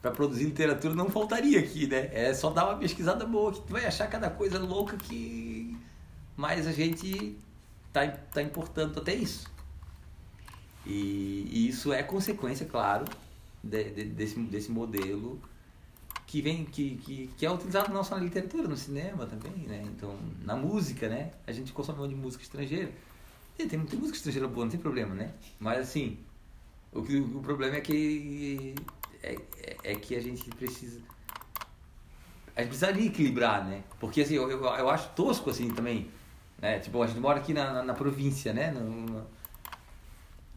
para 0.00 0.10
produzir 0.10 0.44
literatura 0.44 0.94
não 0.94 1.10
faltaria 1.10 1.60
aqui, 1.60 1.86
né? 1.86 2.08
É 2.12 2.32
só 2.32 2.48
dar 2.48 2.64
uma 2.64 2.78
pesquisada 2.78 3.26
boa 3.26 3.52
que 3.52 3.60
tu 3.60 3.72
vai 3.72 3.84
achar 3.84 4.06
cada 4.08 4.30
coisa 4.30 4.58
louca 4.58 4.96
que 4.96 5.59
mas 6.36 6.66
a 6.66 6.72
gente 6.72 7.36
está 7.88 8.06
tá 8.08 8.42
importando 8.42 9.00
até 9.00 9.14
isso. 9.14 9.46
E, 10.86 11.46
e, 11.50 11.68
isso 11.68 11.92
é 11.92 12.02
consequência, 12.02 12.66
claro, 12.66 13.04
de, 13.62 13.84
de, 13.90 14.04
desse, 14.04 14.38
desse 14.40 14.70
modelo 14.70 15.40
que 16.26 16.40
vem 16.40 16.64
que, 16.64 16.96
que, 16.96 17.30
que 17.36 17.44
é 17.44 17.50
utilizado 17.50 17.92
não 17.92 18.04
só 18.04 18.16
na 18.16 18.22
literatura, 18.22 18.68
no 18.68 18.76
cinema 18.76 19.26
também, 19.26 19.66
né? 19.66 19.82
Então, 19.84 20.16
na 20.44 20.54
música, 20.56 21.08
né? 21.08 21.32
A 21.46 21.52
gente 21.52 21.72
consome 21.72 21.98
monte 21.98 22.10
de 22.10 22.16
música 22.16 22.42
estrangeira. 22.42 22.92
E 23.58 23.66
tem, 23.66 23.78
tem 23.84 23.98
música 23.98 24.16
estrangeira 24.16 24.46
boa, 24.46 24.64
não 24.64 24.70
tem 24.70 24.80
problema, 24.80 25.14
né? 25.14 25.32
Mas 25.58 25.80
assim, 25.80 26.18
o, 26.92 27.02
que, 27.02 27.16
o 27.18 27.40
problema 27.40 27.76
é 27.76 27.80
que 27.80 28.74
é, 29.22 29.36
é 29.82 29.94
que 29.96 30.14
a 30.14 30.20
gente 30.20 30.48
precisa 30.50 31.00
a 32.56 32.62
gente 32.62 32.70
precisaria 32.70 33.06
equilibrar, 33.06 33.66
né? 33.66 33.82
Porque 33.98 34.22
assim, 34.22 34.34
eu, 34.34 34.50
eu, 34.50 34.62
eu 34.62 34.88
acho 34.88 35.10
tosco 35.10 35.50
assim 35.50 35.70
também 35.70 36.10
né? 36.60 36.78
Tipo, 36.78 37.02
a 37.02 37.06
gente 37.06 37.20
mora 37.20 37.38
aqui 37.38 37.52
na, 37.52 37.72
na, 37.72 37.82
na 37.82 37.94
província, 37.94 38.52
né? 38.52 38.70
No, 38.70 39.24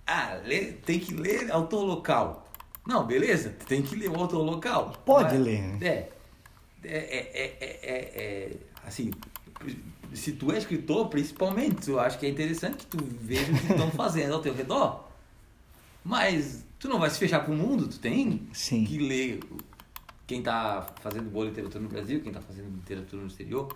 Ah, 0.06 0.40
lê, 0.46 0.74
tem 0.74 1.00
que 1.00 1.14
ler 1.14 1.52
autor 1.52 1.84
local. 1.84 2.50
Não, 2.86 3.06
beleza, 3.06 3.56
tem 3.68 3.82
que 3.82 3.96
ler 3.96 4.10
o 4.10 4.16
autor 4.16 4.42
local. 4.44 4.94
Pode 5.06 5.38
ler. 5.38 5.62
né? 5.62 5.78
É, 5.82 6.10
é, 6.84 6.88
é, 6.88 7.58
é, 7.62 7.80
é, 7.82 7.98
é, 8.24 8.52
assim, 8.86 9.12
se 10.14 10.34
tu 10.34 10.52
é 10.52 10.58
escritor, 10.58 11.08
principalmente, 11.08 11.90
eu 11.90 12.00
acho 12.00 12.20
que 12.20 12.26
é 12.26 12.30
interessante 12.30 12.78
que 12.78 12.86
tu 12.86 12.98
veja 13.02 13.50
o 13.52 13.58
que 13.58 13.72
estão 13.72 13.90
fazendo 13.96 14.34
ao 14.34 14.42
teu 14.42 14.54
redor. 14.54 15.08
Mas 16.04 16.66
tu 16.78 16.90
não 16.90 17.00
vai 17.00 17.10
se 17.10 17.18
fechar 17.18 17.40
para 17.40 17.54
o 17.54 17.56
mundo, 17.56 17.88
tu 17.88 17.98
tem 18.00 18.46
Sim. 18.52 18.84
que 18.84 18.98
ler 18.98 19.40
quem 20.28 20.40
está 20.40 20.86
fazendo 21.02 21.30
boa 21.30 21.46
literatura 21.46 21.82
no 21.82 21.90
Brasil, 21.90 22.20
quem 22.20 22.30
está 22.32 22.42
fazendo 22.42 22.70
literatura 22.76 23.22
no 23.22 23.28
exterior. 23.30 23.74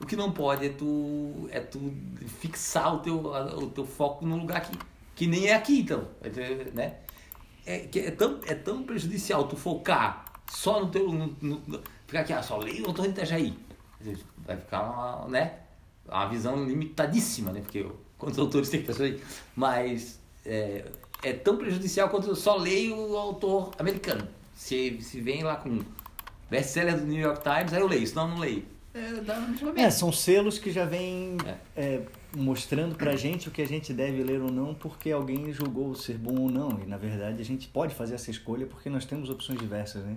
O 0.00 0.06
que 0.06 0.16
não 0.16 0.32
pode 0.32 0.66
é 0.66 0.70
tu, 0.70 1.48
é 1.50 1.60
tu 1.60 1.92
fixar 2.40 2.94
o 2.96 2.98
teu, 3.00 3.16
o 3.18 3.66
teu 3.68 3.84
foco 3.84 4.24
num 4.24 4.38
lugar 4.38 4.62
que, 4.62 4.76
que 5.14 5.26
nem 5.26 5.48
é 5.48 5.54
aqui, 5.54 5.80
então. 5.80 6.08
Né? 6.72 6.96
É, 7.66 7.86
é, 7.94 8.10
tão, 8.10 8.40
é 8.46 8.54
tão 8.54 8.82
prejudicial 8.82 9.46
tu 9.46 9.56
focar 9.56 10.24
só 10.50 10.80
no 10.80 10.88
teu. 10.88 11.12
No, 11.12 11.36
no, 11.42 11.82
ficar 12.06 12.20
aqui, 12.20 12.32
ah, 12.32 12.42
só 12.42 12.56
leio 12.56 12.84
o 12.84 12.88
autor 12.88 13.04
de 13.04 13.10
Itajaí. 13.10 13.54
Vai 14.38 14.56
ficar 14.56 14.82
uma, 14.82 15.28
né? 15.28 15.58
uma 16.08 16.26
visão 16.26 16.64
limitadíssima, 16.64 17.52
né? 17.52 17.60
Porque 17.60 17.86
quantos 18.16 18.38
autores 18.38 18.70
tem 18.70 18.82
que 18.82 18.90
Itajaí? 18.90 19.20
Mas 19.54 20.18
é, 20.46 20.90
é 21.22 21.32
tão 21.34 21.58
prejudicial 21.58 22.08
quanto 22.08 22.28
eu 22.28 22.36
só 22.36 22.56
leio 22.56 22.96
o 22.96 23.16
autor 23.18 23.72
americano. 23.78 24.26
Se, 24.54 24.98
se 25.02 25.20
vem 25.20 25.42
lá 25.42 25.56
com 25.56 25.80
best-seller 26.48 26.98
do 26.98 27.04
New 27.04 27.20
York 27.20 27.42
Times, 27.42 27.72
aí 27.72 27.80
eu 27.80 27.86
leio, 27.86 28.06
senão 28.06 28.22
eu 28.24 28.28
não 28.30 28.38
leio. 28.38 28.79
É, 28.92 29.20
dá 29.20 29.36
É, 29.76 29.90
são 29.90 30.10
selos 30.12 30.58
que 30.58 30.70
já 30.72 30.84
vêm 30.84 31.36
É. 31.46 31.58
é, 31.76 32.06
mostrando 32.34 32.94
pra 32.96 33.14
gente 33.16 33.48
o 33.48 33.50
que 33.50 33.62
a 33.62 33.66
gente 33.66 33.92
deve 33.92 34.22
ler 34.22 34.40
ou 34.40 34.50
não 34.50 34.74
porque 34.74 35.10
alguém 35.12 35.52
julgou 35.52 35.94
ser 35.94 36.18
bom 36.18 36.36
ou 36.40 36.50
não. 36.50 36.80
E 36.82 36.86
na 36.86 36.96
verdade 36.96 37.40
a 37.40 37.44
gente 37.44 37.68
pode 37.68 37.94
fazer 37.94 38.14
essa 38.14 38.30
escolha 38.30 38.66
porque 38.66 38.90
nós 38.90 39.04
temos 39.04 39.30
opções 39.30 39.58
diversas, 39.60 40.04
né? 40.04 40.16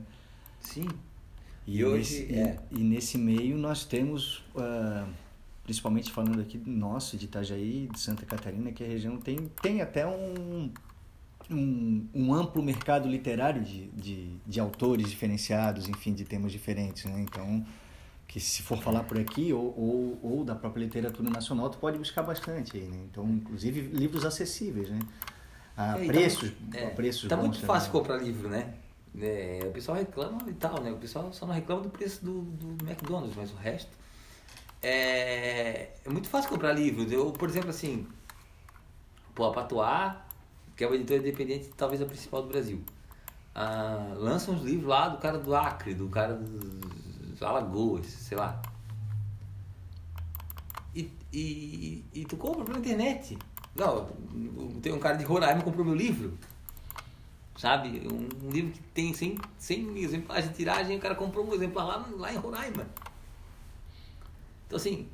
Sim. 0.59 0.87
E, 1.67 1.77
E 1.77 1.85
hoje, 1.85 2.21
nesse, 2.23 2.33
é. 2.35 2.59
e, 2.71 2.79
e 2.79 2.83
nesse 2.83 3.17
meio 3.17 3.57
nós 3.57 3.85
temos, 3.85 4.43
ah, 4.57 5.05
principalmente 5.63 6.11
falando 6.11 6.41
aqui 6.41 6.57
do 6.57 6.69
nosso, 6.71 7.15
de 7.15 7.25
Itajaí, 7.25 7.87
de 7.91 7.99
Santa 7.99 8.25
Catarina, 8.25 8.71
que 8.71 8.83
a 8.83 8.87
região 8.87 9.17
tem, 9.17 9.37
tem 9.61 9.81
até 9.81 10.05
um, 10.05 10.69
um, 11.49 12.07
um 12.13 12.33
amplo 12.33 12.61
mercado 12.63 13.07
literário 13.07 13.61
de, 13.63 13.87
de, 13.89 14.29
de 14.45 14.59
autores 14.59 15.09
diferenciados, 15.09 15.87
enfim, 15.87 16.13
de 16.13 16.25
temas 16.25 16.51
diferentes, 16.51 17.05
né? 17.05 17.21
Então, 17.21 17.65
que 18.33 18.39
se 18.39 18.63
for 18.63 18.79
falar 18.81 19.03
por 19.03 19.19
aqui, 19.19 19.53
ou, 19.53 19.61
ou, 19.77 20.19
ou 20.23 20.43
da 20.43 20.55
própria 20.55 20.83
literatura 20.83 21.29
nacional, 21.29 21.69
tu 21.69 21.77
pode 21.77 21.99
buscar 21.99 22.23
bastante 22.23 22.75
aí, 22.75 22.87
né? 22.87 22.97
Então, 23.11 23.23
inclusive 23.29 23.79
livros 23.79 24.25
acessíveis, 24.25 24.89
né? 24.89 24.97
A 25.77 25.99
É, 25.99 26.03
e 26.03 26.07
tá 26.07 26.13
preços, 26.13 26.51
muito- 26.59 26.75
a 26.75 26.79
é, 26.79 26.89
preços 26.89 27.29
Tá 27.29 27.37
muito 27.37 27.59
fácil 27.59 27.91
também. 27.91 28.01
comprar 28.01 28.17
livro, 28.17 28.49
né? 28.49 28.73
É, 29.21 29.59
o 29.67 29.71
pessoal 29.71 29.95
reclama 29.99 30.39
e 30.49 30.53
tal, 30.53 30.81
né? 30.81 30.91
O 30.91 30.97
pessoal 30.97 31.31
só 31.31 31.45
não 31.45 31.53
reclama 31.53 31.83
do 31.83 31.89
preço 31.91 32.25
do, 32.25 32.41
do 32.41 32.83
McDonald's, 32.83 33.35
mas 33.35 33.51
o 33.51 33.55
resto. 33.55 33.91
É, 34.81 35.91
é 36.03 36.09
muito 36.09 36.27
fácil 36.27 36.49
comprar 36.49 36.73
livros. 36.73 37.11
Eu, 37.11 37.31
por 37.33 37.47
exemplo, 37.47 37.69
assim, 37.69 38.07
pô, 39.35 39.45
a 39.45 39.53
Patois, 39.53 40.13
que 40.75 40.83
é 40.83 40.87
uma 40.87 40.95
editora 40.95 41.19
independente, 41.19 41.69
talvez 41.77 42.01
a 42.01 42.05
principal 42.07 42.41
do 42.41 42.47
Brasil, 42.47 42.81
ah, 43.53 44.11
lança 44.17 44.49
uns 44.49 44.63
livros 44.63 44.87
lá 44.87 45.07
do 45.07 45.19
cara 45.19 45.37
do 45.37 45.55
Acre, 45.55 45.93
do 45.93 46.09
cara 46.09 46.33
dos 46.33 47.02
Alagoas, 47.43 48.05
sei 48.07 48.37
lá. 48.37 48.61
E, 50.95 51.11
e, 51.31 52.05
e 52.13 52.25
tu 52.25 52.37
compra 52.37 52.63
pela 52.63 52.77
internet. 52.79 53.37
Não, 53.75 54.07
tem 54.81 54.93
um 54.93 54.99
cara 54.99 55.15
de 55.17 55.23
Roraima 55.23 55.59
que 55.59 55.65
comprou 55.65 55.85
meu 55.85 55.95
livro. 55.95 56.37
Sabe? 57.57 58.07
Um, 58.11 58.47
um 58.47 58.49
livro 58.51 58.71
que 58.71 58.79
tem 58.93 59.13
100, 59.13 59.37
100 59.57 59.97
exemplares 59.99 60.49
de 60.49 60.55
tiragem, 60.55 60.97
o 60.97 60.99
cara 60.99 61.15
comprou 61.15 61.45
um 61.47 61.53
exemplar 61.53 61.85
lá, 61.85 62.07
lá 62.17 62.33
em 62.33 62.37
Roraima. 62.37 62.85
Então, 64.67 64.77
assim, 64.77 65.07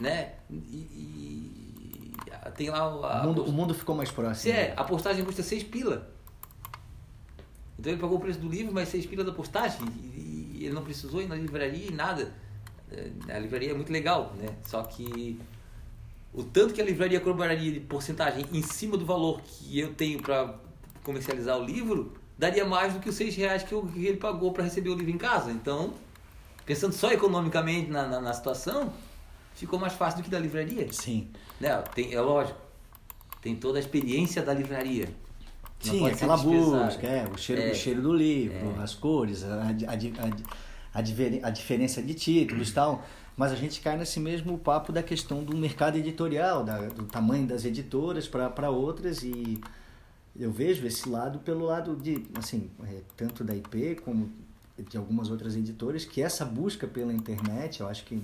né? 0.00 0.34
E, 0.50 0.54
e 0.54 2.12
tem 2.56 2.70
lá 2.70 2.94
o- 2.94 3.04
a, 3.04 3.22
O 3.22 3.26
mundo, 3.26 3.44
o 3.44 3.52
mundo 3.52 3.74
ficou 3.74 3.94
mais 3.94 4.10
próximo. 4.10 4.36
se 4.36 4.50
é, 4.50 4.74
a 4.76 4.84
postagem 4.84 5.24
custa 5.24 5.42
6 5.42 5.62
pila. 5.64 6.10
Então 7.78 7.92
ele 7.92 8.00
pagou 8.00 8.18
o 8.18 8.20
preço 8.20 8.38
do 8.38 8.48
livro, 8.48 8.72
mas 8.74 8.88
6 8.88 9.06
pila 9.06 9.24
da 9.24 9.32
postagem. 9.32 9.80
E, 10.14 10.29
e 10.60 10.66
ele 10.66 10.74
não 10.74 10.84
precisou 10.84 11.22
ir 11.22 11.26
na 11.26 11.34
livraria 11.34 11.86
e 11.86 11.90
nada. 11.90 12.32
É, 12.92 13.10
A 13.34 13.38
livraria 13.38 13.70
é 13.70 13.74
muito 13.74 13.90
legal, 13.90 14.34
né? 14.38 14.48
Só 14.66 14.82
que 14.82 15.40
o 16.34 16.44
tanto 16.44 16.74
que 16.74 16.80
a 16.80 16.84
livraria 16.84 17.18
cobraria 17.18 17.72
de 17.72 17.80
porcentagem 17.80 18.44
em 18.52 18.62
cima 18.62 18.96
do 18.98 19.06
valor 19.06 19.40
que 19.40 19.78
eu 19.78 19.94
tenho 19.94 20.20
para 20.20 20.54
comercializar 21.02 21.58
o 21.58 21.64
livro, 21.64 22.12
daria 22.38 22.64
mais 22.66 22.92
do 22.92 23.00
que 23.00 23.08
os 23.08 23.14
6 23.14 23.34
reais 23.36 23.62
que, 23.62 23.72
eu- 23.72 23.86
que 23.86 24.04
ele 24.06 24.18
pagou 24.18 24.52
para 24.52 24.62
receber 24.64 24.90
o 24.90 24.94
livro 24.94 25.10
em 25.10 25.18
casa. 25.18 25.50
Então, 25.50 25.94
pensando 26.66 26.92
só 26.92 27.10
economicamente 27.10 27.90
na, 27.90 28.06
na, 28.06 28.20
na 28.20 28.32
situação, 28.34 28.92
ficou 29.54 29.78
mais 29.78 29.94
fácil 29.94 30.18
do 30.20 30.24
que 30.24 30.30
da 30.30 30.38
livraria. 30.38 30.92
Sim. 30.92 31.28
Né? 31.58 31.70
Tem, 31.94 32.12
é 32.12 32.20
lógico, 32.20 32.58
tem 33.40 33.56
toda 33.56 33.78
a 33.78 33.80
experiência 33.80 34.42
da 34.42 34.52
livraria. 34.52 35.08
Sim, 35.80 36.06
aquela 36.06 36.36
busca, 36.36 37.06
é, 37.06 37.26
o 37.26 37.38
cheiro, 37.38 37.62
É, 37.62 37.70
o 37.72 37.74
cheiro 37.74 38.02
do 38.02 38.12
livro, 38.12 38.78
as 38.80 38.94
cores, 38.94 39.42
a, 39.42 39.62
a, 39.62 40.98
a, 40.98 40.98
a, 41.48 41.50
diferença 41.50 42.02
de 42.02 42.14
títulos 42.14 42.68
e 42.68 42.74
tal. 42.74 43.02
Mas 43.36 43.52
a 43.52 43.54
gente 43.54 43.80
cai 43.80 43.96
nesse 43.96 44.20
mesmo 44.20 44.58
papo 44.58 44.92
da 44.92 45.02
questão 45.02 45.42
do 45.42 45.56
mercado 45.56 45.96
editorial, 45.96 46.62
da, 46.62 46.78
do 46.88 47.04
tamanho 47.04 47.46
das 47.46 47.64
editoras 47.64 48.28
para 48.28 48.68
outras. 48.68 49.22
E 49.22 49.58
eu 50.38 50.52
vejo 50.52 50.86
esse 50.86 51.08
lado 51.08 51.38
pelo 51.38 51.64
lado 51.64 51.96
de, 51.96 52.26
assim, 52.34 52.70
é, 52.84 53.00
tanto 53.16 53.42
da 53.42 53.54
IP 53.54 54.02
como 54.04 54.30
de 54.78 54.96
algumas 54.96 55.30
outras 55.30 55.56
editoras, 55.56 56.04
que 56.04 56.22
essa 56.22 56.44
busca 56.44 56.86
pela 56.86 57.12
internet, 57.12 57.80
eu 57.80 57.88
acho 57.88 58.04
que, 58.04 58.22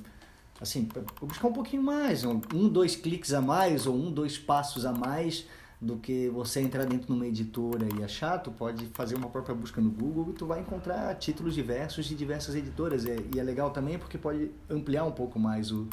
assim, 0.60 0.88
buscar 1.20 1.48
um 1.48 1.52
pouquinho 1.52 1.82
mais, 1.82 2.24
um, 2.24 2.40
um, 2.54 2.68
dois 2.68 2.96
cliques 2.96 3.32
a 3.32 3.40
mais 3.40 3.86
ou 3.86 3.94
um, 3.94 4.10
dois 4.10 4.38
passos 4.38 4.86
a 4.86 4.92
mais 4.92 5.46
do 5.80 5.96
que 5.98 6.28
você 6.30 6.60
entrar 6.60 6.84
dentro 6.86 7.06
de 7.08 7.12
uma 7.12 7.26
editora 7.26 7.86
e 7.98 8.02
achar, 8.02 8.38
tu 8.38 8.50
pode 8.50 8.86
fazer 8.94 9.14
uma 9.14 9.28
própria 9.28 9.54
busca 9.54 9.80
no 9.80 9.90
Google 9.90 10.30
e 10.30 10.32
tu 10.32 10.46
vai 10.46 10.60
encontrar 10.60 11.14
títulos 11.16 11.54
diversos 11.54 12.06
de 12.06 12.14
diversas 12.14 12.54
editoras. 12.54 13.04
É, 13.04 13.16
e 13.34 13.38
é 13.38 13.42
legal 13.42 13.70
também 13.70 13.98
porque 13.98 14.16
pode 14.16 14.50
ampliar 14.70 15.04
um 15.04 15.12
pouco 15.12 15.38
mais 15.38 15.70
o, 15.70 15.86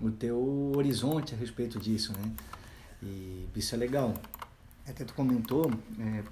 o 0.00 0.10
teu 0.10 0.72
horizonte 0.76 1.34
a 1.34 1.36
respeito 1.36 1.78
disso, 1.78 2.12
né? 2.12 2.32
E 3.02 3.46
isso 3.54 3.74
é 3.74 3.78
legal. 3.78 4.14
Até 4.88 5.04
tu 5.04 5.14
comentou 5.14 5.70
é, 6.00 6.24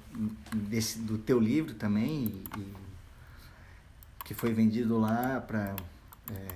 desse, 0.52 0.98
do 0.98 1.16
teu 1.18 1.38
livro 1.38 1.74
também, 1.74 2.24
e, 2.24 2.58
e 2.58 2.74
que 4.24 4.34
foi 4.34 4.52
vendido 4.52 4.98
lá 4.98 5.40
para. 5.40 5.76
É, 6.32 6.46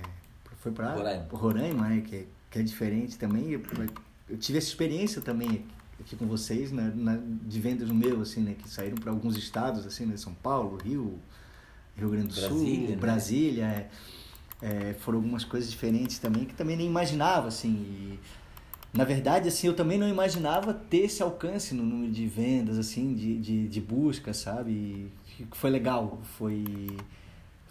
foi 0.59 0.71
para 0.73 0.93
Roraima. 0.93 1.25
Roraima, 1.31 1.89
né? 1.89 2.01
Que, 2.01 2.15
é- 2.17 2.25
que 2.51 2.59
é 2.59 2.63
diferente 2.63 3.17
também. 3.17 3.51
Eu, 3.51 3.61
eu 4.29 4.37
tive 4.37 4.57
essa 4.57 4.67
experiência 4.67 5.21
também 5.21 5.65
aqui 5.99 6.15
com 6.15 6.25
vocês, 6.27 6.71
né, 6.71 6.91
na, 6.95 7.17
de 7.17 7.59
vendas 7.59 7.87
no 7.87 7.95
meu, 7.95 8.21
assim, 8.21 8.41
né? 8.41 8.55
Que 8.57 8.69
saíram 8.69 8.95
para 8.95 9.11
alguns 9.11 9.37
estados, 9.37 9.85
assim, 9.85 10.05
né? 10.05 10.17
São 10.17 10.33
Paulo, 10.33 10.77
Rio, 10.77 11.19
Rio 11.95 12.09
Grande 12.09 12.27
do 12.27 12.35
Brasília, 12.35 12.79
Sul, 12.79 12.89
né? 12.89 12.95
Brasília. 12.95 13.65
é. 13.65 13.89
É, 14.61 14.93
foram 14.93 15.19
algumas 15.19 15.43
coisas 15.43 15.69
diferentes 15.69 16.17
também 16.17 16.45
que 16.45 16.53
também 16.53 16.77
nem 16.77 16.87
imaginava, 16.87 17.49
assim. 17.49 17.69
E, 17.69 18.19
na 18.93 19.03
verdade, 19.03 19.49
assim, 19.49 19.67
eu 19.67 19.75
também 19.75 19.97
não 19.97 20.07
imaginava 20.07 20.73
ter 20.73 20.99
esse 20.99 21.21
alcance 21.21 21.75
no 21.75 21.83
número 21.83 22.11
de 22.11 22.25
vendas, 22.25 22.79
assim, 22.79 23.13
de, 23.13 23.37
de, 23.37 23.67
de 23.67 23.81
busca, 23.81 24.33
sabe? 24.33 24.71
E 25.39 25.45
foi 25.51 25.69
legal, 25.69 26.21
foi, 26.37 26.87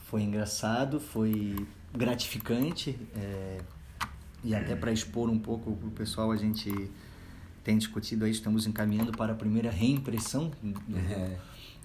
foi 0.04 0.22
engraçado, 0.22 1.00
foi 1.00 1.56
gratificante. 1.92 2.98
é, 3.16 3.58
e 4.44 4.54
até 4.54 4.76
para 4.76 4.92
expor 4.92 5.30
um 5.30 5.38
pouco 5.38 5.70
o 5.70 5.90
pessoal, 5.92 6.30
a 6.30 6.36
gente 6.36 6.90
tem 7.64 7.78
discutido 7.78 8.24
aí, 8.24 8.30
estamos 8.30 8.66
encaminhando 8.66 9.10
para 9.10 9.32
a 9.32 9.34
primeira 9.34 9.70
reimpressão 9.70 10.52
do, 10.62 10.98
É. 10.98 11.36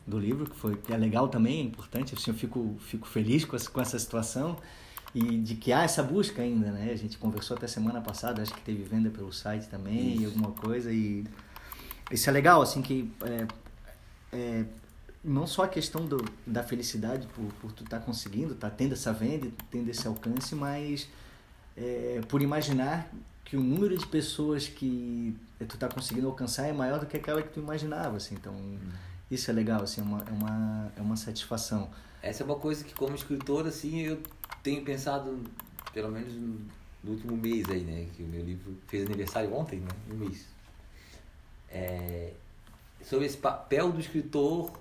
do 0.05 0.19
livro, 0.19 0.49
que, 0.49 0.55
foi, 0.55 0.75
que 0.75 0.93
é 0.93 0.97
legal 0.97 1.27
também, 1.29 1.61
é 1.61 1.63
importante. 1.63 2.13
Assim, 2.13 2.31
eu 2.31 2.37
fico, 2.37 2.75
fico 2.79 3.07
feliz 3.07 3.45
com 3.45 3.55
essa, 3.55 3.69
com 3.69 3.79
essa 3.81 3.97
situação 3.97 4.57
e 5.15 5.37
de 5.37 5.55
que 5.55 5.71
há 5.71 5.83
essa 5.83 6.03
busca 6.03 6.41
ainda, 6.41 6.71
né? 6.71 6.91
A 6.91 6.95
gente 6.95 7.17
conversou 7.17 7.57
até 7.57 7.65
semana 7.65 8.01
passada, 8.01 8.41
acho 8.41 8.53
que 8.53 8.61
teve 8.61 8.83
venda 8.83 9.09
pelo 9.09 9.31
site 9.33 9.67
também, 9.67 10.13
Isso. 10.13 10.21
e 10.21 10.25
alguma 10.25 10.51
coisa. 10.51 10.91
E 10.91 11.23
isso 12.11 12.29
é 12.29 12.33
legal, 12.33 12.61
assim, 12.61 12.81
que 12.81 13.11
é, 13.21 13.47
é, 14.33 14.65
não 15.23 15.47
só 15.47 15.63
a 15.63 15.67
questão 15.67 16.05
do, 16.05 16.23
da 16.45 16.63
felicidade 16.63 17.27
por, 17.27 17.45
por 17.61 17.71
tu 17.71 17.83
estar 17.83 17.99
conseguindo, 18.01 18.53
tá 18.53 18.69
tendo 18.69 18.93
essa 18.93 19.13
venda, 19.13 19.47
tendo 19.71 19.89
esse 19.89 20.05
alcance, 20.07 20.53
mas 20.55 21.07
é, 21.77 22.21
por 22.27 22.41
imaginar 22.41 23.11
que 23.45 23.57
o 23.57 23.61
número 23.63 23.97
de 23.97 24.05
pessoas 24.05 24.67
que 24.67 25.35
tu 25.65 25.77
tá 25.77 25.87
conseguindo 25.87 26.27
alcançar 26.27 26.67
é 26.67 26.73
maior 26.73 26.99
do 26.99 27.05
que 27.05 27.17
aquela 27.17 27.41
que 27.41 27.49
tu 27.49 27.59
imaginava, 27.59 28.17
assim. 28.17 28.35
Então, 28.35 28.55
isso 29.29 29.49
é 29.49 29.53
legal, 29.53 29.83
assim, 29.83 30.01
é 30.01 30.03
uma, 30.03 30.19
é 30.19 30.31
uma, 30.31 30.91
é 30.97 31.01
uma 31.01 31.15
satisfação. 31.15 31.89
Essa 32.21 32.43
é 32.43 32.45
uma 32.45 32.55
coisa 32.55 32.83
que 32.83 32.93
como 32.93 33.15
escritor, 33.15 33.67
assim, 33.67 34.01
eu 34.01 34.21
tenho 34.63 34.83
pensado, 34.83 35.39
pelo 35.93 36.09
menos 36.11 36.33
no 36.33 36.59
no 37.03 37.11
último 37.11 37.35
mês 37.37 37.69
aí, 37.69 37.81
né? 37.81 38.07
Que 38.15 38.23
o 38.23 38.27
meu 38.27 38.43
livro 38.43 38.77
fez 38.87 39.05
aniversário 39.05 39.53
ontem, 39.53 39.79
né? 39.79 39.89
Um 40.11 40.15
mês. 40.15 40.45
É, 41.69 42.33
sobre 43.03 43.25
esse 43.25 43.37
papel 43.37 43.91
do 43.91 43.99
escritor 43.99 44.71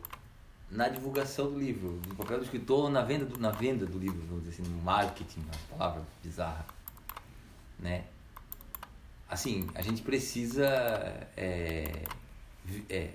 na 0.70 0.88
divulgação 0.88 1.50
do 1.50 1.58
livro, 1.58 2.00
o 2.10 2.14
papel 2.14 2.38
do 2.38 2.44
escritor 2.44 2.90
na 2.90 3.02
venda 3.02 3.24
do, 3.24 3.38
na 3.38 3.50
venda 3.50 3.86
do 3.86 3.98
livro, 3.98 4.20
vamos 4.26 4.44
dizer 4.44 4.62
assim, 4.62 4.70
no 4.70 4.82
marketing, 4.82 5.40
uma 5.40 5.78
palavra 5.78 6.02
bizarra, 6.22 6.66
né? 7.78 8.04
Assim, 9.28 9.68
a 9.74 9.82
gente 9.82 10.02
precisa 10.02 10.66
é, 11.36 11.92
é, 12.88 13.10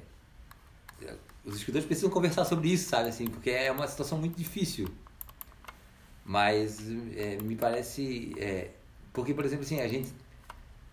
os 1.45 1.55
escritores 1.55 1.85
precisam 1.85 2.09
conversar 2.09 2.45
sobre 2.45 2.69
isso, 2.69 2.89
sabe, 2.89 3.09
assim, 3.09 3.27
porque 3.27 3.49
é 3.49 3.71
uma 3.71 3.87
situação 3.87 4.17
muito 4.17 4.37
difícil. 4.37 4.87
Mas 6.25 6.79
é, 7.17 7.37
me 7.41 7.55
parece, 7.55 8.33
é, 8.37 8.69
porque 9.11 9.33
por 9.33 9.43
exemplo 9.43 9.65
assim, 9.65 9.81
a 9.81 9.87
gente 9.87 10.11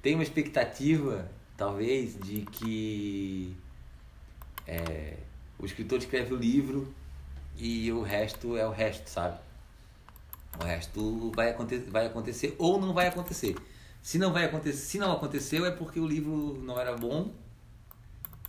tem 0.02 0.14
uma 0.14 0.24
expectativa, 0.24 1.30
talvez, 1.56 2.18
de 2.18 2.42
que 2.46 3.56
é, 4.66 5.16
o 5.58 5.64
escritor 5.64 5.98
escreve 5.98 6.34
o 6.34 6.36
livro 6.36 6.92
e 7.56 7.92
o 7.92 8.02
resto 8.02 8.56
é 8.56 8.66
o 8.66 8.70
resto, 8.70 9.08
sabe? 9.08 9.38
O 10.60 10.64
resto 10.64 11.30
vai 11.30 11.50
acontecer, 11.50 11.88
vai 11.90 12.06
acontecer 12.06 12.56
ou 12.58 12.80
não 12.80 12.92
vai 12.92 13.06
acontecer. 13.06 13.54
Se 14.02 14.18
não 14.18 14.32
vai 14.32 14.44
acontecer, 14.44 14.78
se 14.78 14.98
não 14.98 15.12
aconteceu 15.12 15.66
é 15.66 15.70
porque 15.70 16.00
o 16.00 16.06
livro 16.06 16.58
não 16.62 16.78
era 16.78 16.96
bom 16.96 17.32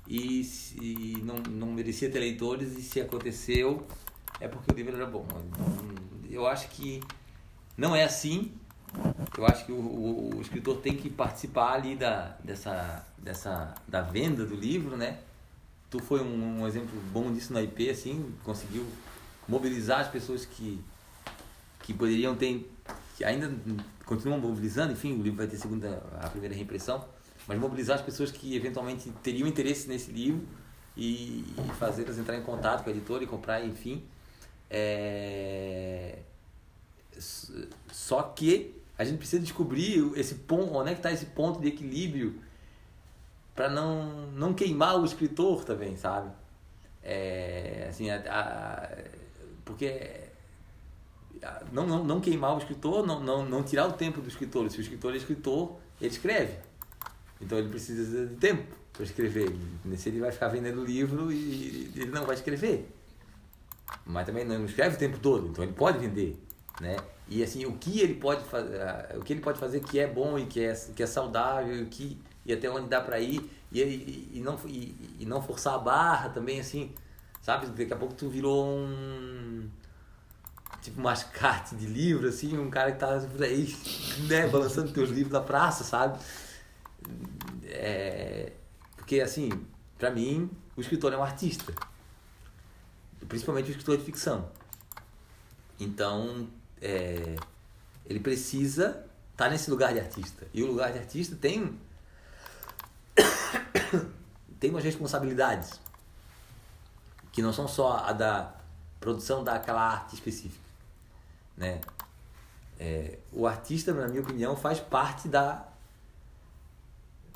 e, 0.07 0.41
e 0.81 1.21
não, 1.23 1.35
não 1.37 1.67
merecia 1.67 2.09
ter 2.09 2.19
leitores 2.19 2.77
e 2.77 2.81
se 2.81 3.01
aconteceu 3.01 3.85
é 4.39 4.47
porque 4.47 4.71
o 4.71 4.75
livro 4.75 4.95
era 4.95 5.05
bom. 5.05 5.25
Eu 6.29 6.47
acho 6.47 6.69
que 6.69 7.01
não 7.77 7.95
é 7.95 8.03
assim. 8.03 8.51
Eu 9.37 9.45
acho 9.45 9.65
que 9.65 9.71
o, 9.71 9.75
o, 9.75 10.35
o 10.37 10.41
escritor 10.41 10.77
tem 10.77 10.95
que 10.97 11.09
participar 11.09 11.73
ali 11.73 11.95
da, 11.95 12.37
dessa, 12.43 13.05
dessa, 13.17 13.75
da 13.87 14.01
venda 14.01 14.45
do 14.45 14.55
livro, 14.55 14.97
né? 14.97 15.19
tu 15.91 15.99
foi 15.99 16.21
um, 16.21 16.61
um, 16.61 16.67
exemplo 16.67 16.97
bom 17.11 17.31
disso 17.33 17.51
na 17.51 17.61
IP, 17.61 17.89
assim, 17.89 18.33
conseguiu 18.45 18.87
mobilizar 19.47 19.99
as 19.99 20.07
pessoas 20.07 20.45
que, 20.45 20.81
que 21.83 21.93
poderiam 21.93 22.33
ter, 22.33 22.71
que 23.21 23.25
ainda 23.25 23.51
continuam 24.03 24.39
mobilizando, 24.39 24.93
enfim, 24.93 25.13
o 25.13 25.21
livro 25.21 25.37
vai 25.37 25.47
ter 25.47 25.57
segunda, 25.57 26.01
a 26.19 26.27
primeira 26.27 26.55
reimpressão, 26.55 27.05
mas 27.47 27.59
mobilizar 27.59 27.97
as 27.97 28.01
pessoas 28.01 28.31
que 28.31 28.55
eventualmente 28.55 29.11
teriam 29.23 29.47
interesse 29.47 29.87
nesse 29.87 30.11
livro 30.11 30.43
e, 30.97 31.45
e 31.57 31.73
fazê-las 31.77 32.17
entrar 32.17 32.35
em 32.35 32.41
contato 32.41 32.83
com 32.83 32.89
a 32.89 32.93
editora 32.93 33.23
e 33.23 33.27
comprar, 33.27 33.63
enfim. 33.63 34.03
É... 34.69 36.17
Só 37.91 38.23
que 38.23 38.75
a 38.97 39.03
gente 39.03 39.19
precisa 39.19 39.41
descobrir 39.41 40.11
esse 40.15 40.35
ponto, 40.35 40.73
onde 40.73 40.89
é 40.89 40.93
que 40.93 40.99
está 40.99 41.11
esse 41.11 41.27
ponto 41.27 41.61
de 41.61 41.67
equilíbrio 41.67 42.41
para 43.55 43.69
não, 43.69 44.31
não 44.31 44.53
queimar 44.53 44.99
o 44.99 45.05
escritor 45.05 45.63
também, 45.63 45.95
sabe? 45.95 46.31
É, 47.03 47.85
assim, 47.89 48.09
a, 48.09 48.17
a, 48.27 48.89
porque 49.63 50.30
não, 51.71 51.87
não, 51.87 52.03
não 52.03 52.21
queimar 52.21 52.55
o 52.55 52.57
escritor, 52.57 53.05
não, 53.05 53.19
não, 53.19 53.45
não 53.45 53.63
tirar 53.63 53.87
o 53.87 53.93
tempo 53.93 54.21
do 54.21 54.27
escritor. 54.27 54.69
Se 54.69 54.79
o 54.79 54.81
escritor 54.81 55.13
é 55.13 55.17
escritor, 55.17 55.77
ele 55.99 56.11
escreve. 56.11 56.57
Então 57.39 57.57
ele 57.57 57.69
precisa 57.69 58.27
de 58.27 58.35
tempo 58.35 58.75
para 58.93 59.03
escrever. 59.03 59.55
Se 59.97 60.09
ele 60.09 60.19
vai 60.19 60.31
ficar 60.31 60.47
vendendo 60.49 60.83
livro 60.83 61.31
e 61.31 61.91
ele 61.95 62.11
não 62.11 62.25
vai 62.25 62.35
escrever. 62.35 62.89
Mas 64.05 64.25
também 64.25 64.45
não 64.45 64.65
escreve 64.65 64.95
o 64.95 64.99
tempo 64.99 65.19
todo, 65.19 65.47
então 65.47 65.63
ele 65.63 65.73
pode 65.73 65.99
vender, 65.99 66.41
né? 66.79 66.95
E 67.27 67.43
assim, 67.43 67.65
o 67.65 67.73
que 67.73 67.99
ele 67.99 68.15
pode 68.15 68.43
fazer, 68.45 68.79
o 69.17 69.21
que 69.21 69.33
ele 69.33 69.41
pode 69.41 69.59
fazer 69.59 69.81
que 69.81 69.99
é 69.99 70.07
bom 70.07 70.39
e 70.39 70.45
que 70.45 70.61
é, 70.61 70.73
que 70.95 71.03
é 71.03 71.05
saudável, 71.05 71.85
que 71.87 72.17
e 72.45 72.53
até 72.53 72.69
onde 72.69 72.87
dá 72.87 72.99
para 73.01 73.19
ir 73.19 73.49
e, 73.71 73.81
e, 73.81 74.31
e 74.33 74.39
não, 74.41 74.57
e, 74.65 74.95
e, 75.19 75.25
não 75.25 75.41
forçar 75.41 75.75
a 75.75 75.77
barra 75.77 76.29
também, 76.29 76.59
assim, 76.59 76.91
sabe? 77.41 77.67
Daqui 77.67 77.93
a 77.93 77.95
pouco 77.95 78.13
tu 78.13 78.29
virou 78.29 78.67
um. 78.67 79.69
Tipo, 80.81 80.99
mascate 81.01 81.75
de 81.75 81.85
livro, 81.85 82.27
assim, 82.27 82.57
um 82.57 82.69
cara 82.69 82.91
que 82.91 82.99
tá 82.99 83.19
aí, 83.39 83.75
né, 84.27 84.47
balançando 84.47 84.91
teus 84.91 85.09
livros 85.09 85.31
na 85.31 85.41
praça, 85.41 85.83
sabe? 85.83 86.19
É, 87.65 88.51
porque, 88.95 89.21
assim, 89.21 89.49
para 89.97 90.09
mim, 90.09 90.49
o 90.75 90.81
escritor 90.81 91.13
é 91.13 91.17
um 91.17 91.23
artista. 91.23 91.71
Principalmente 93.27 93.67
o 93.67 93.71
escritor 93.71 93.97
de 93.97 94.03
ficção. 94.03 94.49
Então, 95.79 96.47
é, 96.81 97.35
ele 98.05 98.19
precisa 98.19 99.05
estar 99.31 99.45
tá 99.45 99.49
nesse 99.49 99.69
lugar 99.69 99.93
de 99.93 99.99
artista. 99.99 100.47
E 100.53 100.63
o 100.63 100.67
lugar 100.67 100.91
de 100.91 100.99
artista 100.99 101.35
tem 101.35 101.79
tem 104.59 104.69
umas 104.69 104.83
responsabilidades 104.83 105.79
que 107.31 107.41
não 107.41 107.53
são 107.53 107.67
só 107.67 107.97
a 107.97 108.13
da 108.13 108.53
produção 108.99 109.43
daquela 109.43 109.81
arte 109.81 110.13
específica, 110.15 110.63
né? 111.57 111.81
É, 112.79 113.19
o 113.31 113.45
artista, 113.45 113.93
na 113.93 114.07
minha 114.07 114.21
opinião, 114.21 114.55
faz 114.55 114.79
parte 114.79 115.27
da 115.27 115.65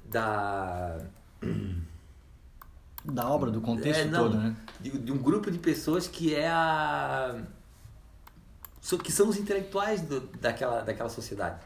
da 0.06 1.00
da 3.06 3.30
obra, 3.30 3.52
do 3.52 3.62
contexto 3.62 4.02
é, 4.02 4.06
não, 4.06 4.24
todo, 4.24 4.38
né? 4.38 4.56
De, 4.80 4.90
de, 4.90 5.12
um 5.12 5.18
grupo 5.18 5.52
de 5.52 5.60
pessoas 5.60 6.08
que 6.08 6.34
é 6.34 6.50
a 6.50 7.44
que 9.04 9.12
são 9.12 9.28
os 9.30 9.38
intelectuais 9.38 10.02
do, 10.02 10.22
daquela 10.22 10.82
daquela 10.82 11.10
sociedade 11.10 11.60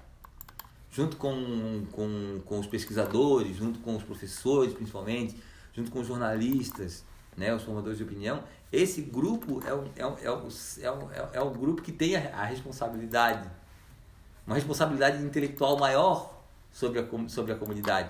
junto 0.92 1.18
com, 1.18 1.86
com, 1.92 2.42
com 2.46 2.60
os 2.60 2.68
pesquisadores, 2.68 3.56
junto 3.56 3.80
com 3.80 3.96
os 3.96 4.04
professores, 4.04 4.74
principalmente, 4.74 5.38
junto 5.74 5.92
com 5.92 6.00
os 6.00 6.08
jornalistas, 6.08 7.04
né, 7.40 7.56
os 7.56 7.64
formadores 7.64 7.98
de 7.98 8.04
opinião, 8.04 8.44
esse 8.70 9.02
grupo 9.02 9.62
é 9.66 9.74
o, 9.74 9.90
é 9.96 10.06
o, 10.06 10.18
é 10.22 10.30
o, 10.30 10.48
é 10.82 10.92
o, 10.92 11.10
é 11.34 11.42
o 11.42 11.50
grupo 11.52 11.82
que 11.82 11.92
tem 11.92 12.18
a, 12.18 12.42
a 12.42 12.44
responsabilidade, 12.44 13.50
uma 14.46 14.56
responsabilidade 14.56 15.24
intelectual 15.24 15.80
maior 15.80 16.44
sobre 16.72 17.00
a, 17.00 17.30
sobre 17.30 17.54
a 17.54 17.56
comunidade. 17.56 18.10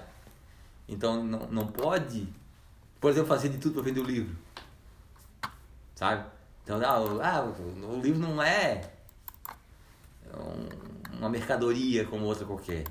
Então, 0.88 1.24
não, 1.24 1.48
não 1.52 1.68
pode, 1.68 2.28
por 3.00 3.12
exemplo, 3.12 3.28
fazer 3.28 3.50
de 3.50 3.60
tudo 3.60 3.76
para 3.76 3.84
vender 3.84 4.00
o 4.00 4.04
livro. 4.04 4.36
Sabe? 5.94 6.26
Então, 6.64 6.80
ah, 6.82 6.96
ah, 7.24 7.44
o 7.86 8.02
livro 8.02 8.20
não 8.20 8.42
é 8.42 8.82
um, 10.34 11.18
uma 11.18 11.30
mercadoria 11.30 12.04
como 12.06 12.26
outra 12.26 12.46
qualquer. 12.46 12.84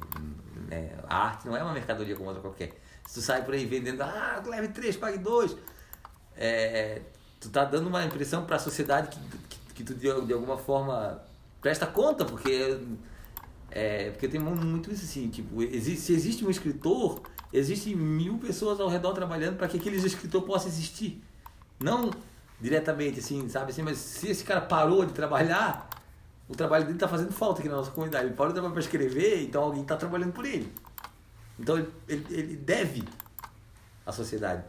Né? 0.68 0.96
A 1.08 1.16
arte 1.16 1.46
não 1.48 1.56
é 1.56 1.62
uma 1.62 1.72
mercadoria 1.72 2.14
como 2.14 2.28
outra 2.28 2.42
qualquer. 2.42 2.80
Se 3.06 3.14
tu 3.14 3.22
sai 3.22 3.44
por 3.44 3.54
aí 3.54 3.66
vendendo, 3.66 4.02
ah, 4.02 4.40
leve 4.46 4.68
três, 4.68 4.96
pague 4.96 5.18
dois, 5.18 5.56
é, 6.38 7.02
tu 7.40 7.50
tá 7.50 7.64
dando 7.64 7.88
uma 7.88 8.04
impressão 8.04 8.44
para 8.44 8.56
a 8.56 8.58
sociedade 8.58 9.08
que, 9.08 9.20
que, 9.48 9.74
que, 9.74 9.84
tu 9.84 9.94
de, 9.94 10.26
de 10.26 10.32
alguma 10.32 10.56
forma 10.56 11.20
presta 11.60 11.86
conta, 11.86 12.24
porque 12.24 12.78
é, 13.70 14.10
porque 14.10 14.28
tem 14.28 14.40
muito 14.40 14.90
isso 14.90 15.04
assim, 15.04 15.28
tipo, 15.28 15.62
existe, 15.62 16.00
se 16.00 16.12
existe 16.12 16.44
um 16.44 16.50
escritor, 16.50 17.20
existem 17.52 17.94
mil 17.94 18.38
pessoas 18.38 18.80
ao 18.80 18.88
redor 18.88 19.12
trabalhando 19.12 19.56
para 19.56 19.68
que 19.68 19.76
aquele 19.76 19.96
escritor 19.96 20.42
possa 20.42 20.68
existir. 20.68 21.22
Não 21.78 22.10
diretamente 22.60 23.20
assim, 23.20 23.48
sabe 23.48 23.70
assim, 23.70 23.82
mas 23.82 23.98
se 23.98 24.28
esse 24.28 24.42
cara 24.42 24.60
parou 24.60 25.04
de 25.04 25.12
trabalhar, 25.12 25.88
o 26.48 26.54
trabalho 26.54 26.84
dele 26.84 26.96
está 26.96 27.06
fazendo 27.06 27.32
falta 27.32 27.60
aqui 27.60 27.68
na 27.68 27.76
nossa 27.76 27.90
comunidade. 27.90 28.26
Ele 28.26 28.34
parou 28.34 28.52
de 28.52 28.54
trabalhar 28.54 28.72
para 28.72 28.82
escrever, 28.82 29.42
então 29.42 29.62
alguém 29.62 29.82
está 29.82 29.96
trabalhando 29.96 30.32
por 30.32 30.44
ele. 30.44 30.72
Então 31.58 31.78
ele, 31.78 31.92
ele, 32.08 32.26
ele 32.30 32.56
deve 32.56 33.04
à 34.06 34.12
sociedade. 34.12 34.64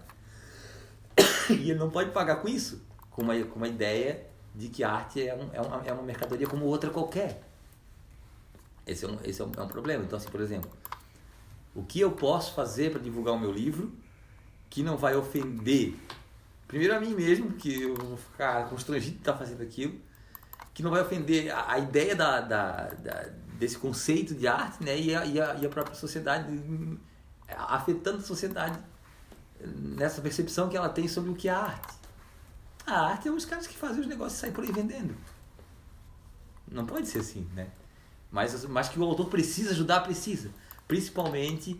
E 1.50 1.72
ele 1.72 1.76
não 1.76 1.90
pode 1.90 2.12
pagar 2.12 2.38
com 2.38 2.48
isso, 2.48 2.82
com 3.12 3.22
uma, 3.22 3.38
com 3.44 3.56
uma 3.56 3.68
ideia 3.68 4.26
de 4.54 4.70
que 4.70 4.84
a 4.84 4.92
arte 4.92 5.28
é, 5.28 5.36
um, 5.36 5.50
é, 5.54 5.62
uma, 5.62 5.84
é 5.86 5.94
uma 5.94 6.04
mercadoria 6.04 6.48
como 6.48 6.66
outra 6.66 6.90
qualquer. 6.90 7.44
Esse, 8.86 9.06
é 9.06 9.08
um, 9.08 9.18
esse 9.24 9.42
é, 9.42 9.46
um, 9.46 9.52
é 9.58 9.62
um 9.62 9.68
problema. 9.68 10.04
Então, 10.04 10.18
assim, 10.18 10.30
por 10.30 10.42
exemplo, 10.42 10.70
o 11.76 11.84
que 11.84 12.00
eu 12.00 12.12
posso 12.12 12.54
fazer 12.54 12.92
para 12.92 13.00
divulgar 13.00 13.34
o 13.34 13.40
meu 13.40 13.52
livro 13.52 13.92
que 14.70 14.84
não 14.84 14.98
vai 14.98 15.16
ofender, 15.16 15.96
primeiro 16.68 16.96
a 16.96 17.00
mim 17.00 17.14
mesmo, 17.16 17.54
que 17.54 17.82
eu 17.82 17.96
vou 17.96 18.18
ficar 18.18 18.70
constrangido 18.70 19.16
de 19.16 19.22
estar 19.22 19.36
fazendo 19.36 19.64
aquilo, 19.64 20.00
que 20.74 20.84
não 20.84 20.92
vai 20.92 21.02
ofender 21.02 21.52
a, 21.52 21.74
a 21.74 21.80
ideia 21.80 22.16
da, 22.16 22.42
da, 22.42 22.90
da, 22.90 23.30
desse 23.58 23.78
conceito 23.78 24.36
de 24.36 24.48
arte 24.48 24.84
né? 24.84 25.00
e, 25.00 25.16
a, 25.16 25.26
e, 25.26 25.42
a, 25.42 25.56
e 25.56 25.66
a 25.66 25.70
própria 25.70 25.96
sociedade, 25.96 26.48
afetando 27.48 28.20
a 28.20 28.22
sociedade 28.22 28.80
nessa 29.66 30.22
percepção 30.22 30.70
que 30.70 30.78
ela 30.78 30.90
tem 30.90 31.08
sobre 31.08 31.32
o 31.32 31.36
que 31.36 31.48
é 31.48 31.52
arte. 31.52 31.94
A 32.86 33.08
arte 33.08 33.28
é 33.28 33.32
os 33.32 33.46
caras 33.46 33.68
que 33.68 33.78
fazem 33.78 34.02
os 34.02 34.08
negócios 34.08 34.38
e 34.38 34.42
saem 34.42 34.54
por 34.54 34.64
aí 34.64 34.72
vendendo. 34.72 35.16
Não 36.72 36.86
pode 36.86 37.08
ser 37.08 37.20
assim, 37.20 37.48
né? 37.54 37.68
Mas, 38.32 38.66
mas 38.66 38.90
que 38.90 39.00
o 39.00 39.04
autor 39.04 39.28
precisa 39.28 39.72
ajudar, 39.72 40.02
precisa. 40.02 40.50
Principalmente 40.88 41.80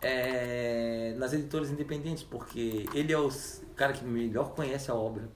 é, 0.00 1.14
nas 1.18 1.32
editoras 1.32 1.70
independentes, 1.70 2.22
porque 2.22 2.86
ele 2.92 3.12
é 3.12 3.18
o 3.18 3.30
cara 3.76 3.92
que 3.92 4.04
melhor 4.04 4.50
conhece 4.50 4.90
a 4.90 4.94
obra, 4.94 5.28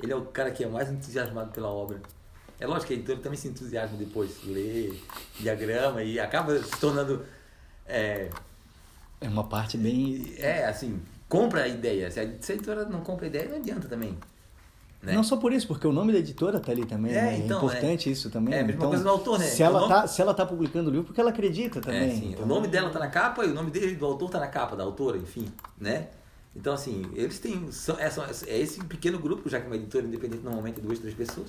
ele 0.00 0.12
é 0.12 0.16
o 0.16 0.24
cara 0.26 0.50
que 0.50 0.64
é 0.64 0.68
mais 0.68 0.90
entusiasmado 0.90 1.52
pela 1.52 1.68
obra. 1.68 2.00
É 2.58 2.66
lógico 2.66 2.88
que 2.88 2.94
a 2.94 2.96
editora 2.96 3.18
também 3.20 3.38
se 3.38 3.48
entusiasma 3.48 3.96
depois, 3.96 4.42
lê 4.44 4.92
diagrama 5.38 6.02
e 6.02 6.18
acaba 6.18 6.58
se 6.62 6.78
tornando. 6.78 7.24
É, 7.86 8.30
é 9.20 9.28
uma 9.28 9.44
parte 9.44 9.76
bem. 9.76 10.34
É, 10.38 10.64
assim, 10.66 11.00
compra 11.38 11.62
a 11.62 11.68
ideia. 11.68 12.10
Se 12.10 12.20
a, 12.20 12.24
editora 12.24 12.84
não 12.86 13.00
compra 13.00 13.26
a 13.26 13.28
ideia, 13.28 13.48
não 13.48 13.56
adianta 13.56 13.88
também. 13.88 14.16
Né? 15.02 15.12
Não 15.12 15.22
só 15.22 15.36
por 15.36 15.52
isso, 15.52 15.66
porque 15.66 15.86
o 15.86 15.92
nome 15.92 16.12
da 16.12 16.18
editora 16.18 16.58
tá 16.58 16.72
ali 16.72 16.86
também. 16.86 17.12
É, 17.12 17.22
né? 17.22 17.38
então, 17.38 17.58
é 17.58 17.64
importante 17.64 18.08
é. 18.08 18.12
isso 18.12 18.30
também. 18.30 18.54
É 18.54 18.60
a 18.60 18.62
mesma 18.62 18.78
então, 18.78 18.88
coisa 18.88 19.04
do 19.04 19.10
autor, 19.10 19.38
né? 19.38 19.44
Se 19.44 19.62
ela, 19.62 19.80
nome- 19.80 19.92
tá, 19.92 20.06
se 20.06 20.22
ela 20.22 20.32
tá 20.32 20.46
publicando 20.46 20.88
o 20.88 20.92
livro, 20.92 21.06
porque 21.06 21.20
ela 21.20 21.30
acredita 21.30 21.80
também. 21.80 22.10
É, 22.10 22.14
sim. 22.14 22.30
Então, 22.32 22.44
O 22.44 22.48
nome 22.48 22.68
dela 22.68 22.88
tá 22.88 22.98
na 22.98 23.08
capa 23.08 23.44
e 23.44 23.50
o 23.50 23.54
nome 23.54 23.70
dele, 23.70 23.96
do 23.96 24.06
autor 24.06 24.30
tá 24.30 24.40
na 24.40 24.46
capa, 24.46 24.74
da 24.74 24.82
autora, 24.82 25.18
enfim, 25.18 25.46
né? 25.78 26.08
Então, 26.56 26.72
assim, 26.72 27.04
eles 27.14 27.38
têm. 27.38 27.70
São, 27.70 27.98
é, 27.98 28.08
são- 28.08 28.24
é 28.24 28.58
esse 28.58 28.82
pequeno 28.84 29.18
grupo, 29.18 29.48
já 29.48 29.60
que 29.60 29.66
uma 29.66 29.76
editora 29.76 30.06
independente 30.06 30.42
normalmente 30.42 30.80
é 30.80 30.82
duas, 30.82 30.98
três 30.98 31.14
pessoas, 31.14 31.48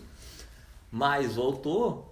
mas 0.92 1.38
o 1.38 1.42
autor 1.42 2.10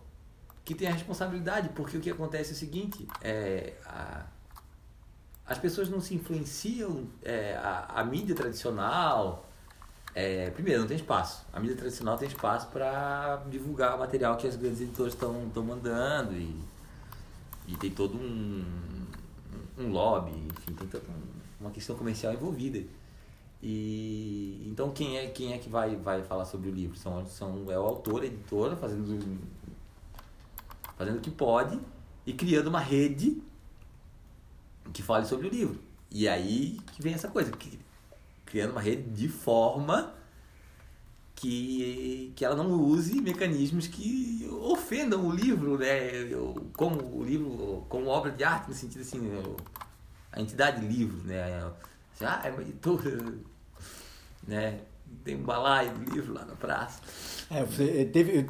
que 0.64 0.74
tem 0.74 0.88
a 0.88 0.94
responsabilidade, 0.94 1.70
porque 1.76 1.98
o 1.98 2.00
que 2.00 2.10
acontece 2.10 2.52
é 2.52 2.54
o 2.54 2.58
seguinte: 2.58 3.06
é, 3.22 3.74
a- 3.86 4.26
as 5.46 5.58
pessoas 5.58 5.90
não 5.90 6.00
se 6.02 6.16
influenciam, 6.16 7.06
é, 7.24 7.56
a, 7.58 8.02
a 8.02 8.04
mídia 8.06 8.36
tradicional. 8.36 9.50
é, 10.16 10.50
primeiro, 10.52 10.82
não 10.82 10.88
tem 10.88 10.98
espaço. 10.98 11.46
A 11.54 11.60
mídia 11.60 11.76
tradicional 11.76 12.18
tem 12.18 12.28
espaço 12.28 12.68
para 12.68 13.44
divulgar 13.50 13.96
o 13.96 14.00
material 14.00 14.38
que 14.38 14.48
as 14.48 14.56
grandes 14.56 14.82
editoras 14.82 15.14
estão 15.14 15.34
mandando 15.64 16.34
e, 16.36 16.56
e 17.68 17.76
tem 17.78 17.92
todo 17.92 18.16
um, 18.18 18.64
um 19.78 19.90
lobby, 19.92 20.32
enfim, 20.32 20.74
tem 20.76 20.88
toda 20.88 21.06
um- 21.10 21.34
uma 21.62 21.72
questão 21.72 21.96
comercial 21.96 22.34
envolvida. 22.34 22.84
E 23.62 24.66
então 24.70 24.92
quem 24.92 25.18
é 25.18 25.28
quem 25.30 25.54
é 25.54 25.58
que 25.58 25.70
vai 25.70 25.96
vai 25.96 26.22
falar 26.24 26.46
sobre 26.46 26.70
o 26.70 26.74
livro? 26.74 26.98
São, 26.98 27.26
são 27.26 27.72
é 27.72 27.80
o 27.80 27.84
autor, 27.84 28.22
a 28.24 28.26
editora 28.26 28.76
fazendo 28.76 29.40
fazendo 30.98 31.18
o 31.18 31.22
que 31.22 31.32
pode 31.32 31.80
e 32.26 32.34
criando 32.34 32.68
uma 32.68 32.80
rede 32.80 33.42
que 34.92 35.02
fale 35.02 35.26
sobre 35.26 35.48
o 35.48 35.50
livro. 35.50 35.80
E 36.12 36.28
aí 36.28 36.80
que 36.94 37.02
vem 37.02 37.14
essa 37.14 37.28
coisa, 37.28 37.52
que- 37.52 37.80
criando 38.46 38.72
uma 38.72 38.82
rede 38.82 39.04
de 39.10 39.28
forma 39.28 40.14
que, 41.36 42.32
que 42.36 42.46
ela 42.46 42.56
não 42.56 42.72
use 42.82 43.20
mecanismos 43.22 43.88
que 43.88 44.48
ofendam 44.62 45.28
o 45.28 45.32
livro, 45.32 45.78
né? 45.78 46.30
Como 46.74 47.02
o 47.20 47.24
livro, 47.24 47.86
como 47.90 48.08
obra 48.08 48.32
de 48.32 48.44
arte, 48.44 48.70
no 48.70 48.76
sentido 48.76 49.02
assim, 49.02 49.20
a 50.32 50.40
entidade 50.42 50.86
livro, 50.86 51.18
né? 51.26 51.44
Assim, 52.16 52.26
ah, 52.26 52.42
é 52.46 52.52
uma 52.52 52.62
editora, 52.62 53.34
né? 54.48 54.80
Tem 55.24 55.36
um 55.36 55.44
balaio 55.44 55.94
de 56.00 56.12
livro 56.12 56.34
lá 56.34 56.46
na 56.46 56.56
praça. 56.56 57.00
É, 57.50 57.66
foi- 57.66 58.06
teve, 58.06 58.50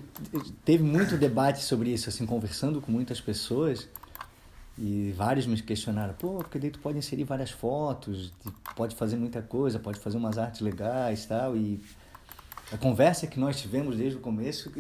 teve 0.64 0.84
muito 0.84 1.18
debate 1.18 1.62
sobre 1.64 1.90
isso, 1.90 2.10
assim, 2.10 2.26
conversando 2.26 2.80
com 2.82 2.92
muitas 2.92 3.20
pessoas. 3.20 3.88
E 4.78 5.14
vários 5.16 5.46
me 5.46 5.62
questionaram, 5.62 6.16
pô, 6.16 6.38
porque 6.38 6.58
daí 6.58 6.72
tu 6.72 6.80
pode 6.80 6.98
inserir 6.98 7.24
várias 7.24 7.52
fotos, 7.52 8.34
pode 8.76 8.96
fazer 8.96 9.18
muita 9.18 9.42
coisa, 9.42 9.78
pode 9.78 10.00
fazer 10.00 10.18
umas 10.18 10.38
artes 10.38 10.62
legais 10.62 11.26
tal. 11.26 11.56
E 11.56 11.80
a 12.72 12.78
conversa 12.78 13.28
que 13.28 13.40
nós 13.40 13.62
tivemos 13.62 13.98
desde 13.98 14.18
o 14.18 14.20
começo, 14.20 14.72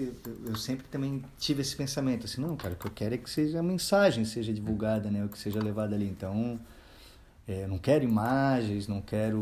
eu, 0.46 0.56
sempre 0.56 0.88
também 0.88 1.24
tive 1.38 1.62
esse 1.62 1.76
pensamento, 1.76 2.26
assim, 2.26 2.42
não, 2.42 2.56
cara, 2.56 2.74
o 2.74 2.78
que 2.78 2.88
eu 2.88 2.92
quero 2.92 3.14
é 3.14 3.18
que 3.20 3.30
seja 3.30 3.60
a 3.60 3.64
mensagem 3.64 4.26
seja 4.26 4.52
divulgada, 4.52 5.12
né, 5.12 5.24
o 5.24 5.30
que 5.30 5.38
seja 5.38 5.62
levado 5.62 5.94
ali. 5.94 6.06
Então, 6.06 6.60
é, 7.48 7.68
não 7.68 7.78
quero 7.78 8.04
imagens, 8.04 8.88
não 8.88 9.00
quero 9.00 9.38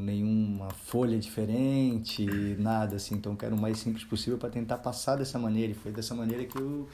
nenhuma 0.00 0.68
folha 0.70 1.18
diferente, 1.18 2.26
nada 2.58 2.96
assim. 2.96 3.14
Então, 3.14 3.34
quero 3.34 3.56
o 3.56 3.58
mais 3.60 3.78
simples 3.78 4.04
possível 4.04 4.36
para 4.38 4.50
tentar 4.50 4.78
passar 4.78 5.16
dessa 5.16 5.38
maneira. 5.38 5.72
E 5.72 5.74
foi 5.74 5.92
dessa 5.92 6.14
maneira 6.14 6.44
que 6.44 6.58
eu 6.58 6.86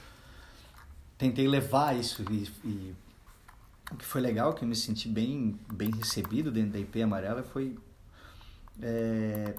tentei 1.21 1.47
levar 1.47 1.95
isso. 1.95 2.25
E, 2.31 2.51
e 2.65 2.95
o 3.93 3.97
que 3.97 4.07
foi 4.07 4.23
legal, 4.23 4.55
que 4.55 4.65
eu 4.65 4.69
me 4.69 4.75
senti 4.75 5.07
bem, 5.07 5.61
bem 5.71 5.91
recebido 5.91 6.51
dentro 6.51 6.71
da 6.71 6.79
IP 6.79 7.03
Amarela, 7.03 7.43
foi 7.43 7.79
é, 8.81 9.55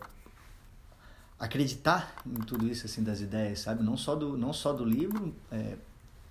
acreditar 1.39 2.15
em 2.25 2.41
tudo 2.41 2.67
isso, 2.67 2.87
assim, 2.87 3.03
das 3.03 3.21
ideias, 3.21 3.59
sabe? 3.59 3.83
Não 3.83 3.95
só 3.95 4.15
do, 4.15 4.35
não 4.35 4.51
só 4.51 4.73
do 4.73 4.83
livro, 4.83 5.35
é, 5.51 5.77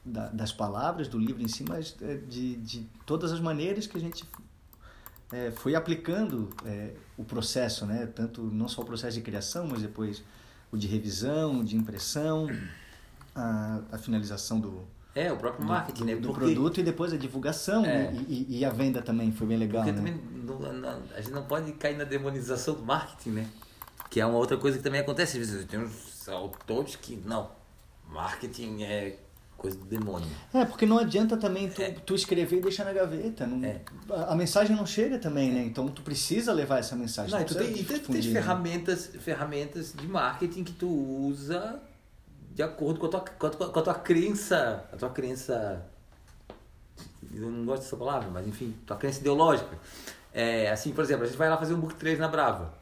da, 0.05 0.29
das 0.31 0.53
palavras 0.53 1.07
do 1.07 1.17
livro 1.17 1.41
em 1.41 1.49
si, 1.49 1.63
mas 1.63 1.97
é, 2.03 2.17
de, 2.17 2.57
de 2.57 2.87
todas 3.07 3.31
as 3.31 3.39
maneiras 3.39 3.87
que 3.87 3.97
a 3.97 4.01
gente 4.01 4.25
é, 5.31 5.53
foi 5.53 5.77
aplicando 5.77 6.51
é, 6.65 6.93
o 7.17 7.23
processo, 7.23 7.87
né? 7.87 8.07
Tanto 8.07 8.43
não 8.43 8.67
só 8.67 8.83
o 8.83 8.85
processo 8.85 9.17
de 9.17 9.23
criação, 9.23 9.69
mas 9.69 9.81
depois 9.81 10.25
o 10.73 10.77
de 10.77 10.89
revisão, 10.89 11.63
de 11.63 11.77
impressão, 11.77 12.49
a, 13.33 13.81
a 13.93 13.99
finalização 13.99 14.59
do, 14.59 14.89
É, 15.15 15.33
o 15.33 15.37
próprio 15.37 15.67
marketing, 15.67 16.01
do, 16.01 16.07
né? 16.07 16.15
do 16.17 16.29
Porque- 16.29 16.41
produto 16.45 16.79
e 16.81 16.83
depois 16.85 17.13
a 17.13 17.17
divulgação 17.17 17.85
É. 17.85 18.13
e, 18.29 18.47
e- 18.49 18.59
e 18.61 18.65
a 18.65 18.71
venda 18.71 19.03
também 19.03 19.33
foi 19.33 19.47
bem 19.47 19.57
legal, 19.59 19.83
Porque 19.83 19.99
né? 20.01 20.11
também 20.13 20.45
não- 20.45 20.73
não- 20.73 21.03
a 21.17 21.21
gente 21.21 21.33
não 21.33 21.43
pode 21.45 21.73
cair 21.73 21.97
na 21.97 22.05
demonização 22.05 22.75
do 22.75 22.83
marketing, 22.85 23.31
né? 23.31 23.47
Que 24.09 24.21
é 24.21 24.27
uma 24.27 24.39
outra 24.39 24.57
coisa 24.57 24.79
que 24.79 24.85
também 24.85 25.01
acontece. 25.01 25.39
Às 25.39 25.51
vezes 25.51 25.67
tem 25.67 25.81
uns 25.81 26.29
autores 26.29 26.95
que, 26.97 27.17
não, 27.27 27.51
marketing 28.09 28.83
é 28.83 29.17
coisa 29.57 29.77
do 29.77 29.85
demônio. 29.85 30.27
É, 30.55 30.65
porque 30.65 30.87
não 30.87 30.99
adianta 30.99 31.37
também 31.37 31.69
tu, 31.69 31.83
É. 31.83 31.91
tu 31.91 32.15
escrever 32.15 32.59
e 32.59 32.61
deixar 32.63 32.85
na 32.85 32.93
gaveta. 32.95 33.47
Não, 33.47 33.63
É. 33.67 33.83
a, 34.11 34.33
a 34.33 34.35
mensagem 34.37 34.75
não 34.75 34.87
chega 34.87 35.19
também, 35.19 35.53
né? 35.53 35.63
Então 35.65 35.87
tu 35.89 36.01
precisa 36.03 36.53
levar 36.53 36.79
essa 36.79 36.97
mensagem. 36.97 37.37
Não, 37.37 37.45
tu 37.45 37.55
tem, 37.55 37.71
e 37.73 37.85
tens 37.85 37.99
difundir, 38.01 38.33
né? 38.33 38.41
ferramentas, 38.41 39.07
ferramentas 39.21 39.93
de 39.93 40.07
marketing 40.09 40.65
que 40.65 40.73
tu 40.73 40.89
usa 40.89 41.79
de 42.51 42.63
acordo 42.63 43.01
com 43.01 43.07
a 43.07 43.09
tua, 43.09 43.21
com 43.21 43.47
a 43.47 43.51
tua, 43.51 43.69
com 43.71 43.79
a 43.79 43.83
tua 43.83 43.95
crença, 43.95 44.85
a 44.93 44.97
tua 44.97 45.11
crença, 45.11 45.87
eu 47.33 47.51
não 47.51 47.65
gosto 47.65 47.83
dessa 47.83 47.97
palavra, 47.97 48.29
mas 48.31 48.47
enfim, 48.47 48.77
tua 48.87 48.97
crença 48.97 49.21
ideológica. 49.21 49.79
É, 50.33 50.71
assim, 50.71 50.93
por 50.93 51.05
exemplo, 51.05 51.25
a 51.25 51.27
gente 51.27 51.37
vai 51.37 51.49
lá 51.49 51.57
fazer 51.57 51.75
um 51.75 51.81
book 51.81 51.95
3 51.95 52.19
na 52.19 52.29
Brava. 52.29 52.75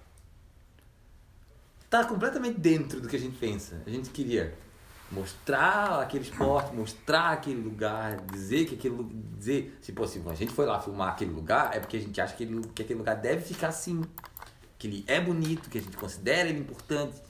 Tá 1.89 2.05
completamente 2.05 2.59
dentro 2.59 3.01
do 3.01 3.09
que 3.09 3.17
a 3.17 3.19
gente 3.19 3.39
pensa. 3.39 3.81
A 3.87 3.91
gente 3.91 4.11
queria 4.11 4.55
mostrar 5.11 6.03
aquele 6.03 6.25
esporte, 6.25 6.75
mostrar 6.75 7.31
aquele 7.31 7.63
lugar, 7.63 8.21
dizer 8.27 8.67
que 8.67 8.75
aquele 8.75 9.05
dizer, 9.39 9.79
se 9.81 9.93
pô, 9.93 10.07
se 10.07 10.23
a 10.27 10.35
gente 10.35 10.53
foi 10.53 10.67
lá 10.67 10.81
filmar 10.81 11.11
aquele 11.11 11.31
lugar, 11.31 11.75
é 11.75 11.81
porque 11.81 11.97
a 11.97 12.01
gente 12.01 12.21
acha 12.21 12.35
que, 12.35 12.43
ele, 12.45 12.61
que 12.75 12.83
aquele 12.83 12.99
lugar 12.99 13.17
deve 13.17 13.43
ficar 13.43 13.69
assim, 13.69 14.03
que 14.79 14.87
ele 14.87 15.05
é 15.07 15.19
bonito, 15.19 15.71
que 15.71 15.79
a 15.79 15.81
gente 15.81 15.97
considera 15.97 16.49
ele 16.49 16.59
importante. 16.59 17.28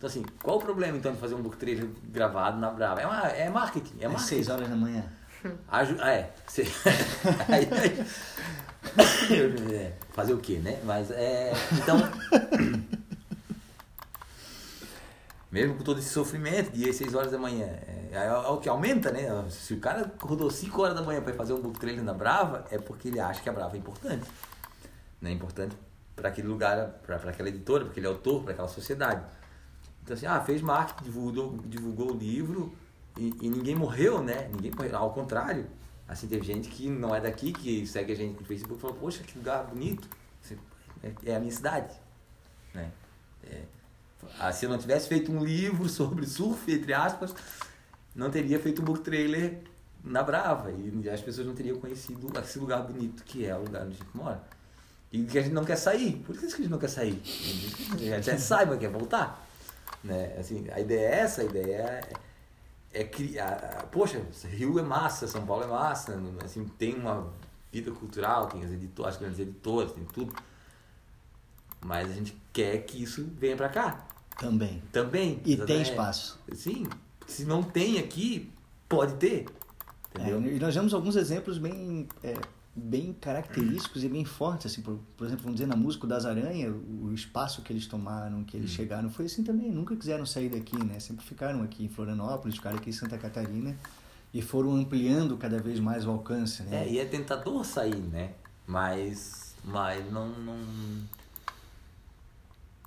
Então 0.00 0.08
assim, 0.08 0.24
qual 0.42 0.56
o 0.56 0.60
problema 0.60 0.96
então 0.96 1.12
de 1.12 1.18
fazer 1.18 1.34
um 1.34 1.42
book 1.42 1.58
trailer 1.58 1.86
gravado 2.04 2.58
na 2.58 2.70
Brava? 2.70 3.02
É, 3.02 3.06
uma, 3.06 3.20
é 3.28 3.50
marketing, 3.50 3.98
é 4.00 4.04
É 4.04 4.08
marketing. 4.08 4.28
seis 4.28 4.48
horas 4.48 4.66
da 4.66 4.74
manhã. 4.74 5.04
Aju 5.68 5.96
ah, 6.00 6.10
é. 6.10 6.32
É, 9.70 9.92
fazer 10.12 10.32
o 10.32 10.38
quê, 10.38 10.56
né? 10.56 10.80
Mas 10.84 11.10
é. 11.10 11.52
Então. 11.74 11.98
Mesmo 15.52 15.74
com 15.74 15.84
todo 15.84 15.98
esse 15.98 16.08
sofrimento, 16.08 16.70
dia 16.70 16.90
6 16.90 17.14
horas 17.14 17.32
da 17.32 17.38
manhã, 17.38 17.66
é, 17.66 18.08
é, 18.12 18.32
o 18.32 18.56
que 18.56 18.70
aumenta, 18.70 19.10
né? 19.10 19.28
Se 19.50 19.74
o 19.74 19.80
cara 19.80 20.10
rodou 20.18 20.50
5 20.50 20.80
horas 20.80 20.94
da 20.94 21.02
manhã 21.02 21.20
para 21.20 21.34
fazer 21.34 21.52
um 21.52 21.60
book 21.60 21.78
trailer 21.78 22.02
na 22.02 22.14
Brava, 22.14 22.64
é 22.70 22.78
porque 22.78 23.08
ele 23.08 23.20
acha 23.20 23.42
que 23.42 23.50
a 23.50 23.52
Brava 23.52 23.76
é 23.76 23.78
importante. 23.78 24.26
Né? 25.20 25.32
Importante 25.32 25.76
para 26.16 26.28
aquele 26.30 26.48
lugar, 26.48 27.00
para 27.04 27.16
aquela 27.16 27.48
editora, 27.48 27.82
para 27.82 27.90
aquele 27.90 28.06
autor, 28.06 28.44
para 28.44 28.52
aquela 28.52 28.68
sociedade. 28.68 29.22
Então, 30.02 30.16
assim, 30.16 30.26
ah, 30.26 30.40
fez 30.40 30.60
marketing, 30.62 31.04
divulgou, 31.04 31.58
divulgou 31.66 32.12
o 32.12 32.16
livro 32.16 32.72
e, 33.16 33.34
e 33.40 33.48
ninguém 33.48 33.74
morreu, 33.74 34.22
né? 34.22 34.48
Ninguém 34.52 34.72
morreu. 34.72 34.96
Ao 34.96 35.12
contrário, 35.12 35.66
assim, 36.08 36.26
teve 36.26 36.44
gente 36.44 36.68
que 36.68 36.88
não 36.88 37.14
é 37.14 37.20
daqui, 37.20 37.52
que 37.52 37.86
segue 37.86 38.12
a 38.12 38.16
gente 38.16 38.38
no 38.40 38.44
Facebook 38.44 38.78
e 38.78 38.80
falou, 38.80 38.96
poxa, 38.96 39.22
que 39.22 39.38
lugar 39.38 39.64
bonito. 39.64 40.08
Assim, 40.42 40.56
É, 41.02 41.12
é 41.32 41.36
a 41.36 41.40
minha 41.40 41.52
cidade, 41.52 41.94
né? 42.74 42.90
É, 43.44 43.62
ah, 44.38 44.52
se 44.52 44.66
eu 44.66 44.70
não 44.70 44.78
tivesse 44.78 45.08
feito 45.08 45.32
um 45.32 45.42
livro 45.42 45.88
sobre 45.90 46.26
surf, 46.26 46.70
entre 46.70 46.92
aspas, 46.92 47.34
não 48.14 48.30
teria 48.30 48.58
feito 48.58 48.82
um 48.82 48.84
book 48.84 49.00
trailer 49.00 49.62
na 50.02 50.22
Brava 50.22 50.72
e 50.72 51.08
as 51.08 51.20
pessoas 51.20 51.46
não 51.46 51.54
teriam 51.54 51.78
conhecido 51.78 52.30
esse 52.38 52.58
lugar 52.58 52.82
bonito 52.82 53.22
que 53.24 53.44
é 53.44 53.54
o 53.54 53.62
lugar 53.62 53.82
onde 53.82 53.94
a 53.94 53.96
gente 53.96 54.16
mora. 54.16 54.42
E 55.12 55.24
que 55.24 55.38
a 55.38 55.42
gente 55.42 55.52
não 55.52 55.64
quer 55.64 55.76
sair. 55.76 56.22
Por 56.24 56.36
que 56.36 56.46
a 56.46 56.48
gente 56.48 56.68
não 56.68 56.78
quer 56.78 56.88
sair? 56.88 57.20
A 57.24 57.98
gente 57.98 58.26
já 58.26 58.38
sai, 58.38 58.64
mas 58.64 58.78
quer 58.78 58.90
voltar. 58.90 59.44
Né? 60.02 60.34
Assim, 60.38 60.66
a 60.70 60.80
ideia 60.80 61.08
é 61.08 61.20
essa, 61.20 61.42
a 61.42 61.44
ideia 61.44 61.76
é, 62.92 63.00
é 63.00 63.04
criar. 63.04 63.88
Poxa, 63.90 64.22
Rio 64.44 64.78
é 64.78 64.82
massa, 64.82 65.26
São 65.26 65.44
Paulo 65.46 65.64
é 65.64 65.66
massa, 65.66 66.20
assim, 66.44 66.64
tem 66.78 66.94
uma 66.94 67.32
vida 67.72 67.90
cultural, 67.92 68.46
tem 68.46 68.64
as, 68.64 68.72
editoras, 68.72 69.14
as 69.14 69.20
grandes 69.20 69.38
editoras, 69.38 69.92
tem 69.92 70.04
tudo. 70.04 70.34
Mas 71.80 72.10
a 72.10 72.14
gente 72.14 72.36
quer 72.52 72.78
que 72.84 73.02
isso 73.02 73.26
venha 73.38 73.56
pra 73.56 73.68
cá. 73.68 74.06
Também. 74.38 74.82
Também. 74.92 75.40
E 75.44 75.56
tem 75.56 75.82
espaço. 75.82 76.38
Sim. 76.52 76.86
Se 77.26 77.44
não 77.44 77.62
tem 77.62 77.98
aqui, 77.98 78.50
pode 78.88 79.14
ter. 79.14 79.46
Entendeu? 80.14 80.42
É, 80.42 80.54
e 80.54 80.58
nós 80.58 80.74
vemos 80.74 80.92
alguns 80.92 81.16
exemplos 81.16 81.58
bem, 81.58 82.08
é, 82.22 82.34
bem 82.80 83.12
característicos 83.12 84.02
e 84.02 84.08
bem 84.08 84.24
fortes. 84.24 84.72
Assim, 84.72 84.82
por, 84.82 84.98
por 85.16 85.26
exemplo, 85.26 85.44
vamos 85.44 85.60
dizer, 85.60 85.68
na 85.68 85.76
música 85.76 86.06
das 86.06 86.24
Aranha, 86.24 86.70
o 86.70 87.12
espaço 87.12 87.62
que 87.62 87.72
eles 87.72 87.86
tomaram, 87.86 88.42
que 88.44 88.56
eles 88.56 88.70
chegaram, 88.70 89.10
foi 89.10 89.26
assim 89.26 89.44
também. 89.44 89.70
Nunca 89.70 89.94
quiseram 89.94 90.24
sair 90.24 90.48
daqui, 90.48 90.82
né? 90.84 90.98
Sempre 90.98 91.24
ficaram 91.24 91.62
aqui 91.62 91.84
em 91.84 91.88
Florianópolis, 91.88 92.56
ficaram 92.56 92.78
aqui 92.78 92.90
em 92.90 92.92
Santa 92.92 93.18
Catarina 93.18 93.76
e 94.32 94.40
foram 94.40 94.74
ampliando 94.74 95.36
cada 95.36 95.58
vez 95.58 95.80
mais 95.80 96.06
o 96.06 96.10
alcance, 96.10 96.62
né? 96.62 96.84
É, 96.84 96.90
e 96.90 96.98
é 96.98 97.04
tentador 97.04 97.64
sair, 97.64 97.96
né? 97.96 98.32
Mas 98.66 99.54
Mas 99.64 100.10
não, 100.10 100.28
não. 100.28 100.58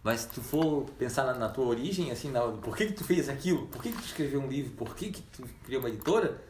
Mas 0.04 0.22
se 0.22 0.30
tu 0.30 0.42
for 0.42 0.86
pensar 0.98 1.26
na, 1.26 1.34
na 1.34 1.50
tua 1.50 1.66
origem, 1.66 2.12
assim, 2.12 2.30
na, 2.30 2.42
por 2.42 2.76
que, 2.76 2.88
que 2.88 2.94
tu 2.94 3.04
fez 3.04 3.30
aquilo? 3.30 3.68
Por 3.68 3.82
que, 3.82 3.92
que 3.92 3.98
tu 3.98 4.06
escreveu 4.06 4.42
um 4.42 4.48
livro? 4.48 4.72
Por 4.72 4.96
que, 4.96 5.12
que 5.12 5.22
tu 5.22 5.48
criou 5.64 5.82
uma 5.82 5.90
editora? 5.90 6.42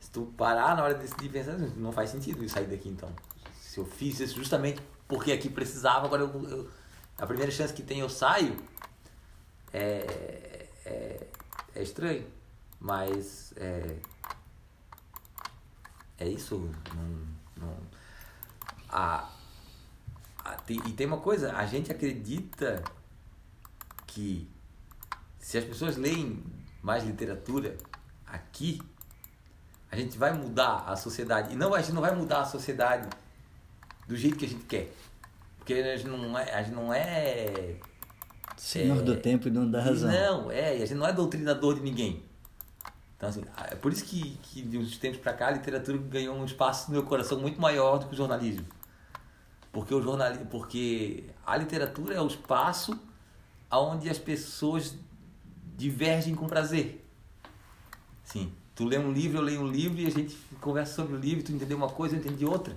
Se 0.00 0.10
tu 0.10 0.26
parar 0.36 0.76
na 0.76 0.84
hora 0.84 0.94
de 0.94 1.02
decidir 1.02 1.30
pensar, 1.30 1.58
não 1.58 1.92
faz 1.92 2.10
sentido 2.10 2.42
eu 2.42 2.48
sair 2.48 2.66
daqui 2.66 2.88
então. 2.88 3.10
Se 3.60 3.78
eu 3.78 3.84
fiz 3.84 4.20
isso 4.20 4.36
justamente 4.36 4.80
porque 5.08 5.32
aqui 5.32 5.48
precisava, 5.48 6.06
agora 6.06 6.22
eu, 6.22 6.48
eu 6.48 6.70
a 7.18 7.26
primeira 7.26 7.50
chance 7.50 7.72
que 7.72 7.82
tem 7.82 8.00
eu 8.00 8.08
saio, 8.08 8.56
é, 9.72 10.68
é, 10.84 11.26
é 11.74 11.82
estranho. 11.82 12.26
Mas 12.78 13.54
é, 13.56 13.96
é 16.18 16.28
isso. 16.28 16.70
Não, 16.94 17.66
não, 17.66 17.76
a, 18.90 19.30
a, 20.44 20.56
e 20.68 20.92
tem 20.92 21.06
uma 21.06 21.18
coisa, 21.18 21.56
a 21.56 21.66
gente 21.66 21.90
acredita 21.90 22.84
que 24.06 24.48
se 25.38 25.56
as 25.56 25.64
pessoas 25.64 25.96
leem 25.96 26.42
mais 26.82 27.04
literatura 27.04 27.76
aqui, 28.26 28.80
a 29.90 29.96
gente 29.96 30.16
vai 30.18 30.32
mudar 30.32 30.84
a 30.86 30.96
sociedade. 30.96 31.52
E 31.52 31.56
não, 31.56 31.74
a 31.74 31.80
gente 31.80 31.92
não 31.92 32.02
vai 32.02 32.14
mudar 32.14 32.40
a 32.40 32.44
sociedade 32.44 33.08
do 34.06 34.16
jeito 34.16 34.36
que 34.36 34.44
a 34.44 34.48
gente 34.48 34.64
quer. 34.64 34.92
Porque 35.58 35.74
a 35.74 35.96
gente 35.96 36.08
não 36.08 36.38
é. 36.38 36.54
A 36.54 36.62
gente 36.62 36.74
não 36.74 36.92
é 36.92 37.76
Senhor 38.56 38.98
é, 38.98 39.02
do 39.02 39.16
tempo 39.16 39.48
e 39.48 39.50
não 39.50 39.70
da 39.70 39.82
razão. 39.82 40.10
Não, 40.10 40.50
é, 40.50 40.70
a 40.70 40.78
gente 40.78 40.94
não 40.94 41.06
é 41.06 41.12
doutrinador 41.12 41.74
de 41.74 41.80
ninguém. 41.80 42.22
Então, 43.16 43.28
assim, 43.28 43.44
é 43.70 43.74
por 43.74 43.92
isso 43.92 44.04
que, 44.04 44.36
que 44.42 44.62
de 44.62 44.76
uns 44.76 44.98
tempos 44.98 45.20
para 45.20 45.32
cá 45.32 45.48
a 45.48 45.50
literatura 45.50 45.96
ganhou 45.98 46.36
um 46.36 46.44
espaço 46.44 46.88
no 46.88 46.94
meu 46.94 47.02
coração 47.04 47.38
muito 47.40 47.60
maior 47.60 47.98
do 47.98 48.06
que 48.06 48.14
o 48.14 48.16
jornalismo. 48.16 48.66
Porque, 49.72 49.94
o 49.94 50.02
jornalismo, 50.02 50.46
porque 50.46 51.24
a 51.44 51.56
literatura 51.56 52.14
é 52.14 52.20
o 52.20 52.26
espaço 52.26 52.98
onde 53.70 54.08
as 54.08 54.18
pessoas 54.18 54.94
divergem 55.76 56.34
com 56.34 56.46
prazer. 56.46 57.04
Sim, 58.24 58.52
tu 58.76 58.84
lê 58.84 58.98
um 58.98 59.10
livro, 59.10 59.38
eu 59.38 59.42
leio 59.42 59.62
um 59.62 59.66
livro 59.66 59.98
e 59.98 60.06
a 60.06 60.10
gente 60.10 60.36
conversa 60.60 60.94
sobre 60.94 61.16
o 61.16 61.18
livro, 61.18 61.42
tu 61.42 61.50
entendeu 61.50 61.76
uma 61.76 61.88
coisa, 61.88 62.14
eu 62.14 62.20
entendi 62.20 62.44
outra. 62.44 62.76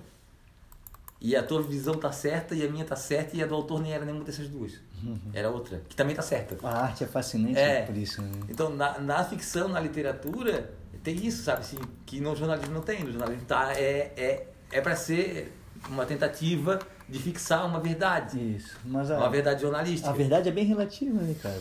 E 1.20 1.36
a 1.36 1.42
tua 1.42 1.62
visão 1.62 1.94
tá 1.94 2.10
certa 2.10 2.54
e 2.54 2.66
a 2.66 2.70
minha 2.70 2.84
tá 2.84 2.96
certa 2.96 3.36
e 3.36 3.42
a 3.42 3.46
do 3.46 3.54
autor 3.54 3.82
nem 3.82 3.92
era 3.92 4.06
nenhuma 4.06 4.24
dessas 4.24 4.48
duas. 4.48 4.72
Uhum. 5.04 5.18
Era 5.34 5.50
outra, 5.50 5.82
que 5.86 5.94
também 5.94 6.16
tá 6.16 6.22
certa. 6.22 6.56
A 6.66 6.84
arte 6.84 7.04
é 7.04 7.06
fascinante 7.06 7.58
é. 7.58 7.82
por 7.82 7.94
isso. 7.94 8.22
Né? 8.22 8.32
Então, 8.48 8.74
na, 8.74 8.98
na 8.98 9.22
ficção, 9.22 9.68
na 9.68 9.78
literatura, 9.78 10.72
tem 11.02 11.26
isso, 11.26 11.42
sabe? 11.42 11.60
Assim, 11.60 11.76
que 12.06 12.20
no 12.20 12.34
jornalismo 12.34 12.72
não 12.72 12.80
tem. 12.80 13.04
No 13.04 13.12
jornalismo 13.12 13.44
tá, 13.44 13.74
é, 13.74 14.12
é, 14.16 14.46
é 14.72 14.80
para 14.80 14.96
ser 14.96 15.52
uma 15.90 16.06
tentativa 16.06 16.78
de 17.10 17.18
fixar 17.18 17.66
uma 17.66 17.80
verdade. 17.80 18.56
Isso. 18.56 18.78
Mas 18.84 19.10
a, 19.10 19.18
uma 19.18 19.30
verdade 19.30 19.60
jornalística. 19.62 20.08
A 20.08 20.12
verdade 20.12 20.48
é 20.48 20.52
bem 20.52 20.64
relativa, 20.64 21.20
né, 21.20 21.34
cara? 21.42 21.60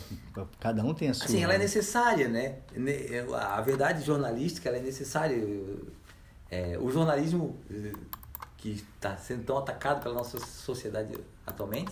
Cada 0.59 0.83
um 0.83 0.93
tem 0.93 1.09
a 1.09 1.13
sua. 1.13 1.27
Sim, 1.27 1.43
ela 1.43 1.55
é 1.55 1.57
necessária, 1.57 2.27
né? 2.27 2.57
A 3.33 3.61
verdade 3.61 4.05
jornalística 4.05 4.69
ela 4.69 4.77
é 4.77 4.81
necessária. 4.81 5.37
É, 6.51 6.77
o 6.79 6.89
jornalismo 6.91 7.57
que 8.57 8.71
está 8.71 9.15
sendo 9.17 9.43
tão 9.43 9.57
atacado 9.57 10.01
pela 10.03 10.15
nossa 10.15 10.37
sociedade 10.39 11.13
atualmente, 11.45 11.91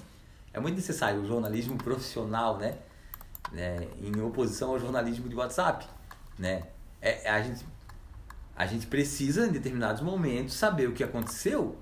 é 0.54 0.60
muito 0.60 0.76
necessário 0.76 1.22
o 1.22 1.26
jornalismo 1.26 1.78
profissional, 1.78 2.58
né? 2.58 2.78
É, 3.56 3.88
em 4.02 4.22
oposição 4.22 4.72
ao 4.72 4.80
jornalismo 4.80 5.30
de 5.30 5.36
WhatsApp, 5.36 5.88
né? 6.38 6.64
É, 7.02 7.30
a, 7.30 7.42
gente, 7.42 7.66
a 8.56 8.66
gente 8.66 8.88
precisa, 8.88 9.48
em 9.48 9.52
determinados 9.52 10.02
momentos, 10.02 10.54
saber 10.54 10.90
o 10.90 10.94
que 10.94 11.04
aconteceu, 11.04 11.78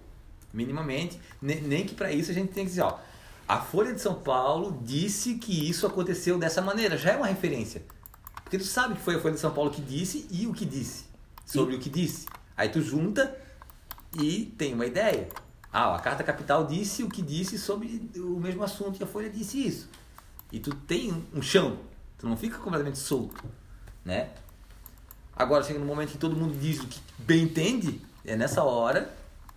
minimamente, 0.56 1.20
nem, 1.42 1.62
nem 1.62 1.86
que 1.86 1.94
para 1.94 2.12
isso 2.12 2.32
a 2.32 2.34
gente 2.34 2.54
tem 2.54 2.64
que 2.64 2.70
dizer, 2.70 2.82
ó, 2.82 2.98
a 3.48 3.60
Folha 3.60 3.94
de 3.94 4.02
São 4.02 4.16
Paulo 4.16 4.80
disse 4.82 5.36
que 5.36 5.70
isso 5.70 5.86
aconteceu 5.86 6.40
dessa 6.40 6.62
maneira, 6.62 6.98
já 6.98 7.12
é 7.12 7.18
uma 7.18 7.28
referência. 7.28 7.84
Porque 8.44 8.58
tu 8.58 8.64
sabe 8.64 8.96
que 8.96 9.02
foi 9.02 9.16
a 9.16 9.20
Folha 9.20 9.34
de 9.34 9.40
São 9.40 9.52
Paulo 9.52 9.70
que 9.70 9.82
disse 9.82 10.26
e 10.32 10.48
o 10.48 10.54
que 10.54 10.66
disse, 10.66 11.06
sobre 11.46 11.76
e... 11.76 11.78
o 11.78 11.80
que 11.80 11.90
disse. 11.90 12.26
Aí 12.56 12.70
tu 12.70 12.82
junta 12.82 13.38
e 14.18 14.46
tem 14.58 14.74
uma 14.74 14.86
ideia. 14.86 15.28
Ah, 15.72 15.94
a 15.94 16.00
Carta 16.00 16.24
Capital 16.24 16.66
disse 16.66 17.04
o 17.04 17.10
que 17.10 17.22
disse 17.22 17.60
sobre 17.60 18.10
o 18.16 18.40
mesmo 18.40 18.64
assunto 18.64 19.00
e 19.00 19.04
a 19.04 19.08
Folha 19.08 19.30
disse 19.30 19.68
isso. 19.68 19.90
E 20.52 20.60
tu 20.60 20.74
tem 20.74 21.26
um 21.34 21.42
chão, 21.42 21.80
tu 22.18 22.28
não 22.28 22.38
fica 22.38 22.58
completamente 22.58 22.98
solto, 22.98 23.44
né? 24.06 24.30
Agora 25.36 25.64
chega 25.64 25.78
no 25.78 25.86
momento 25.86 26.12
que 26.12 26.18
todo 26.18 26.34
mundo 26.34 26.58
diz 26.58 26.80
o 26.80 26.88
que 26.88 27.00
bem 27.18 27.44
entende, 27.44 28.00
é 28.24 28.38
nessa 28.38 28.64
hora 28.64 29.14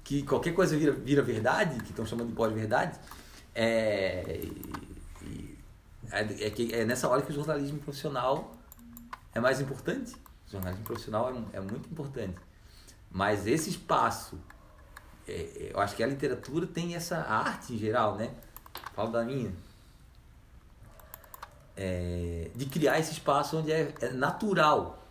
que 0.09 0.23
qualquer 0.23 0.55
coisa 0.55 0.75
vira, 0.75 0.93
vira 0.93 1.21
verdade, 1.21 1.83
que 1.83 1.91
estão 1.91 2.07
chamando 2.07 2.31
de 2.31 2.35
pós-verdade, 2.35 2.99
é, 3.55 4.41
é, 6.11 6.23
é, 6.23 6.81
é, 6.81 6.85
nessa 6.87 7.07
hora 7.11 7.21
que 7.21 7.31
o 7.31 7.35
jornalismo 7.35 7.79
profissional 7.79 8.57
é 9.35 9.39
mais 9.39 9.61
importante. 9.61 10.15
O 10.47 10.51
jornalismo 10.51 10.83
profissional 10.83 11.31
é, 11.53 11.59
é 11.59 11.61
muito 11.61 11.91
importante. 11.91 12.41
Mas 13.11 13.47
esse 13.47 13.69
espaço, 13.69 14.41
é, 15.27 15.33
é, 15.33 15.73
eu 15.75 15.79
acho 15.79 15.95
que 15.95 16.03
a 16.03 16.07
literatura 16.07 16.67
tem 16.67 16.95
essa 16.95 17.19
arte 17.19 17.75
em 17.75 17.77
geral, 17.77 18.17
né? 18.17 18.31
Falo 18.95 19.13
da 19.13 19.23
minha. 19.23 19.53
É, 21.77 22.51
de 22.55 22.65
criar 22.65 22.99
esse 22.99 23.13
espaço 23.13 23.59
onde 23.59 23.71
é, 23.71 23.93
é 24.01 24.09
natural 24.09 25.07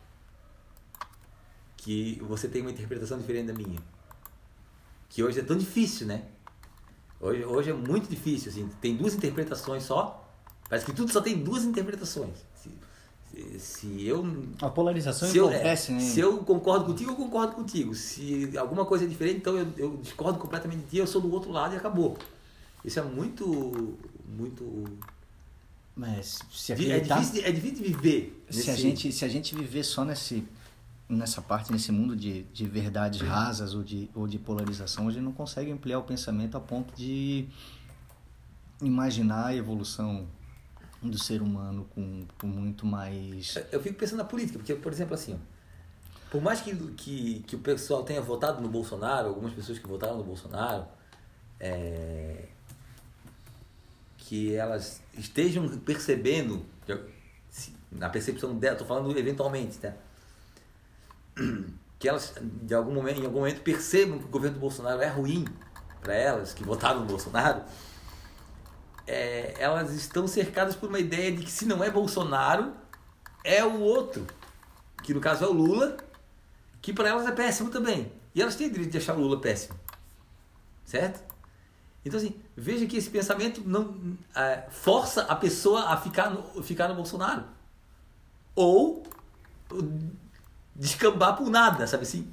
que 1.77 2.19
você 2.23 2.47
tenha 2.47 2.65
uma 2.65 2.71
interpretação 2.71 3.19
diferente 3.19 3.45
da 3.45 3.53
minha. 3.53 3.79
Que 5.09 5.23
hoje 5.23 5.39
é 5.39 5.43
tão 5.43 5.57
difícil, 5.57 6.07
né? 6.07 6.23
Hoje, 7.19 7.43
hoje 7.45 7.69
é 7.71 7.73
muito 7.73 8.09
difícil, 8.09 8.51
assim, 8.51 8.69
tem 8.79 8.95
duas 8.95 9.15
interpretações 9.15 9.83
só. 9.83 10.23
Parece 10.69 10.85
que 10.85 10.93
tudo 10.93 11.11
só 11.11 11.21
tem 11.21 11.37
duas 11.43 11.63
interpretações 11.63 12.37
se 13.59 14.05
eu 14.05 14.25
a 14.61 14.69
polarização 14.69 15.29
se 15.29 15.39
acontece, 15.39 15.91
eu, 15.91 15.97
né? 15.97 16.01
Se 16.01 16.19
eu 16.19 16.37
concordo 16.39 16.85
contigo, 16.85 17.11
eu 17.11 17.15
concordo 17.15 17.53
contigo. 17.53 17.93
Se 17.93 18.57
alguma 18.57 18.85
coisa 18.85 19.05
é 19.05 19.07
diferente, 19.07 19.37
então 19.37 19.57
eu, 19.57 19.67
eu 19.77 19.97
discordo 19.97 20.39
completamente 20.39 20.81
de 20.81 20.89
ti, 20.89 20.97
eu 20.97 21.07
sou 21.07 21.21
do 21.21 21.31
outro 21.31 21.51
lado 21.51 21.73
e 21.73 21.77
acabou. 21.77 22.17
Isso 22.83 22.99
é 22.99 23.03
muito 23.03 23.97
muito 24.25 24.85
mas 25.95 26.39
se 26.51 26.73
acreditar, 26.73 27.17
é 27.17 27.19
difícil, 27.19 27.45
é 27.45 27.51
difícil 27.51 27.77
de 27.77 27.83
viver. 27.83 28.45
Se 28.49 28.69
a 28.69 28.75
gente 28.75 29.11
se 29.11 29.25
a 29.25 29.27
gente 29.27 29.55
viver 29.55 29.83
só 29.83 30.05
nesse 30.05 30.43
nessa 31.09 31.41
parte 31.41 31.71
nesse 31.71 31.91
mundo 31.91 32.15
de, 32.15 32.43
de 32.43 32.65
verdades 32.65 33.21
rasas 33.21 33.73
ou 33.73 33.83
de 33.83 34.09
ou 34.13 34.27
de 34.27 34.37
polarização, 34.37 35.07
a 35.07 35.11
gente 35.11 35.23
não 35.23 35.31
consegue 35.31 35.71
ampliar 35.71 35.99
o 35.99 36.03
pensamento 36.03 36.57
a 36.57 36.59
ponto 36.59 36.93
de 36.95 37.47
imaginar 38.81 39.47
a 39.47 39.55
evolução 39.55 40.27
do 41.01 41.17
ser 41.17 41.41
humano 41.41 41.87
com, 41.93 42.25
com 42.39 42.47
muito 42.47 42.85
mais. 42.85 43.55
Eu 43.71 43.81
fico 43.81 43.97
pensando 43.97 44.19
na 44.19 44.25
política, 44.25 44.57
porque, 44.57 44.75
por 44.75 44.91
exemplo, 44.91 45.13
assim, 45.13 45.39
por 46.31 46.41
mais 46.41 46.61
que, 46.61 46.75
que, 46.93 47.39
que 47.41 47.55
o 47.55 47.59
pessoal 47.59 48.03
tenha 48.03 48.21
votado 48.21 48.61
no 48.61 48.67
Bolsonaro, 48.67 49.29
algumas 49.29 49.53
pessoas 49.53 49.79
que 49.79 49.87
votaram 49.87 50.17
no 50.17 50.23
Bolsonaro, 50.23 50.85
é, 51.59 52.45
que 54.17 54.53
elas 54.55 55.01
estejam 55.17 55.67
percebendo, 55.79 56.65
na 57.91 58.09
percepção 58.09 58.57
dela, 58.57 58.73
estou 58.73 58.87
falando 58.87 59.17
eventualmente, 59.17 59.77
tá? 59.77 59.93
Que 61.99 62.07
elas 62.07 62.33
de 62.41 62.73
algum 62.73 62.93
momento, 62.93 63.21
em 63.21 63.25
algum 63.25 63.39
momento 63.39 63.61
percebam 63.61 64.19
que 64.19 64.25
o 64.25 64.29
governo 64.29 64.55
do 64.57 64.61
Bolsonaro 64.61 65.01
é 65.01 65.07
ruim 65.07 65.45
para 66.01 66.13
elas 66.13 66.53
que 66.53 66.63
votaram 66.63 67.01
no 67.01 67.05
Bolsonaro 67.05 67.63
é, 69.07 69.53
elas 69.57 69.93
estão 69.93 70.27
cercadas 70.27 70.75
por 70.75 70.89
uma 70.89 70.99
ideia 70.99 71.31
de 71.31 71.43
que 71.43 71.49
se 71.49 71.65
não 71.65 71.81
é 71.83 71.89
Bolsonaro, 71.89 72.73
é 73.43 73.63
o 73.63 73.79
outro, 73.79 74.27
que 75.01 75.13
no 75.13 75.21
caso 75.21 75.45
é 75.45 75.47
o 75.47 75.53
Lula, 75.53 75.95
que 76.81 76.91
para 76.91 77.09
elas 77.09 77.25
é 77.25 77.31
péssimo 77.31 77.71
também. 77.71 78.11
E 78.35 78.41
elas 78.41 78.55
têm 78.55 78.69
direito 78.69 78.91
de 78.91 78.97
achar 78.97 79.15
o 79.15 79.21
Lula 79.21 79.39
péssimo. 79.39 79.79
Certo? 80.83 81.25
Então, 82.05 82.19
assim, 82.19 82.35
veja 82.55 82.85
que 82.85 82.97
esse 82.97 83.09
pensamento 83.09 83.61
não 83.65 84.17
é, 84.35 84.65
força 84.69 85.23
a 85.23 85.35
pessoa 85.35 85.89
a 85.89 85.97
ficar 85.97 86.29
no, 86.29 86.61
ficar 86.61 86.87
no 86.89 86.95
Bolsonaro. 86.95 87.45
Ou 88.55 89.03
descambar 90.77 91.35
por 91.35 91.49
nada, 91.49 91.87
sabe 91.87 92.03
assim? 92.03 92.31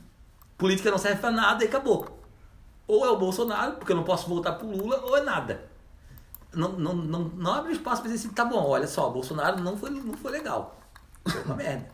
Política 0.56 0.90
não 0.90 0.98
serve 0.98 1.20
para 1.20 1.30
nada 1.30 1.64
e 1.64 1.66
acabou. 1.66 2.22
Ou 2.86 3.04
é 3.04 3.10
o 3.10 3.16
Bolsonaro, 3.16 3.72
porque 3.72 3.92
eu 3.92 3.96
não 3.96 4.04
posso 4.04 4.28
voltar 4.28 4.52
pro 4.52 4.70
Lula, 4.70 5.00
ou 5.04 5.16
é 5.16 5.22
nada 5.22 5.74
não, 6.56 6.72
não, 6.72 6.94
não, 6.94 7.24
não 7.24 7.52
abre 7.52 7.72
espaço 7.72 8.02
para 8.02 8.10
dizer 8.10 8.26
assim, 8.26 8.34
tá 8.34 8.44
bom, 8.44 8.64
olha 8.64 8.86
só, 8.86 9.10
Bolsonaro 9.10 9.60
não 9.60 9.76
foi, 9.76 9.90
não 9.90 10.14
foi 10.14 10.32
legal. 10.32 10.80
Foi 11.26 11.42
uma 11.42 11.56
merda. 11.56 11.90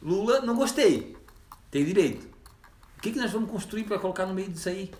Lula, 0.00 0.40
não 0.40 0.56
gostei. 0.56 1.16
Tem 1.70 1.84
direito. 1.84 2.26
O 2.98 3.00
que, 3.00 3.12
que 3.12 3.18
nós 3.18 3.30
vamos 3.30 3.50
construir 3.50 3.84
para 3.84 3.98
colocar 3.98 4.26
no 4.26 4.34
meio 4.34 4.50
disso 4.50 4.68
aí? 4.68 4.92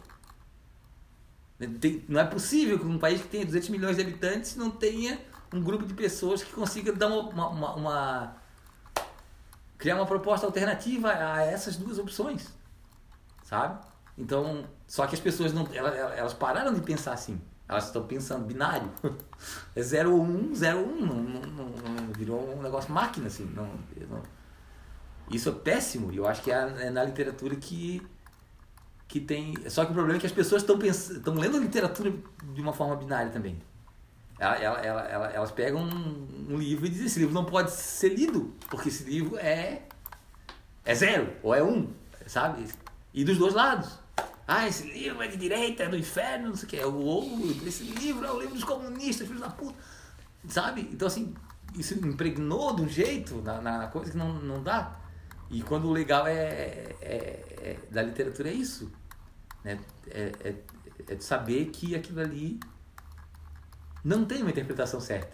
Tem, 1.80 2.04
não 2.08 2.20
é 2.20 2.24
possível 2.24 2.78
que 2.78 2.86
um 2.86 2.98
país 2.98 3.20
que 3.20 3.28
tenha 3.28 3.44
200 3.44 3.68
milhões 3.68 3.96
de 3.96 4.02
habitantes 4.02 4.56
não 4.56 4.70
tenha 4.70 5.20
um 5.52 5.62
grupo 5.62 5.84
de 5.86 5.94
pessoas 5.94 6.42
que 6.42 6.52
consiga 6.52 6.92
dar 6.92 7.06
uma, 7.08 7.48
uma, 7.48 7.74
uma 7.74 8.36
criar 9.82 9.96
uma 9.96 10.06
proposta 10.06 10.46
alternativa 10.46 11.12
a 11.12 11.42
essas 11.42 11.74
duas 11.76 11.98
opções, 11.98 12.46
sabe? 13.42 13.84
Então, 14.16 14.64
Só 14.86 15.08
que 15.08 15.16
as 15.16 15.20
pessoas 15.20 15.52
não, 15.52 15.66
elas, 15.72 15.94
elas 16.16 16.32
pararam 16.32 16.72
de 16.72 16.80
pensar 16.80 17.14
assim. 17.14 17.40
Elas 17.68 17.86
estão 17.86 18.06
pensando 18.06 18.46
binário. 18.46 18.88
É 19.74 19.82
0 19.82 20.14
ou 20.14 20.22
1, 20.22 20.54
0 20.54 20.78
ou 20.78 20.86
1. 20.86 21.00
Não, 21.00 21.16
não, 21.16 21.64
não, 21.66 22.12
virou 22.12 22.56
um 22.56 22.62
negócio 22.62 22.92
máquina, 22.92 23.26
assim. 23.26 23.44
Não, 23.56 23.68
não. 24.08 24.22
Isso 25.28 25.48
é 25.48 25.52
péssimo. 25.52 26.12
E 26.12 26.18
eu 26.18 26.28
acho 26.28 26.42
que 26.42 26.52
é, 26.52 26.86
é 26.86 26.90
na 26.90 27.02
literatura 27.02 27.56
que, 27.56 28.00
que 29.08 29.18
tem. 29.18 29.56
Só 29.68 29.84
que 29.84 29.90
o 29.90 29.94
problema 29.94 30.18
é 30.18 30.20
que 30.20 30.26
as 30.26 30.32
pessoas 30.32 30.62
estão 30.62 31.34
lendo 31.34 31.56
a 31.56 31.60
literatura 31.60 32.12
de 32.54 32.62
uma 32.62 32.72
forma 32.72 32.94
binária 32.94 33.32
também. 33.32 33.60
Ela, 34.42 34.56
ela, 34.56 35.00
ela, 35.02 35.26
elas 35.28 35.52
pegam 35.52 35.84
um, 35.84 36.46
um, 36.50 36.56
livro 36.56 36.84
e 36.84 36.88
dizem 36.88 37.06
esse 37.06 37.20
livro 37.20 37.32
não 37.32 37.44
pode 37.44 37.70
ser 37.70 38.08
lido, 38.08 38.52
porque 38.68 38.88
esse 38.88 39.04
livro 39.04 39.38
é, 39.38 39.82
é 40.84 40.94
zero 40.96 41.32
ou 41.44 41.54
é 41.54 41.62
um, 41.62 41.92
sabe? 42.26 42.66
E 43.14 43.22
dos 43.22 43.38
dois 43.38 43.54
lados. 43.54 44.00
Ah, 44.44 44.66
esse 44.66 44.82
livro 44.82 45.22
é 45.22 45.28
de 45.28 45.36
direita, 45.36 45.84
é 45.84 45.88
do 45.88 45.96
inferno, 45.96 46.48
não 46.48 46.56
sei 46.56 46.66
o 46.66 46.70
que. 46.70 46.84
Ou 46.84 47.24
esse 47.64 47.84
livro 47.84 48.26
é 48.26 48.32
o 48.32 48.40
livro 48.40 48.56
dos 48.56 48.64
comunistas, 48.64 49.28
filhos 49.28 49.42
da 49.42 49.48
puta. 49.48 49.78
Sabe? 50.48 50.88
Então, 50.92 51.06
assim, 51.06 51.32
isso 51.78 51.94
impregnou 52.04 52.74
de 52.74 52.82
um 52.82 52.88
jeito 52.88 53.40
na, 53.42 53.60
na 53.60 53.86
coisa 53.86 54.10
que 54.10 54.16
não, 54.16 54.32
não 54.32 54.60
dá. 54.60 54.98
E 55.50 55.62
quando 55.62 55.86
o 55.86 55.92
legal 55.92 56.26
é, 56.26 56.32
é, 56.32 56.98
é 57.00 57.78
da 57.92 58.02
literatura 58.02 58.48
é 58.48 58.54
isso. 58.54 58.90
Né? 59.62 59.78
É, 60.10 60.32
é, 60.40 60.54
é 61.06 61.20
saber 61.20 61.66
que 61.66 61.94
aquilo 61.94 62.20
ali 62.20 62.58
não 64.04 64.24
tem 64.24 64.42
uma 64.42 64.50
interpretação 64.50 65.00
certa. 65.00 65.32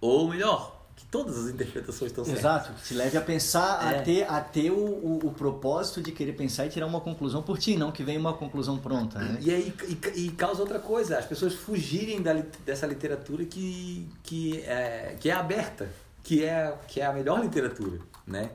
Ou 0.00 0.28
melhor, 0.28 0.78
que 0.98 1.04
todas 1.06 1.38
as 1.38 1.50
interpretações 1.50 2.10
estão 2.10 2.24
certas. 2.24 2.40
Exato, 2.40 2.72
que 2.72 2.82
te 2.82 2.94
leve 2.94 3.16
a 3.16 3.20
pensar, 3.20 3.92
é. 3.92 3.98
a 3.98 4.02
ter, 4.02 4.22
a 4.30 4.40
ter 4.40 4.70
o, 4.70 4.76
o, 4.76 5.26
o, 5.26 5.32
propósito 5.32 6.02
de 6.02 6.10
querer 6.10 6.32
pensar 6.32 6.66
e 6.66 6.70
tirar 6.70 6.86
uma 6.86 7.00
conclusão 7.00 7.42
por 7.42 7.58
ti, 7.58 7.76
não 7.76 7.92
que 7.92 8.02
venha 8.02 8.18
uma 8.18 8.34
conclusão 8.34 8.78
pronta. 8.78 9.18
Né? 9.18 9.38
E 9.40 9.50
aí 9.50 9.74
e, 9.86 10.26
e 10.26 10.30
causa 10.32 10.60
outra 10.60 10.78
coisa, 10.78 11.18
as 11.18 11.24
pessoas 11.24 11.54
fugirem 11.54 12.20
da, 12.20 12.32
dessa 12.64 12.86
literatura 12.86 13.44
que, 13.44 14.08
que, 14.22 14.60
é, 14.62 15.16
que 15.20 15.30
é 15.30 15.32
aberta, 15.32 15.88
que 16.24 16.44
é, 16.44 16.76
que 16.88 17.00
é 17.00 17.06
a 17.06 17.12
melhor 17.12 17.40
literatura, 17.40 18.00
né? 18.26 18.50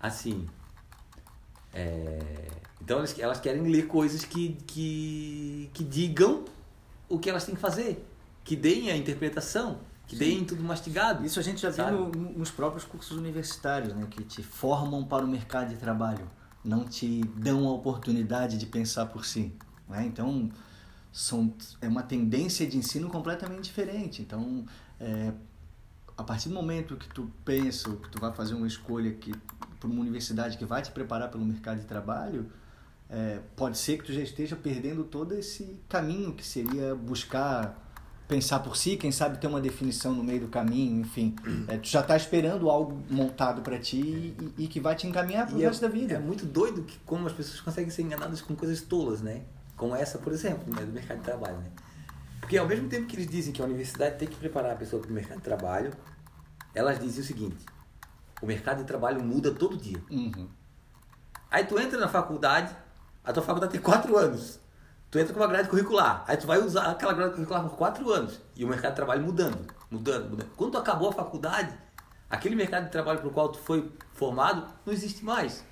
Assim, 0.00 0.48
é, 1.72 2.18
então 2.80 2.98
elas, 2.98 3.16
elas 3.18 3.38
querem 3.38 3.62
ler 3.70 3.86
coisas 3.86 4.24
que, 4.24 4.56
que, 4.66 5.70
que 5.72 5.84
digam 5.84 6.44
o 7.10 7.18
que 7.18 7.28
elas 7.28 7.44
têm 7.44 7.54
que 7.54 7.60
fazer, 7.60 8.08
que 8.42 8.56
deem 8.56 8.90
a 8.90 8.96
interpretação 8.96 9.80
que 10.10 10.16
deem 10.16 10.44
tudo 10.44 10.64
mastigado. 10.64 11.24
Isso 11.24 11.38
a 11.38 11.42
gente 11.42 11.60
já 11.62 11.72
sabe? 11.72 11.96
viu 11.96 12.32
nos 12.36 12.50
próprios 12.50 12.84
cursos 12.84 13.16
universitários, 13.16 13.94
né? 13.94 14.08
Que 14.10 14.24
te 14.24 14.42
formam 14.42 15.04
para 15.04 15.24
o 15.24 15.28
mercado 15.28 15.68
de 15.68 15.76
trabalho, 15.76 16.26
não 16.64 16.84
te 16.84 17.20
dão 17.36 17.68
a 17.68 17.72
oportunidade 17.72 18.58
de 18.58 18.66
pensar 18.66 19.06
por 19.06 19.24
si. 19.24 19.54
Né? 19.88 20.04
Então, 20.04 20.50
são, 21.12 21.54
é 21.80 21.86
uma 21.86 22.02
tendência 22.02 22.66
de 22.66 22.76
ensino 22.76 23.08
completamente 23.08 23.62
diferente. 23.62 24.20
Então, 24.20 24.66
é, 24.98 25.32
a 26.16 26.24
partir 26.24 26.48
do 26.48 26.56
momento 26.56 26.96
que 26.96 27.08
tu 27.08 27.30
pensa, 27.44 27.88
que 27.94 28.08
tu 28.08 28.20
vai 28.20 28.32
fazer 28.32 28.54
uma 28.54 28.66
escolha 28.66 29.12
que 29.12 29.32
para 29.78 29.88
uma 29.88 30.00
universidade 30.00 30.58
que 30.58 30.64
vai 30.64 30.82
te 30.82 30.90
preparar 30.90 31.30
pelo 31.30 31.44
mercado 31.44 31.78
de 31.78 31.86
trabalho, 31.86 32.50
é, 33.10 33.40
pode 33.56 33.76
ser 33.76 33.98
que 33.98 34.04
tu 34.04 34.12
já 34.12 34.20
esteja 34.20 34.54
perdendo 34.54 35.02
todo 35.02 35.34
esse 35.34 35.76
caminho 35.88 36.32
que 36.32 36.46
seria 36.46 36.94
buscar 36.94 37.88
pensar 38.28 38.60
por 38.60 38.76
si, 38.76 38.96
quem 38.96 39.10
sabe 39.10 39.38
ter 39.38 39.48
uma 39.48 39.60
definição 39.60 40.14
no 40.14 40.22
meio 40.22 40.42
do 40.42 40.46
caminho, 40.46 41.00
enfim. 41.00 41.34
É, 41.66 41.76
tu 41.76 41.88
já 41.88 42.00
está 42.00 42.16
esperando 42.16 42.70
algo 42.70 43.02
montado 43.10 43.60
para 43.60 43.76
ti 43.76 43.98
e, 43.98 44.54
e, 44.56 44.68
que 44.68 44.78
vai 44.78 44.94
te 44.94 45.08
encaminhar 45.08 45.48
para 45.48 45.56
o 45.56 45.58
resto 45.58 45.84
é, 45.84 45.88
da 45.88 45.92
vida. 45.92 46.14
É 46.14 46.18
muito 46.20 46.46
doido 46.46 46.84
que 46.84 46.96
como 47.00 47.26
as 47.26 47.32
pessoas 47.32 47.60
conseguem 47.60 47.90
ser 47.90 48.02
enganadas 48.02 48.40
com 48.40 48.54
coisas 48.54 48.80
tolas, 48.82 49.20
né? 49.20 49.42
Como 49.76 49.96
essa, 49.96 50.16
por 50.16 50.32
exemplo, 50.32 50.72
né? 50.72 50.86
do 50.86 50.92
mercado 50.92 51.18
de 51.18 51.24
trabalho, 51.24 51.56
né? 51.56 51.70
Porque 52.40 52.56
ao 52.56 52.68
mesmo 52.68 52.88
tempo 52.88 53.08
que 53.08 53.16
eles 53.16 53.26
dizem 53.26 53.52
que 53.52 53.60
a 53.60 53.64
universidade 53.64 54.16
tem 54.16 54.28
que 54.28 54.36
preparar 54.36 54.72
a 54.72 54.76
pessoa 54.76 55.02
para 55.02 55.10
o 55.10 55.14
mercado 55.14 55.38
de 55.38 55.44
trabalho, 55.44 55.92
elas 56.72 57.00
dizem 57.00 57.22
o 57.22 57.26
seguinte: 57.26 57.66
o 58.40 58.46
mercado 58.46 58.78
de 58.78 58.84
trabalho 58.84 59.20
muda 59.24 59.50
todo 59.50 59.76
dia. 59.76 60.00
Uhum. 60.08 60.48
Aí 61.50 61.64
tu 61.64 61.80
entra 61.80 61.98
na 61.98 62.08
faculdade, 62.08 62.72
a 63.24 63.32
tua 63.32 63.42
faculdade 63.42 63.72
tem 63.72 63.80
quatro 63.80 64.16
anos. 64.16 64.60
Tu 65.10 65.18
entra 65.18 65.34
com 65.34 65.40
uma 65.40 65.48
grade 65.48 65.68
curricular, 65.68 66.24
aí 66.26 66.36
tu 66.36 66.46
vai 66.46 66.58
usar 66.58 66.84
aquela 66.84 67.12
grade 67.12 67.34
curricular 67.34 67.62
por 67.64 67.76
quatro 67.76 68.12
anos 68.12 68.40
e 68.54 68.64
o 68.64 68.68
mercado 68.68 68.92
de 68.92 68.96
trabalho 68.96 69.22
mudando, 69.22 69.58
mudando, 69.90 70.30
mudando. 70.30 70.50
Quando 70.56 70.72
tu 70.72 70.78
acabou 70.78 71.08
a 71.08 71.12
faculdade, 71.12 71.74
aquele 72.28 72.54
mercado 72.54 72.84
de 72.84 72.90
trabalho 72.92 73.18
para 73.18 73.28
o 73.28 73.32
qual 73.32 73.48
tu 73.48 73.58
foi 73.58 73.90
formado 74.14 74.66
não 74.86 74.92
existe 74.92 75.24
mais. 75.24 75.64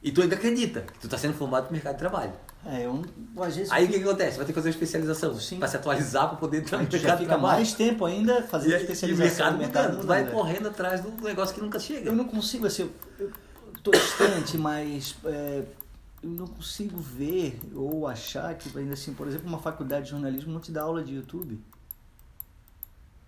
E 0.00 0.12
tu 0.12 0.22
ainda 0.22 0.36
acredita 0.36 0.82
que 0.82 0.98
tu 1.00 1.06
está 1.06 1.18
sendo 1.18 1.34
formado 1.34 1.64
para 1.64 1.70
o 1.70 1.72
mercado 1.72 1.94
de 1.94 1.98
trabalho. 1.98 2.32
É, 2.66 2.86
eu, 2.86 3.02
às 3.38 3.56
vezes 3.56 3.72
Aí 3.72 3.84
o 3.84 3.88
que, 3.88 3.98
que, 3.98 4.04
acontece? 4.04 4.36
Vai 4.36 4.46
ter 4.46 4.52
que 4.52 4.54
fazer 4.54 4.68
uma 4.68 4.74
especialização 4.74 5.36
para 5.58 5.68
se 5.68 5.76
atualizar 5.76 6.28
para 6.28 6.36
poder 6.36 6.58
entrar 6.58 6.78
no 6.78 6.88
mercado 6.88 7.18
de 7.18 7.26
trabalho. 7.26 7.56
mais 7.56 7.72
tempo 7.72 8.04
ainda 8.04 8.42
fazendo 8.42 8.72
e, 8.72 8.76
especialização. 8.76 9.52
E 9.52 9.54
o 9.54 9.58
mercado, 9.58 9.58
mercado 9.58 9.96
mudando, 9.96 10.00
tu 10.02 10.06
vai 10.06 10.26
correndo 10.26 10.68
atrás 10.68 11.00
do 11.00 11.10
negócio 11.22 11.54
que 11.54 11.60
nunca 11.60 11.78
chega. 11.80 12.08
Eu 12.08 12.14
não 12.14 12.24
consigo, 12.24 12.66
assim, 12.66 12.90
eu 13.18 13.30
estou 13.74 13.92
distante, 13.92 14.56
mas 14.56 15.16
é, 15.24 15.62
eu 16.24 16.30
não 16.30 16.46
consigo 16.46 16.98
ver 16.98 17.60
ou 17.74 18.08
achar 18.08 18.56
que, 18.56 18.76
ainda 18.78 18.94
assim, 18.94 19.12
por 19.12 19.28
exemplo, 19.28 19.46
uma 19.46 19.58
faculdade 19.58 20.06
de 20.06 20.12
jornalismo 20.12 20.52
não 20.52 20.60
te 20.60 20.72
dá 20.72 20.82
aula 20.82 21.04
de 21.04 21.14
YouTube. 21.14 21.60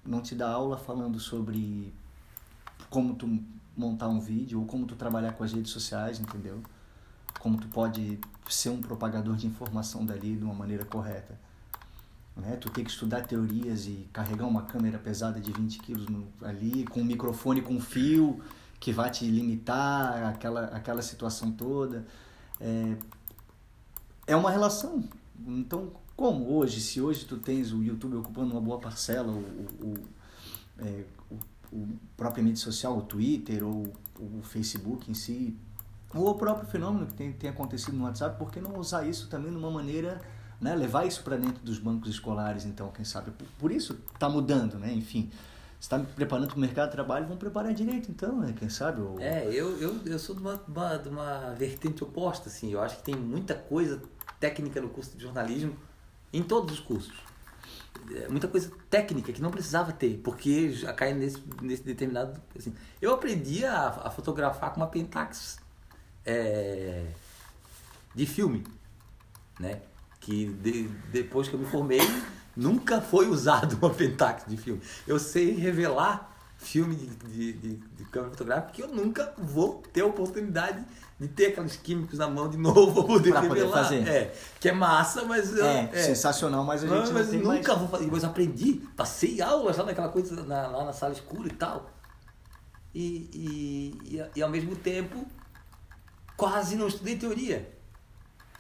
Não 0.05 0.23
te 0.23 0.35
dá 0.35 0.49
aula 0.49 0.79
falando 0.79 1.21
sobre 1.21 1.93
como 2.89 3.15
tu 3.15 3.39
montar 3.77 4.09
um 4.09 4.19
vídeo 4.19 4.61
ou 4.61 4.67
como 4.67 4.87
tu 4.87 4.97
trabalhar 4.97 5.33
com 5.33 5.45
as 5.45 5.53
redes 5.53 5.73
sociais, 5.73 6.19
entendeu? 6.19 6.63
Como 7.39 7.59
tu 7.59 7.69
pode 7.69 8.19
ser 8.49 8.71
um 8.71 8.81
propagador 8.81 9.37
de 9.37 9.47
informação 9.47 10.07
dali 10.07 10.35
de 10.35 10.43
uma 10.43 10.55
maneira 10.55 10.85
correta. 10.87 11.39
Né? 12.35 12.57
Tu 12.57 12.71
tem 12.71 12.83
que 12.83 12.91
estudar 12.91 13.27
teorias 13.27 13.87
e 13.87 14.09
carregar 14.11 14.47
uma 14.47 14.63
câmera 14.63 14.99
pesada 14.99 15.39
de 15.39 15.53
20 15.53 15.79
quilos 15.81 16.07
no, 16.07 16.27
ali, 16.41 16.87
com 16.87 17.01
um 17.01 17.05
microfone 17.05 17.61
com 17.61 17.79
fio 17.79 18.41
que 18.81 18.93
vai 18.93 19.11
te 19.11 19.27
limitar 19.27 20.25
aquela, 20.25 20.67
aquela 20.67 21.03
situação 21.03 21.51
toda 21.53 22.07
é, 22.61 22.97
é 24.27 24.37
uma 24.37 24.51
relação. 24.51 25.05
Então, 25.47 25.93
como 26.17 26.57
hoje, 26.57 26.81
se 26.81 27.01
hoje 27.01 27.25
tu 27.25 27.37
tens 27.37 27.73
o 27.73 27.83
YouTube 27.83 28.17
ocupando 28.17 28.53
uma 28.53 28.61
boa 28.61 28.79
parcela, 28.79 29.31
o, 29.31 29.41
o, 29.83 29.95
é, 30.79 31.05
o, 31.31 31.77
o 31.77 31.89
própria 32.17 32.43
mídia 32.43 32.63
social, 32.63 32.97
o 32.97 33.03
Twitter 33.03 33.65
ou 33.65 33.93
o 34.19 34.43
Facebook 34.43 35.11
em 35.11 35.15
si, 35.15 35.57
ou 36.15 36.31
o 36.31 36.35
próprio 36.35 36.67
fenômeno 36.69 37.07
que 37.07 37.15
tem, 37.15 37.33
tem 37.33 37.51
acontecido 37.51 37.97
no 37.97 38.05
WhatsApp, 38.05 38.39
por 38.39 38.51
que 38.51 38.61
não 38.61 38.79
usar 38.79 39.07
isso 39.07 39.29
também 39.29 39.51
de 39.51 39.59
uma 39.59 39.71
maneira, 39.71 40.23
né, 40.61 40.75
levar 40.75 41.07
isso 41.07 41.23
para 41.23 41.37
dentro 41.37 41.63
dos 41.63 41.79
bancos 41.79 42.09
escolares, 42.09 42.65
então, 42.65 42.91
quem 42.91 43.05
sabe? 43.05 43.31
Por, 43.33 43.47
por 43.59 43.71
isso 43.71 43.99
está 44.15 44.29
mudando, 44.29 44.79
né? 44.79 44.93
Enfim 44.95 45.31
está 45.81 45.99
me 45.99 46.07
preparando 46.07 46.49
para 46.49 46.57
o 46.57 46.61
mercado 46.61 46.87
de 46.87 46.93
trabalho, 46.93 47.27
vão 47.27 47.37
preparar 47.37 47.73
direito 47.73 48.11
então, 48.11 48.41
né? 48.41 48.55
Quem 48.59 48.69
sabe? 48.69 49.01
Ou... 49.01 49.21
É, 49.21 49.47
eu, 49.47 49.79
eu, 49.81 50.01
eu 50.05 50.19
sou 50.19 50.35
de 50.35 50.41
uma, 50.41 50.61
uma, 50.67 50.97
de 50.97 51.09
uma 51.09 51.55
vertente 51.55 52.03
oposta, 52.03 52.49
assim. 52.49 52.73
Eu 52.73 52.81
acho 52.81 52.97
que 52.97 53.03
tem 53.03 53.15
muita 53.15 53.55
coisa 53.55 54.03
técnica 54.41 54.81
no 54.81 54.89
curso 54.89 55.17
de 55.17 55.23
jornalismo, 55.23 55.77
em 56.33 56.43
todos 56.43 56.75
os 56.75 56.81
cursos. 56.81 57.15
É, 58.15 58.29
muita 58.29 58.47
coisa 58.47 58.71
técnica 58.89 59.33
que 59.33 59.43
não 59.43 59.51
precisava 59.51 59.93
ter, 59.93 60.19
porque 60.23 60.71
já 60.71 60.93
cai 60.93 61.13
nesse, 61.13 61.43
nesse 61.61 61.83
determinado. 61.83 62.41
Assim. 62.57 62.75
Eu 63.01 63.13
aprendi 63.13 63.65
a, 63.65 63.89
a 63.89 64.11
fotografar 64.11 64.73
com 64.73 64.81
uma 64.81 64.87
Pentax 64.87 65.59
é, 66.25 67.07
de 68.15 68.27
filme, 68.27 68.65
né? 69.59 69.81
Que 70.21 70.47
de, 70.47 70.89
depois 71.13 71.49
que 71.49 71.55
eu 71.55 71.61
me 71.61 71.67
formei 71.67 72.01
Nunca 72.57 73.01
foi 73.01 73.29
usado 73.29 73.77
uma 73.77 73.91
Pentax 73.91 74.45
de 74.47 74.57
filme. 74.57 74.81
Eu 75.07 75.19
sei 75.19 75.55
revelar 75.55 76.35
filme 76.57 76.97
de, 76.97 77.07
de, 77.07 77.53
de, 77.53 77.77
de 77.77 78.05
câmera 78.07 78.31
fotográfica 78.31 78.73
que 78.73 78.83
eu 78.83 78.89
nunca 78.89 79.35
vou 79.37 79.83
ter 79.93 80.01
a 80.01 80.07
oportunidade 80.07 80.83
de 81.21 81.29
ter 81.29 81.47
aqueles 81.47 81.77
químicos 81.77 82.19
na 82.19 82.29
mão 82.29 82.49
de 82.49 82.57
novo 82.57 82.95
para 82.95 83.05
poder 83.05 83.31
pra 83.31 83.41
revelar. 83.41 83.85
Poder 83.85 84.05
fazer. 84.05 84.09
É, 84.09 84.35
que 84.59 84.69
é 84.69 84.73
massa, 84.73 85.25
mas... 85.25 85.57
É, 85.57 85.91
é 85.93 86.03
sensacional, 86.03 86.65
mas 86.65 86.83
a 86.83 86.87
gente 86.87 87.07
não, 87.07 87.13
mas 87.13 87.33
não 87.33 87.55
nunca 87.55 87.69
mais... 87.69 87.79
vou 87.81 87.89
fazer. 87.89 88.11
Mas 88.11 88.25
aprendi, 88.25 88.75
passei 88.97 89.41
aulas 89.41 89.77
lá 89.77 89.85
naquela 89.85 90.09
coisa, 90.09 90.43
na, 90.45 90.67
lá 90.67 90.85
na 90.85 90.93
sala 90.93 91.13
escura 91.13 91.49
e 91.49 91.53
tal. 91.53 91.91
E, 92.95 93.31
e, 93.35 94.17
e, 94.17 94.31
e 94.37 94.43
ao 94.43 94.49
mesmo 94.49 94.75
tempo, 94.77 95.27
quase 96.37 96.77
não 96.77 96.89
estudei 96.89 97.17
teoria, 97.17 97.71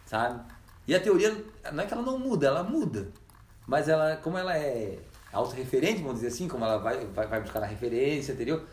sabe? 0.05 0.41
E 0.87 0.95
a 0.95 1.01
teoria, 1.01 1.45
não 1.73 1.83
é 1.83 1.87
que 1.87 1.93
ela 1.93 2.03
não 2.03 2.19
muda, 2.19 2.47
ela 2.47 2.63
muda. 2.63 3.09
Mas 3.67 3.89
ela, 3.89 4.17
como 4.17 4.39
ela 4.39 4.57
é 4.57 4.99
autorreferente, 5.33 6.01
vamos 6.01 6.17
dizer 6.17 6.29
assim, 6.29 6.49
como 6.49 6.65
ela 6.65 6.79
vai, 6.79 7.05
vai, 7.07 7.27
vai 7.27 7.41
buscar 7.41 7.61
na 7.61 7.67
referência, 7.67 8.33
entendeu? 8.33 8.65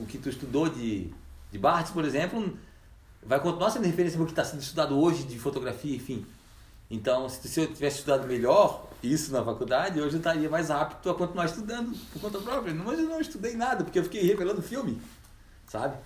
O 0.00 0.06
que 0.06 0.18
tu 0.18 0.28
estudou 0.28 0.68
de, 0.68 1.12
de 1.52 1.58
Barthes, 1.58 1.92
por 1.92 2.04
exemplo, 2.04 2.56
vai 3.22 3.38
continuar 3.40 3.70
sendo 3.70 3.84
referência 3.84 4.16
para 4.16 4.24
o 4.24 4.26
que 4.26 4.32
está 4.32 4.44
sendo 4.44 4.60
estudado 4.60 4.98
hoje 4.98 5.24
de 5.24 5.38
fotografia, 5.38 5.94
enfim. 5.94 6.26
Então, 6.90 7.28
se, 7.28 7.46
se 7.48 7.60
eu 7.60 7.66
tivesse 7.66 7.98
estudado 7.98 8.26
melhor 8.26 8.88
isso 9.02 9.32
na 9.32 9.44
faculdade, 9.44 10.00
hoje 10.00 10.14
eu 10.14 10.18
estaria 10.18 10.48
mais 10.48 10.70
apto 10.70 11.10
a 11.10 11.14
continuar 11.14 11.46
estudando 11.46 11.96
por 12.12 12.20
conta 12.20 12.38
própria. 12.38 12.74
Mas 12.74 12.98
eu 12.98 13.06
não 13.06 13.20
estudei 13.20 13.54
nada, 13.54 13.84
porque 13.84 13.98
eu 13.98 14.04
fiquei 14.04 14.22
revelando 14.22 14.62
filme, 14.62 15.00
sabe? 15.66 15.96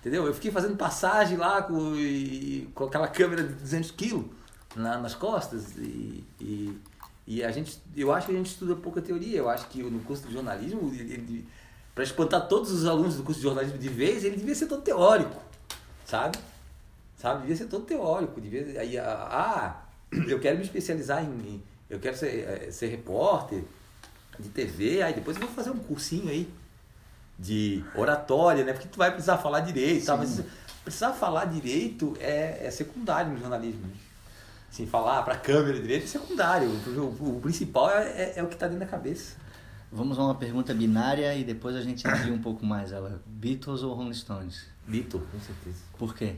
Entendeu? 0.00 0.26
Eu 0.26 0.34
fiquei 0.34 0.50
fazendo 0.50 0.76
passagem 0.76 1.36
lá 1.36 1.62
com, 1.62 1.94
e, 1.96 2.70
com 2.74 2.84
aquela 2.84 3.08
câmera 3.08 3.42
de 3.42 3.54
200 3.54 3.90
quilos 3.92 4.26
na, 4.76 4.98
nas 4.98 5.14
costas 5.14 5.76
e, 5.76 6.24
e, 6.40 6.78
e, 7.26 7.42
a 7.42 7.50
gente, 7.50 7.80
eu 7.96 8.12
acho 8.12 8.26
que 8.26 8.32
a 8.32 8.36
gente 8.36 8.50
estuda 8.50 8.76
pouca 8.76 9.00
teoria. 9.00 9.38
Eu 9.38 9.48
acho 9.48 9.66
que 9.68 9.82
no 9.82 10.00
curso 10.00 10.26
de 10.26 10.32
jornalismo, 10.32 10.92
para 11.94 12.04
espantar 12.04 12.48
todos 12.48 12.70
os 12.70 12.86
alunos 12.86 13.16
do 13.16 13.22
curso 13.22 13.40
de 13.40 13.46
jornalismo 13.46 13.78
de 13.78 13.88
vez, 13.88 14.24
ele 14.24 14.36
devia 14.36 14.54
ser 14.54 14.66
todo 14.66 14.82
teórico, 14.82 15.40
sabe? 16.04 16.38
Sabe? 17.16 17.42
Devia 17.42 17.56
ser 17.56 17.66
todo 17.66 17.86
teórico. 17.86 18.40
Devia, 18.40 18.80
aí, 18.80 18.98
ah, 18.98 19.82
eu 20.28 20.38
quero 20.38 20.58
me 20.58 20.64
especializar 20.64 21.24
em, 21.24 21.62
eu 21.88 21.98
quero 21.98 22.16
ser, 22.16 22.46
eh, 22.46 22.70
ser 22.70 22.88
repórter 22.88 23.64
de 24.38 24.48
TV, 24.48 25.02
aí 25.02 25.14
depois 25.14 25.36
eu 25.36 25.46
vou 25.46 25.54
fazer 25.54 25.70
um 25.70 25.78
cursinho 25.78 26.28
aí 26.28 26.52
de 27.38 27.84
oratória, 27.94 28.64
né? 28.64 28.72
Porque 28.72 28.88
tu 28.88 28.98
vai 28.98 29.10
precisar 29.10 29.38
falar 29.38 29.60
direito, 29.60 30.06
tá? 30.06 30.16
mas 30.16 30.42
precisar 30.84 31.12
falar 31.12 31.46
direito 31.46 32.16
é, 32.20 32.66
é 32.66 32.70
secundário 32.70 33.32
no 33.32 33.38
jornalismo. 33.38 33.90
Assim, 34.74 34.88
falar 34.88 35.22
para 35.22 35.34
a 35.34 35.36
câmera 35.36 35.80
direito 35.80 36.02
é 36.02 36.06
secundário. 36.08 36.68
O, 36.68 37.36
o 37.36 37.40
principal 37.40 37.88
é, 37.90 38.08
é, 38.08 38.32
é, 38.38 38.42
o 38.42 38.48
que 38.48 38.54
está 38.54 38.66
dentro 38.66 38.80
da 38.80 38.90
cabeça. 38.90 39.36
Vamos 39.92 40.18
a 40.18 40.24
uma 40.24 40.34
pergunta 40.34 40.74
binária 40.74 41.32
e 41.36 41.44
depois 41.44 41.76
a 41.76 41.80
gente 41.80 42.04
amplia 42.08 42.34
um 42.34 42.42
pouco 42.42 42.66
mais 42.66 42.90
ela. 42.90 43.22
Beatles 43.24 43.84
ou 43.84 43.94
Rolling 43.94 44.12
Stones? 44.12 44.66
Beatles, 44.84 45.22
com 45.30 45.38
certeza. 45.38 45.78
Por 45.96 46.12
quê? 46.12 46.34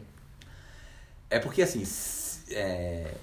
É 1.30 1.38
porque 1.38 1.62
assim, 1.62 1.82
é, 2.50 3.14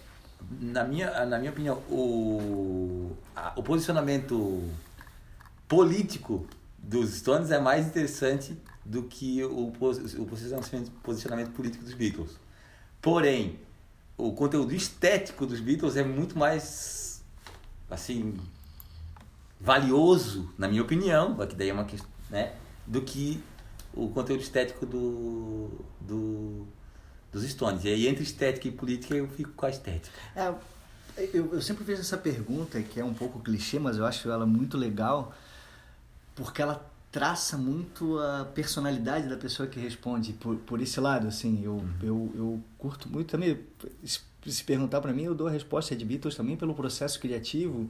na, 0.60 0.84
minha, 0.84 1.28
na 1.28 1.38
minha 1.38 1.52
opinião, 1.52 1.76
o, 1.92 3.16
a, 3.36 3.54
o 3.56 3.62
posicionamento 3.62 4.68
político 5.68 6.48
dos 6.76 7.14
Stones 7.14 7.52
é 7.52 7.60
mais 7.60 7.86
interessante 7.86 8.58
do 8.84 9.04
que 9.04 9.44
o, 9.44 9.68
o 9.68 10.26
posicionamento, 10.26 10.92
posicionamento 11.04 11.52
político 11.52 11.84
dos 11.84 11.94
Beatles. 11.94 12.32
Porém, 13.00 13.60
o 14.28 14.32
conteúdo 14.32 14.74
estético 14.74 15.46
dos 15.46 15.60
Beatles 15.60 15.98
é 15.98 16.04
muito 16.04 16.38
mais 16.38 17.22
assim 17.92 18.40
valioso, 19.60 20.50
na 20.58 20.68
minha 20.68 20.82
opinião, 20.82 21.36
que 21.46 21.56
daí 21.56 21.70
é 21.70 21.74
uma 21.74 21.84
questão, 21.84 22.10
né, 22.30 22.54
do 22.88 23.02
que 23.02 23.44
o 23.94 24.10
conteúdo 24.10 24.42
estético 24.42 24.86
do, 24.86 25.70
do 26.00 26.66
dos 27.32 27.44
Stones. 27.44 27.84
E 27.84 27.90
aí 27.90 28.08
entre 28.08 28.24
estética 28.24 28.68
e 28.68 28.72
política 28.72 29.16
eu 29.16 29.28
fico 29.28 29.52
com 29.52 29.66
a 29.66 29.70
estética. 29.70 30.18
É, 30.36 30.54
eu, 31.34 31.54
eu 31.54 31.62
sempre 31.62 31.84
fiz 31.84 32.00
essa 32.00 32.18
pergunta 32.18 32.82
que 32.82 33.00
é 33.00 33.06
um 33.06 33.14
pouco 33.14 33.40
clichê, 33.40 33.78
mas 33.78 33.98
eu 33.98 34.06
acho 34.06 34.30
ela 34.30 34.46
muito 34.46 34.78
legal 34.78 35.34
porque 36.36 36.62
ela 36.62 36.93
traça 37.14 37.56
muito 37.56 38.18
a 38.18 38.44
personalidade 38.56 39.30
da 39.30 39.38
pessoa 39.38 39.70
que 39.70 39.80
responde 39.80 40.34
por, 40.34 40.56
por 40.58 40.82
esse 40.82 41.00
lado, 41.00 41.28
assim, 41.28 41.64
eu, 41.64 41.74
uhum. 41.74 41.94
eu, 42.02 42.32
eu 42.36 42.64
curto 42.76 43.08
muito 43.08 43.30
também, 43.30 43.60
se 44.04 44.64
perguntar 44.64 45.00
para 45.00 45.14
mim, 45.14 45.22
eu 45.22 45.36
dou 45.36 45.48
a 45.48 45.52
resposta 45.52 45.96
de 45.96 46.04
Beatles 46.04 46.36
também 46.36 46.58
pelo 46.58 46.74
processo 46.74 47.20
criativo, 47.20 47.88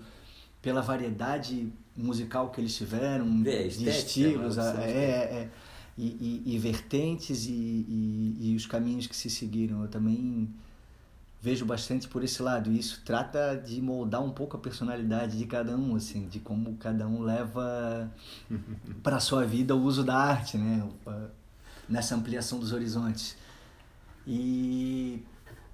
pela 0.62 0.82
variedade 0.82 1.72
musical 1.96 2.52
que 2.52 2.60
eles 2.60 2.76
tiveram, 2.76 3.42
é, 3.46 3.68
de 3.70 3.88
estilos, 3.88 4.58
é, 4.58 4.62
é, 4.62 4.92
é, 4.92 5.50
e, 5.98 6.42
e, 6.46 6.56
e, 6.56 6.60
vertentes 6.60 7.46
e, 7.46 7.52
e, 7.52 8.38
e 8.42 8.56
os 8.58 8.66
caminhos 8.66 9.08
que 9.08 9.16
se 9.16 9.30
seguiram. 9.30 9.84
Eu 9.84 9.88
também 9.88 10.50
vejo 11.44 11.66
bastante 11.66 12.08
por 12.08 12.24
esse 12.24 12.42
lado. 12.42 12.72
E 12.72 12.80
isso 12.80 13.02
trata 13.04 13.54
de 13.58 13.82
moldar 13.82 14.24
um 14.24 14.32
pouco 14.32 14.56
a 14.56 14.60
personalidade 14.60 15.38
de 15.38 15.46
cada 15.46 15.76
um, 15.76 15.94
assim, 15.98 16.26
de 16.26 16.40
como 16.40 16.78
cada 16.78 17.06
um 17.06 17.22
leva 17.22 18.10
para 19.04 19.20
sua 19.20 19.46
vida 19.46 19.76
o 19.76 19.82
uso 19.82 20.06
da 20.06 20.16
arte, 20.16 20.58
né? 20.58 20.88
Nessa 21.90 22.16
ampliação 22.16 22.58
dos 22.60 22.72
horizontes. 22.72 23.36
E 24.26 25.22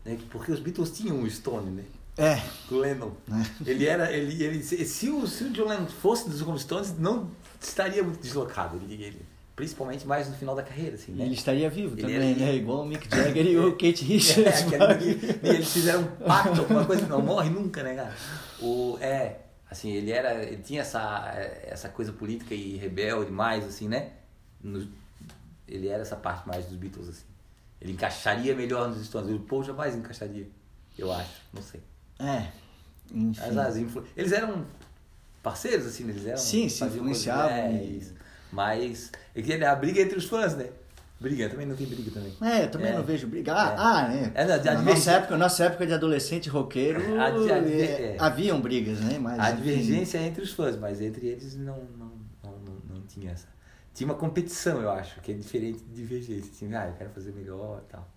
é 0.03 0.17
porque 0.31 0.51
os 0.51 0.59
Beatles 0.59 0.89
tinham 0.89 1.19
um 1.19 1.29
Stone, 1.29 1.69
né? 1.69 1.85
É. 2.17 2.41
O 2.71 2.77
Lennon. 2.79 3.11
É. 3.31 3.69
Ele 3.69 3.85
era, 3.85 4.11
ele, 4.11 4.43
ele, 4.43 4.63
se 4.63 5.07
o, 5.09 5.27
se 5.27 5.43
o 5.43 5.51
John 5.51 5.67
Lennon 5.67 5.85
fosse 5.85 6.27
dos 6.27 6.41
Rolling 6.41 6.57
Stones, 6.59 6.97
não 6.97 7.29
estaria 7.61 8.03
muito 8.03 8.19
deslocado. 8.19 8.75
Ele, 8.77 9.03
ele, 9.03 9.21
principalmente 9.59 10.07
mais 10.07 10.29
no 10.29 10.35
final 10.37 10.55
da 10.55 10.63
carreira, 10.63 10.95
assim, 10.95 11.11
né? 11.11 11.25
Ele 11.25 11.33
estaria 11.33 11.69
vivo 11.69 11.93
ele 11.95 12.01
também, 12.01 12.33
né? 12.33 12.55
Igual 12.55 12.83
o 12.83 12.85
Mick 12.85 13.13
Jagger 13.13 13.45
e 13.45 13.57
o 13.57 13.73
Kate 13.75 14.05
Richards. 14.05 14.63
É, 15.43 15.49
eles 15.49 15.73
fizeram 15.73 15.99
um 15.99 16.07
pacto, 16.25 16.61
alguma 16.61 16.85
coisa 16.85 17.03
que 17.03 17.09
não 17.09 17.21
morre 17.21 17.49
nunca, 17.49 17.83
né, 17.83 17.93
cara? 17.93 18.15
O, 18.61 18.97
é, 19.01 19.39
assim, 19.69 19.91
ele 19.91 20.11
era, 20.11 20.41
ele 20.45 20.61
tinha 20.63 20.79
essa, 20.79 21.29
essa 21.63 21.89
coisa 21.89 22.13
política 22.13 22.55
e 22.55 22.77
rebelde 22.77 23.33
mais, 23.33 23.65
assim, 23.65 23.89
né? 23.89 24.11
No, 24.63 24.87
ele 25.67 25.89
era 25.89 26.03
essa 26.03 26.15
parte 26.15 26.47
mais 26.47 26.65
dos 26.65 26.77
Beatles, 26.77 27.09
assim. 27.09 27.25
Ele 27.81 27.91
encaixaria 27.91 28.55
melhor 28.55 28.87
nos 28.87 29.05
Stones. 29.05 29.29
O 29.29 29.39
Paul 29.39 29.61
jamais 29.61 29.93
encaixaria, 29.93 30.47
eu 30.97 31.11
acho, 31.11 31.41
não 31.51 31.61
sei. 31.61 31.81
É, 32.17 32.47
enfim. 33.11 33.41
As, 33.41 33.57
as 33.57 33.75
influ... 33.75 34.05
Eles 34.15 34.31
eram 34.31 34.65
parceiros, 35.43 35.85
assim, 35.85 36.07
eles 36.07 36.25
eram... 36.25 36.37
Sim, 36.37 36.69
se 36.69 36.81
influenciavam. 36.85 37.51
É, 37.51 37.83
isso. 37.83 38.18
Mas 38.51 39.11
é 39.35 39.65
a 39.65 39.75
briga 39.75 40.01
entre 40.01 40.17
os 40.17 40.25
fãs, 40.25 40.55
né? 40.55 40.69
Briga, 41.19 41.49
também 41.49 41.65
não 41.65 41.75
tem 41.75 41.85
briga 41.85 42.11
também. 42.11 42.33
É, 42.41 42.63
eu 42.63 42.71
também 42.71 42.91
é. 42.91 42.95
não 42.95 43.03
vejo 43.03 43.27
briga. 43.27 43.53
Ah, 43.53 43.71
é. 43.71 43.75
ah 43.77 44.07
né? 44.07 44.31
É, 44.33 44.45
na, 44.45 44.57
na 44.57 44.81
nossa, 44.81 45.11
época, 45.11 45.37
nossa 45.37 45.63
época 45.65 45.85
de 45.85 45.93
adolescente 45.93 46.49
roqueiro, 46.49 47.01
é, 47.01 48.15
haviam 48.17 48.61
brigas, 48.61 49.01
né? 49.01 49.19
Mas, 49.19 49.37
a 49.37 49.51
divergência 49.51 50.17
é 50.17 50.27
entre 50.27 50.41
os 50.41 50.53
fãs, 50.53 50.77
mas 50.77 51.01
entre 51.01 51.27
eles 51.27 51.57
não, 51.57 51.83
não, 51.97 52.11
não, 52.41 52.51
não, 52.59 52.95
não 52.95 53.01
tinha 53.01 53.31
essa. 53.31 53.47
Tinha 53.93 54.07
uma 54.07 54.15
competição, 54.15 54.81
eu 54.81 54.89
acho, 54.89 55.19
que 55.19 55.33
é 55.33 55.35
diferente 55.35 55.83
de 55.83 55.93
divergência. 55.93 56.53
Tinha, 56.57 56.83
ah, 56.83 56.87
eu 56.87 56.93
quero 56.93 57.09
fazer 57.09 57.33
melhor 57.33 57.81
e 57.85 57.91
tal. 57.91 58.07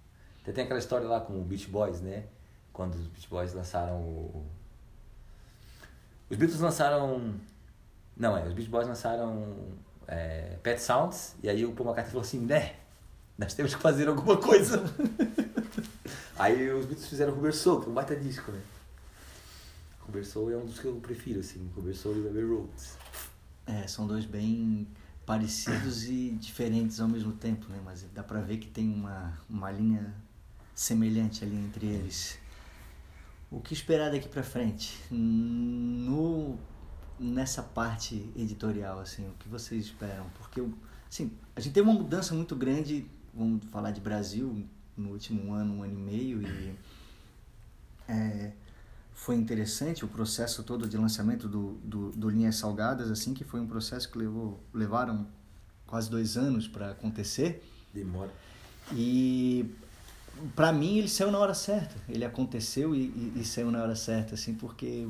Até 0.41 0.53
tem 0.53 0.65
aquela 0.65 0.79
história 0.79 1.07
lá 1.09 1.21
com 1.21 1.41
o 1.41 1.43
Beach 1.43 1.69
Boys, 1.69 2.01
né? 2.01 2.27
Quando 2.73 2.95
os 2.95 3.07
Beach 3.09 3.29
Boys 3.29 3.53
lançaram 3.53 3.97
o... 4.01 4.47
Os 6.31 6.37
Beatles 6.37 6.61
lançaram... 6.61 7.35
Não, 8.17 8.37
é, 8.37 8.47
os 8.47 8.53
Beach 8.53 8.71
Boys 8.71 8.87
lançaram 8.87 9.45
é, 10.09 10.57
Pet 10.63 10.81
Sounds, 10.81 11.35
e 11.43 11.49
aí 11.49 11.65
o 11.65 11.73
Paul 11.73 11.89
McCartney 11.89 12.13
falou 12.13 12.27
assim, 12.27 12.41
né, 12.41 12.75
nós 13.39 13.55
temos 13.55 13.75
que 13.75 13.81
fazer 13.81 14.09
alguma 14.09 14.37
coisa. 14.37 14.83
aí 16.39 16.71
os 16.71 16.87
Beatles 16.87 17.09
fizeram 17.09 17.35
Rubber 17.35 17.55
Soul, 17.55 17.81
que 17.81 17.87
é 17.87 17.91
um 17.91 17.95
baita 17.95 18.17
disco, 18.17 18.53
né? 18.53 18.61
Rubber 20.01 20.27
Soul 20.27 20.53
é 20.53 20.57
um 20.57 20.67
dos 20.67 20.79
que 20.79 20.85
eu 20.85 20.95
prefiro, 20.97 21.41
assim, 21.41 21.71
Rubber 21.75 21.97
Soul 21.97 22.23
e 22.23 22.29
Abbey 22.29 22.45
Roads. 22.45 22.97
É, 23.67 23.87
são 23.87 24.07
dois 24.07 24.25
bem 24.25 24.87
parecidos 25.25 26.05
e 26.05 26.31
diferentes 26.33 27.01
ao 27.01 27.09
mesmo 27.09 27.33
tempo, 27.33 27.67
né? 27.69 27.81
Mas 27.85 28.05
dá 28.15 28.23
pra 28.23 28.41
ver 28.41 28.59
que 28.59 28.69
tem 28.69 28.93
uma, 28.93 29.39
uma 29.49 29.71
linha 29.71 30.13
semelhante 30.75 31.45
ali 31.45 31.57
entre 31.57 31.87
eles. 31.87 32.39
O 33.51 33.61
que 33.61 33.75
esperar 33.75 34.11
daqui 34.11 34.29
pra 34.29 34.43
frente? 34.43 34.99
No 35.11 36.59
nessa 37.23 37.63
parte 37.63 38.31
editorial, 38.37 39.01
assim, 39.01 39.27
o 39.29 39.33
que 39.39 39.49
vocês 39.49 39.85
esperam? 39.85 40.27
Porque, 40.39 40.63
assim, 41.09 41.31
a 41.55 41.61
gente 41.61 41.73
teve 41.73 41.89
uma 41.89 41.99
mudança 41.99 42.35
muito 42.35 42.57
grande, 42.57 43.07
vamos 43.33 43.65
falar 43.67 43.91
de 43.91 44.01
Brasil, 44.01 44.67
no 44.97 45.11
último 45.11 45.53
ano, 45.53 45.75
um 45.75 45.83
ano 45.83 45.93
e 45.93 46.03
meio, 46.03 46.43
e 46.43 46.77
é, 48.09 48.53
foi 49.15 49.37
interessante 49.37 50.05
o 50.05 50.09
processo 50.09 50.63
todo 50.63 50.89
de 50.89 50.97
lançamento 50.97 51.49
do, 51.49 51.75
do, 51.85 52.11
do 52.11 52.29
Linhas 52.29 52.57
Salgadas, 52.57 53.11
assim, 53.11 53.33
que 53.33 53.45
foi 53.45 53.61
um 53.61 53.67
processo 53.67 54.11
que 54.11 54.19
levou, 54.19 54.61
levaram 54.75 55.27
quase 55.87 56.11
dois 56.11 56.37
anos 56.37 56.67
para 56.67 56.91
acontecer. 56.91 57.63
Demora. 57.95 58.33
E 58.93 59.71
para 60.57 60.73
mim 60.73 60.99
ele 60.99 61.09
saiu 61.09 61.31
na 61.31 61.39
hora 61.39 61.55
certa. 61.55 61.95
Ele 62.09 62.25
aconteceu 62.25 62.95
e, 62.95 63.01
e, 63.01 63.33
e, 63.37 63.45
saiu 63.45 63.71
na 63.71 63.83
hora 63.83 63.95
certa, 63.95 64.35
assim, 64.35 64.55
porque 64.55 65.07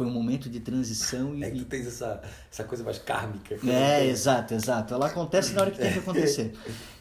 foi 0.00 0.06
um 0.06 0.12
momento 0.12 0.48
de 0.48 0.60
transição 0.60 1.34
e. 1.34 1.44
É 1.44 1.50
que 1.50 1.58
tu 1.58 1.66
tens 1.66 1.86
essa, 1.86 2.22
essa 2.50 2.64
coisa 2.64 2.82
mais 2.82 2.98
kármica. 2.98 3.58
É, 3.70 4.06
exato, 4.06 4.54
exato. 4.54 4.94
Ela 4.94 5.08
acontece 5.08 5.52
na 5.52 5.60
hora 5.60 5.70
que 5.70 5.78
tem 5.78 5.92
que 5.92 5.98
acontecer. 5.98 6.54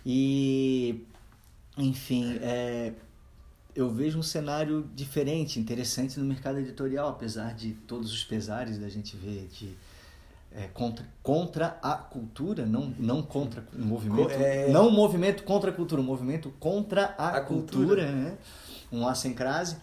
E, 0.05 1.05
enfim, 1.77 2.37
é, 2.41 2.91
eu 3.73 3.89
vejo 3.89 4.19
um 4.19 4.23
cenário 4.23 4.85
diferente, 4.93 5.61
interessante 5.61 6.19
no 6.19 6.25
mercado 6.25 6.59
editorial, 6.59 7.07
apesar 7.07 7.53
de 7.53 7.71
todos 7.87 8.11
os 8.11 8.25
pesares 8.25 8.77
da 8.77 8.89
gente 8.89 9.15
ver 9.15 9.47
de. 9.47 9.73
É, 10.51 10.67
contra, 10.73 11.05
contra 11.23 11.77
a 11.81 11.93
cultura, 11.93 12.65
não, 12.65 12.93
não 12.97 13.21
contra 13.21 13.63
o 13.71 13.81
movimento, 13.81 14.31
é... 14.31 14.67
não 14.71 14.87
o 14.87 14.91
movimento 14.91 15.43
contra 15.43 15.69
a 15.69 15.73
cultura, 15.73 16.01
o 16.01 16.03
movimento 16.03 16.51
contra 16.59 17.15
a, 17.17 17.37
a 17.37 17.41
cultura, 17.41 17.77
cultura, 17.77 18.11
né? 18.11 18.37
Um 18.91 19.07
A 19.07 19.15
sem 19.15 19.33
crase. 19.33 19.77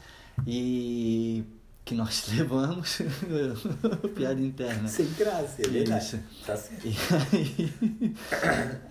E 0.44 1.44
que 1.86 1.94
nós 1.94 2.26
levamos, 2.36 2.98
piada 4.14 4.40
interna. 4.40 4.88
Sem 4.88 5.06
graça, 5.12 5.62
é 5.62 5.68
verdade. 5.68 6.04
Isso. 6.04 6.20
Tá 6.44 6.56
certo. 6.56 6.86
Aí, 7.32 8.14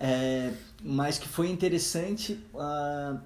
é, 0.00 0.52
mas 0.82 1.18
que 1.18 1.28
foi 1.28 1.50
interessante 1.50 2.32
uh, 2.54 2.58
ah, 2.58 3.20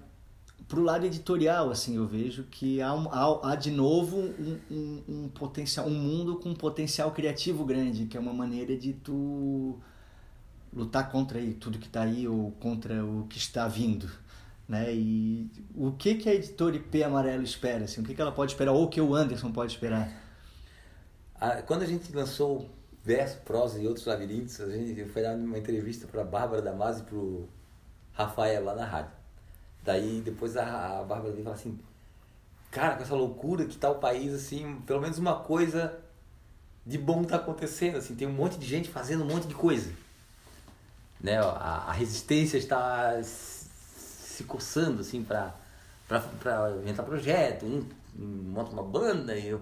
para 0.66 0.80
o 0.80 0.82
lado 0.82 1.06
editorial, 1.06 1.70
assim, 1.70 1.96
eu 1.96 2.06
vejo 2.06 2.44
que 2.50 2.82
há, 2.82 2.92
um, 2.92 3.08
há, 3.10 3.52
há 3.52 3.54
de 3.54 3.70
novo 3.70 4.16
um, 4.18 4.58
um, 4.70 5.02
um, 5.08 5.28
potencial, 5.28 5.86
um 5.86 5.94
mundo 5.94 6.36
com 6.36 6.50
um 6.50 6.54
potencial 6.54 7.12
criativo 7.12 7.64
grande, 7.64 8.06
que 8.06 8.16
é 8.16 8.20
uma 8.20 8.34
maneira 8.34 8.76
de 8.76 8.92
tu 8.92 9.78
lutar 10.72 11.10
contra 11.10 11.38
aí 11.38 11.54
tudo 11.54 11.78
que 11.78 11.86
está 11.86 12.02
aí 12.02 12.26
ou 12.26 12.52
contra 12.52 13.04
o 13.04 13.26
que 13.28 13.38
está 13.38 13.66
vindo, 13.68 14.10
né? 14.70 14.94
E 14.94 15.50
o 15.74 15.90
que 15.90 16.14
que 16.14 16.28
a 16.28 16.34
editora 16.34 16.76
IP 16.76 17.02
Amarelo 17.02 17.42
espera, 17.42 17.86
assim? 17.86 18.02
O 18.02 18.04
que 18.04 18.14
que 18.14 18.22
ela 18.22 18.30
pode 18.30 18.52
esperar 18.52 18.70
ou 18.70 18.84
o 18.84 18.88
que 18.88 19.00
o 19.00 19.16
Anderson 19.16 19.50
pode 19.50 19.72
esperar? 19.72 20.08
Quando 21.66 21.82
a 21.82 21.86
gente 21.86 22.12
lançou 22.12 22.70
Verso, 23.02 23.38
Prosa 23.38 23.80
e 23.80 23.88
Outros 23.88 24.06
Labirintos, 24.06 24.60
a 24.60 24.70
gente 24.70 25.04
foi 25.06 25.22
dar 25.22 25.34
uma 25.34 25.58
entrevista 25.58 26.06
para 26.06 26.20
a 26.20 26.24
Bárbara 26.24 26.62
Damasio 26.62 27.02
e 27.02 27.06
para 27.06 27.16
o 27.16 27.48
Rafael 28.12 28.62
lá 28.62 28.76
na 28.76 28.84
rádio. 28.84 29.10
Daí 29.82 30.20
depois 30.24 30.56
a, 30.56 31.00
a 31.00 31.02
Bárbara 31.02 31.32
veio 31.32 31.42
falou 31.42 31.58
assim, 31.58 31.76
cara, 32.70 32.94
com 32.94 33.02
essa 33.02 33.14
loucura 33.16 33.64
que 33.64 33.76
tá 33.76 33.90
o 33.90 33.96
país, 33.96 34.32
assim, 34.32 34.80
pelo 34.86 35.00
menos 35.00 35.18
uma 35.18 35.40
coisa 35.40 35.98
de 36.86 36.96
bom 36.96 37.24
tá 37.24 37.36
acontecendo, 37.36 37.96
assim, 37.96 38.14
tem 38.14 38.28
um 38.28 38.32
monte 38.32 38.56
de 38.56 38.66
gente 38.66 38.88
fazendo 38.88 39.24
um 39.24 39.26
monte 39.26 39.48
de 39.48 39.54
coisa. 39.54 39.90
Né? 41.20 41.38
A, 41.38 41.86
a 41.88 41.92
resistência 41.92 42.56
está 42.56 43.20
se 44.40 44.44
coçando, 44.44 45.00
assim, 45.00 45.22
para 45.22 45.54
inventar 46.82 47.04
projeto, 47.04 47.66
um, 47.66 47.84
monta 48.18 48.72
uma 48.72 48.82
banda 48.82 49.36
e 49.36 49.54
um, 49.54 49.60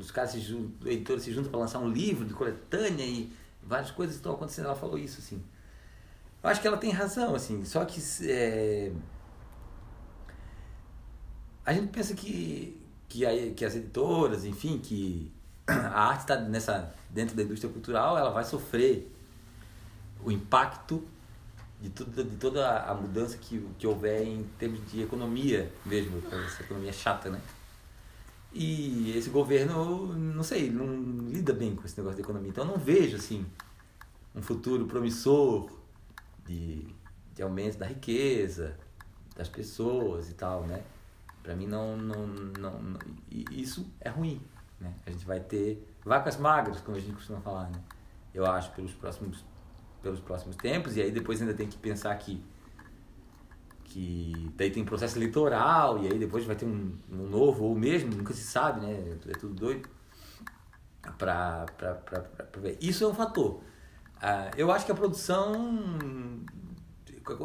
os 0.00 0.10
caras 0.10 0.30
se 0.30 0.40
juntam, 0.40 0.90
editores 0.90 1.24
se 1.24 1.32
juntam 1.32 1.50
para 1.50 1.60
lançar 1.60 1.80
um 1.80 1.88
livro 1.88 2.24
de 2.24 2.32
coletânea 2.32 3.04
e 3.04 3.32
várias 3.62 3.90
coisas 3.90 4.16
estão 4.16 4.32
acontecendo. 4.32 4.66
Ela 4.66 4.76
falou 4.76 4.98
isso, 4.98 5.18
assim. 5.18 5.42
Eu 6.42 6.50
acho 6.50 6.60
que 6.60 6.68
ela 6.68 6.76
tem 6.76 6.90
razão, 6.90 7.34
assim, 7.34 7.64
só 7.64 7.84
que 7.84 8.00
é, 8.22 8.92
a 11.66 11.72
gente 11.74 11.88
pensa 11.88 12.14
que, 12.14 12.80
que, 13.08 13.26
a, 13.26 13.52
que 13.52 13.64
as 13.64 13.74
editoras, 13.74 14.44
enfim, 14.44 14.78
que 14.78 15.32
a 15.66 16.08
arte 16.10 16.20
está 16.20 16.36
nessa 16.36 16.94
dentro 17.10 17.34
da 17.34 17.42
indústria 17.42 17.72
cultural, 17.72 18.16
ela 18.16 18.30
vai 18.30 18.44
sofrer 18.44 19.12
o 20.24 20.30
impacto 20.30 21.02
de, 21.80 21.90
tudo, 21.90 22.24
de 22.24 22.36
toda 22.36 22.82
a 22.82 22.94
mudança 22.94 23.36
que, 23.38 23.64
que 23.78 23.86
houver 23.86 24.22
em 24.22 24.44
termos 24.58 24.80
de 24.90 25.02
economia 25.02 25.70
mesmo, 25.86 26.22
essa 26.32 26.62
economia 26.62 26.92
chata, 26.92 27.30
né? 27.30 27.40
E 28.52 29.16
esse 29.16 29.30
governo, 29.30 30.14
não 30.14 30.42
sei, 30.42 30.70
não 30.70 30.86
lida 31.28 31.52
bem 31.52 31.76
com 31.76 31.84
esse 31.84 31.96
negócio 31.98 32.16
de 32.16 32.22
economia. 32.22 32.48
Então 32.48 32.64
eu 32.64 32.70
não 32.70 32.78
vejo, 32.78 33.16
assim, 33.16 33.46
um 34.34 34.42
futuro 34.42 34.86
promissor 34.86 35.70
de, 36.46 36.86
de 37.34 37.42
aumento 37.42 37.78
da 37.78 37.86
riqueza 37.86 38.76
das 39.36 39.48
pessoas 39.48 40.28
e 40.30 40.34
tal, 40.34 40.62
né? 40.62 40.82
Para 41.42 41.54
mim 41.54 41.66
não, 41.66 41.96
não, 41.96 42.26
não, 42.26 42.82
não, 42.82 42.98
isso 43.50 43.86
é 44.00 44.08
ruim, 44.08 44.40
né? 44.80 44.92
A 45.06 45.10
gente 45.10 45.24
vai 45.24 45.38
ter 45.38 45.86
vacas 46.04 46.36
magras, 46.36 46.80
como 46.80 46.96
a 46.96 47.00
gente 47.00 47.14
costuma 47.14 47.40
falar, 47.40 47.70
né? 47.70 47.80
Eu 48.34 48.44
acho 48.44 48.72
pelos 48.72 48.92
próximos 48.92 49.44
pelos 50.02 50.20
próximos 50.20 50.56
tempos 50.56 50.96
e 50.96 51.02
aí 51.02 51.10
depois 51.10 51.40
ainda 51.40 51.54
tem 51.54 51.68
que 51.68 51.78
pensar 51.78 52.14
que 52.16 52.42
que 53.88 54.52
daí 54.54 54.70
tem 54.70 54.84
processo 54.84 55.16
eleitoral 55.18 56.02
e 56.02 56.08
aí 56.08 56.18
depois 56.18 56.44
vai 56.44 56.54
ter 56.54 56.66
um, 56.66 56.94
um 57.10 57.26
novo 57.26 57.64
ou 57.64 57.74
mesmo, 57.74 58.14
nunca 58.14 58.34
se 58.34 58.42
sabe, 58.42 58.80
né? 58.80 59.16
É 59.26 59.32
tudo 59.32 59.54
doido. 59.54 59.88
Pra 61.16 61.64
ver. 62.58 62.76
Isso 62.82 63.02
é 63.02 63.06
um 63.06 63.14
fator. 63.14 63.62
Ah, 64.20 64.50
eu 64.56 64.70
acho 64.70 64.84
que 64.84 64.92
a 64.92 64.94
produção 64.94 65.54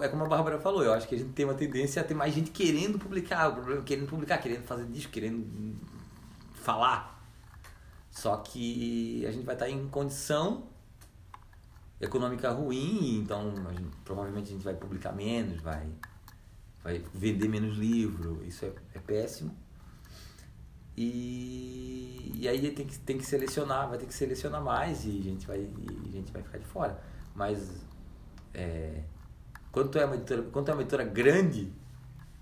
é 0.01 0.07
como 0.07 0.23
a 0.23 0.27
Bárbara 0.27 0.59
falou, 0.59 0.83
eu 0.83 0.93
acho 0.93 1.07
que 1.07 1.15
a 1.15 1.17
gente 1.17 1.31
tem 1.31 1.45
uma 1.45 1.53
tendência 1.53 2.01
a 2.01 2.05
ter 2.05 2.13
mais 2.13 2.33
gente 2.33 2.51
querendo 2.51 2.99
publicar, 2.99 3.53
querendo 3.85 4.07
publicar, 4.07 4.37
querendo 4.37 4.63
fazer 4.63 4.85
disco, 4.85 5.11
querendo 5.11 5.75
falar. 6.53 7.21
Só 8.09 8.37
que 8.37 9.25
a 9.25 9.31
gente 9.31 9.45
vai 9.45 9.55
estar 9.55 9.69
em 9.69 9.87
condição 9.87 10.63
econômica 12.03 12.51
ruim, 12.51 13.19
então 13.19 13.53
a 13.67 13.73
gente, 13.73 13.95
provavelmente 14.03 14.49
a 14.49 14.51
gente 14.51 14.63
vai 14.63 14.73
publicar 14.73 15.13
menos, 15.13 15.61
vai, 15.61 15.87
vai 16.83 17.01
vender 17.13 17.47
menos 17.47 17.77
livro, 17.77 18.43
isso 18.45 18.65
é, 18.65 18.71
é 18.95 18.99
péssimo. 18.99 19.55
E, 20.95 22.31
e 22.35 22.47
aí 22.47 22.71
tem 22.71 22.85
que, 22.85 22.99
tem 22.99 23.17
que 23.17 23.25
selecionar, 23.25 23.89
vai 23.89 23.97
ter 23.97 24.05
que 24.05 24.13
selecionar 24.13 24.61
mais 24.61 25.05
e 25.05 25.19
a 25.19 25.23
gente 25.23 25.47
vai, 25.47 25.59
a 25.59 26.11
gente 26.11 26.31
vai 26.31 26.43
ficar 26.43 26.59
de 26.59 26.65
fora. 26.65 27.01
Mas 27.33 27.83
é, 28.53 29.01
quando 29.71 29.89
tu 29.89 29.97
é 29.97 30.05
uma 30.05 30.15
editora, 30.15 30.43
quando 30.51 30.65
tu 30.65 30.71
é 30.71 30.73
uma 30.73 30.81
editora 30.81 31.03
grande, 31.03 31.73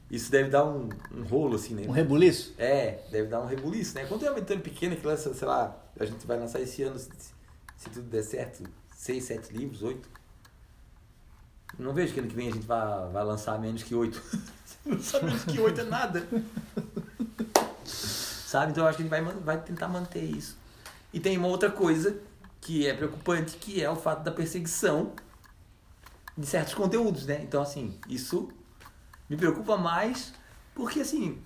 isso 0.10 0.30
deve 0.30 0.50
dar 0.50 0.66
um, 0.66 0.90
um 1.16 1.24
rolo, 1.24 1.56
assim, 1.56 1.74
né? 1.74 1.84
Um 1.88 1.92
rebuliço? 1.92 2.54
É, 2.58 3.00
deve 3.10 3.30
dar 3.30 3.42
um 3.42 3.46
rebuliço, 3.46 3.96
né? 3.96 4.06
Quando 4.06 4.20
tu 4.20 4.26
é 4.26 4.30
uma 4.30 4.40
editora 4.40 4.60
pequena 4.60 4.96
que 4.98 5.08
lança, 5.08 5.34
sei 5.34 5.48
lá, 5.48 5.82
a 5.98 6.06
gente 6.06 6.28
vai 6.28 6.38
lançar 6.38 6.60
esse 6.60 6.84
ano, 6.84 7.00
se, 7.00 7.10
se 7.78 7.90
tudo 7.90 8.10
der 8.10 8.24
certo, 8.24 8.64
seis, 9.02 9.24
sete 9.24 9.52
livros, 9.52 9.82
oito. 9.82 10.08
Não 11.80 11.92
vejo 11.92 12.14
que 12.14 12.20
ano 12.20 12.30
que 12.30 12.36
vem 12.36 12.50
a 12.50 12.52
gente 12.52 12.68
vai, 12.68 13.10
vai 13.12 13.24
lançar 13.24 13.60
menos 13.60 13.82
que 13.82 13.96
oito. 13.96 14.22
lançar 14.86 15.24
menos 15.24 15.44
que 15.44 15.60
oito 15.60 15.82
é 15.82 15.84
nada. 15.86 16.28
Sabe? 17.84 18.72
Então 18.72 18.84
eu 18.84 18.88
acho 18.88 18.98
que 18.98 19.04
a 19.04 19.06
gente 19.06 19.26
vai, 19.26 19.34
vai 19.40 19.60
tentar 19.60 19.88
manter 19.88 20.24
isso. 20.24 20.56
E 21.12 21.20
tem 21.20 21.36
uma 21.36 21.48
outra 21.48 21.72
coisa 21.72 22.22
que 22.62 22.86
é 22.86 22.94
preocupante, 22.94 23.58
que 23.58 23.84
é 23.84 23.90
o 23.90 23.96
fato 23.96 24.24
da 24.24 24.32
perseguição 24.32 25.14
de 26.38 26.46
certos 26.46 26.76
conteúdos, 26.76 27.26
né? 27.26 27.42
Então, 27.42 27.64
assim, 27.64 28.00
isso 28.08 28.52
me 29.28 29.36
preocupa 29.36 29.78
mais 29.78 30.32
porque, 30.76 31.00
assim, 31.00 31.42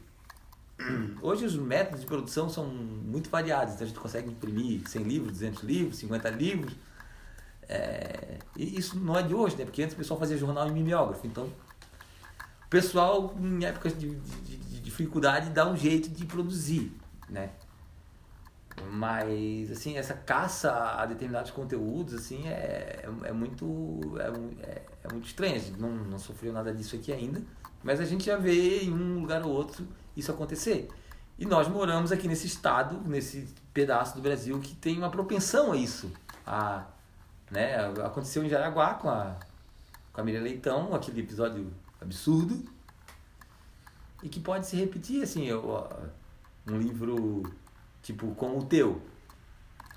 hoje 1.22 1.45
os 1.45 1.56
métodos 1.56 2.01
de 2.01 2.06
produção 2.06 2.49
são 2.49 2.66
muito 2.66 3.30
variados. 3.30 3.76
Então, 3.76 3.86
a 3.86 3.88
gente 3.88 3.99
consegue 3.99 4.30
imprimir 4.30 4.86
100 4.89 5.03
livros, 5.03 5.32
200 5.32 5.64
livros, 5.64 5.97
50 5.99 6.30
livros. 6.32 6.76
É... 7.68 8.38
e 8.55 8.78
isso 8.78 8.97
não 8.99 9.18
é 9.18 9.24
de 9.24 9.34
hoje, 9.34 9.55
né? 9.55 9.66
Porque 9.66 9.82
antes 9.82 9.93
o 9.93 9.97
pessoal 9.97 10.20
fazia 10.20 10.38
jornal 10.38 10.68
em 10.68 10.72
mimeógrafo. 10.72 11.26
Então, 11.26 11.45
o 11.45 12.70
pessoal, 12.70 13.34
em 13.39 13.63
épocas 13.66 13.97
de, 13.97 14.16
de, 14.16 14.57
de 14.57 14.80
dificuldade, 14.80 15.49
dá 15.49 15.68
um 15.68 15.76
jeito 15.76 16.09
de 16.09 16.26
produzir, 16.26 16.91
né? 17.30 17.49
Mas, 18.91 19.72
assim, 19.72 19.97
essa 19.97 20.13
caça 20.13 20.72
a 20.72 21.05
determinados 21.05 21.51
conteúdos, 21.51 22.13
assim, 22.13 22.47
é, 22.47 23.05
é, 23.24 23.30
é 23.30 23.32
muito 23.32 24.01
é, 24.18 24.68
é, 24.68 24.86
é, 25.03 25.11
muito 25.11 25.28
estranho. 25.28 25.55
A 25.55 25.59
gente 25.59 25.80
não, 25.80 25.89
não 25.89 26.20
sofreu 26.20 26.51
nada 26.51 26.74
disso 26.74 26.95
aqui 26.95 27.11
ainda, 27.11 27.41
mas 27.84 27.99
a 27.99 28.05
gente 28.05 28.26
já 28.26 28.38
vê 28.38 28.84
em 28.84 28.91
um 28.91 29.22
lugar 29.22 29.45
ou 29.45 29.51
outro 29.51 29.88
isso 30.16 30.32
acontecer. 30.32 30.89
E 31.38 31.45
nós 31.45 31.68
moramos 31.68 32.11
aqui 32.11 32.28
nesse 32.28 32.47
estado, 32.47 33.01
nesse 33.07 33.47
pedaço 33.74 34.16
do 34.16 34.22
Brasil 34.22 34.59
que 34.59 34.76
tem 34.76 34.97
uma 34.97 35.09
propensão 35.09 35.72
a 35.72 35.78
isso. 35.78 36.11
A, 36.45 36.86
né, 37.50 37.76
aconteceu 38.04 38.43
em 38.43 38.50
Jaraguá 38.50 38.96
com 38.96 39.09
a, 39.09 39.36
com 40.12 40.22
a 40.22 40.24
Leitão, 40.24 40.93
aquele 40.93 41.22
episódio 41.22 41.72
absurdo, 42.01 42.63
e 44.24 44.30
que 44.30 44.39
pode 44.39 44.66
se 44.66 44.76
repetir, 44.76 45.24
assim, 45.24 45.50
um 45.54 46.78
livro 46.78 47.43
tipo 48.01 48.34
como 48.36 48.59
o 48.59 48.66
teu, 48.66 49.01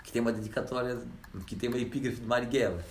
que 0.05 0.13
tem 0.13 0.21
uma 0.21 0.33
dedicatória, 0.33 1.01
que 1.47 1.55
tem 1.57 1.69
uma 1.69 1.79
epígrafe 1.79 2.21
de 2.21 2.27
Marighella. 2.27 2.83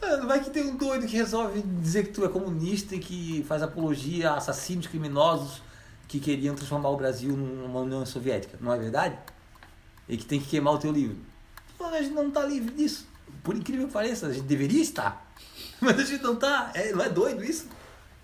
Não 0.00 0.26
vai 0.26 0.42
que 0.42 0.50
tem 0.50 0.64
um 0.64 0.76
doido 0.76 1.06
que 1.06 1.16
resolve 1.16 1.62
dizer 1.62 2.04
que 2.04 2.12
tu 2.12 2.24
é 2.24 2.28
comunista 2.28 2.94
e 2.94 2.98
que 2.98 3.44
faz 3.44 3.62
apologia 3.62 4.30
a 4.30 4.36
assassinos 4.36 4.86
criminosos 4.86 5.62
que 6.06 6.20
queriam 6.20 6.54
transformar 6.54 6.90
o 6.90 6.96
Brasil 6.96 7.36
numa 7.36 7.80
União 7.80 8.04
Soviética, 8.04 8.58
não 8.60 8.72
é 8.72 8.78
verdade? 8.78 9.18
E 10.08 10.16
que 10.16 10.24
tem 10.24 10.40
que 10.40 10.46
queimar 10.46 10.74
o 10.74 10.78
teu 10.78 10.92
livro. 10.92 11.16
Gente 11.92 12.10
não 12.10 12.28
está 12.28 12.44
livre 12.44 12.74
disso. 12.74 13.06
Por 13.44 13.54
incrível 13.54 13.86
que 13.86 13.92
pareça, 13.92 14.26
a 14.26 14.32
gente 14.32 14.46
deveria 14.46 14.82
estar. 14.82 15.32
Mas 15.80 15.98
a 15.98 16.04
gente 16.04 16.22
não 16.22 16.32
está. 16.32 16.72
É, 16.74 16.92
não 16.92 17.04
é 17.04 17.08
doido 17.08 17.44
isso? 17.44 17.68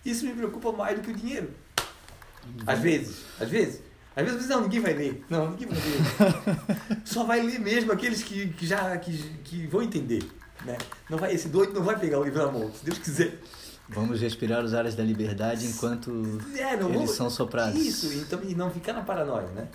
Isso 0.05 0.25
me 0.25 0.33
preocupa 0.33 0.73
mais 0.73 0.97
do 0.97 1.03
que 1.03 1.11
o 1.11 1.15
dinheiro. 1.15 1.51
Às 2.67 2.79
vezes, 2.79 3.19
às 3.39 3.49
vezes. 3.49 3.83
Às 4.17 4.25
vezes 4.25 4.49
não, 4.49 4.63
ninguém 4.63 4.81
vai 4.81 4.95
ler. 4.95 5.25
Não, 5.29 5.51
ninguém 5.51 5.69
vai 5.69 5.79
ler. 5.79 7.01
Só 7.05 7.23
vai 7.25 7.43
ler 7.43 7.61
mesmo 7.61 7.93
aqueles 7.93 8.23
que, 8.23 8.49
que 8.49 8.67
já 8.67 8.97
que, 8.97 9.17
que 9.45 9.67
vão 9.67 9.83
entender. 9.83 10.23
Né? 10.65 10.77
Não 11.09 11.19
vai, 11.19 11.35
esse 11.35 11.49
doido 11.49 11.75
não 11.75 11.83
vai 11.83 11.99
pegar 11.99 12.19
o 12.19 12.25
livro 12.25 12.45
na 12.45 12.51
mão, 12.51 12.73
se 12.73 12.85
Deus 12.85 12.99
quiser. 12.99 13.39
Vamos 13.89 14.21
respirar 14.21 14.65
os 14.65 14.73
ares 14.73 14.95
da 14.95 15.03
liberdade 15.03 15.67
enquanto 15.67 16.39
é, 16.57 16.75
eles 16.75 17.11
são 17.11 17.29
soprados. 17.29 17.81
Isso, 17.81 18.13
então, 18.15 18.41
e 18.43 18.55
não 18.55 18.71
ficar 18.71 18.93
na 18.93 19.03
paranoia, 19.03 19.49
né? 19.49 19.69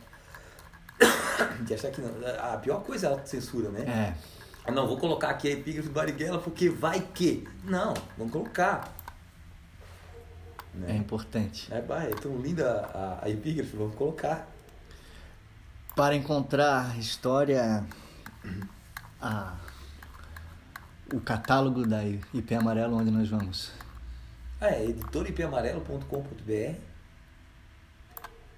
De 1.62 1.74
achar 1.74 1.92
que 1.92 2.02
não. 2.02 2.12
A 2.40 2.58
pior 2.58 2.82
coisa 2.82 3.08
é 3.08 3.10
a 3.10 3.14
autocensura, 3.14 3.70
né? 3.70 3.82
É. 3.82 4.14
Não, 4.72 4.88
vou 4.88 4.98
colocar 4.98 5.30
aqui 5.30 5.48
a 5.48 5.52
epígrafe 5.52 5.90
Bariguela 5.90 6.40
porque 6.40 6.70
vai 6.70 7.00
que. 7.00 7.48
Não, 7.64 7.94
vamos 8.18 8.34
colocar. 8.34 8.92
Né? 10.74 10.94
É 10.94 10.96
importante. 10.96 11.72
É, 11.72 11.78
é 11.78 12.16
tão 12.22 12.36
linda 12.38 12.90
a, 12.94 13.26
a 13.26 13.30
epígrafe, 13.30 13.76
vamos 13.76 13.96
colocar. 13.96 14.48
Para 15.96 16.16
encontrar 16.16 16.98
história, 17.00 17.86
a, 19.22 19.56
o 21.14 21.22
catálogo 21.22 21.88
da 21.88 22.04
IP 22.04 22.56
Amarelo, 22.56 22.98
onde 22.98 23.12
nós 23.12 23.30
vamos? 23.30 23.72
É, 24.60 24.84
editoripamarelo.com.br 24.84 26.96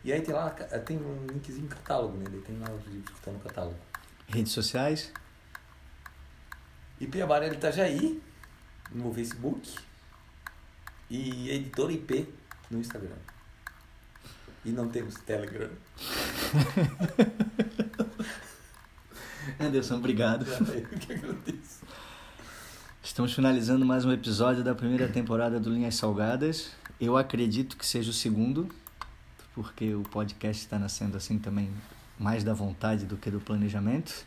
e 0.07 0.13
aí 0.13 0.21
tem 0.21 0.33
lá, 0.33 0.49
tem 0.51 0.97
um 0.97 1.25
linkzinho 1.25 1.67
catálogo, 1.67 2.17
né? 2.17 2.23
Tem 2.45 2.57
lá 2.59 2.71
os 2.71 2.85
livros 2.85 3.09
que 3.09 3.17
estão 3.17 3.33
no 3.33 3.39
catálogo. 3.39 3.75
Redes 4.27 4.53
sociais? 4.53 5.11
IP 6.99 7.21
Amarelo 7.21 7.53
Itajaí 7.53 8.19
no 8.91 9.13
Facebook 9.13 9.69
e 11.09 11.49
Editora 11.51 11.93
IP 11.93 12.27
no 12.71 12.79
Instagram. 12.79 13.15
E 14.65 14.69
não 14.71 14.89
temos 14.89 15.13
Telegram. 15.15 15.69
Anderson, 19.59 19.97
obrigado. 19.97 20.45
Que 20.45 21.13
agradeço. 21.13 21.85
Estamos 23.03 23.33
finalizando 23.33 23.85
mais 23.85 24.03
um 24.03 24.11
episódio 24.11 24.63
da 24.63 24.73
primeira 24.73 25.07
temporada 25.07 25.59
do 25.59 25.69
Linhas 25.69 25.95
Salgadas. 25.95 26.71
Eu 26.99 27.15
acredito 27.15 27.77
que 27.77 27.85
seja 27.85 28.09
o 28.09 28.13
segundo, 28.13 28.67
porque 29.53 29.93
o 29.93 30.01
podcast 30.01 30.63
está 30.63 30.79
nascendo 30.79 31.15
assim 31.15 31.37
também 31.37 31.71
mais 32.19 32.43
da 32.43 32.55
vontade 32.55 33.05
do 33.05 33.17
que 33.17 33.29
do 33.29 33.39
planejamento. 33.39 34.25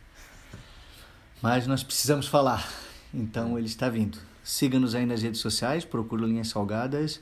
Mas 1.43 1.67
nós 1.67 1.83
precisamos 1.83 2.27
falar, 2.27 2.69
então 3.15 3.57
ele 3.57 3.67
está 3.67 3.89
vindo. 3.89 4.19
Siga-nos 4.45 4.95
aí 4.95 5.07
nas 5.07 5.23
redes 5.23 5.41
sociais, 5.41 5.85
procure 5.85 6.25
Linhas 6.27 6.49
Salgadas. 6.49 7.21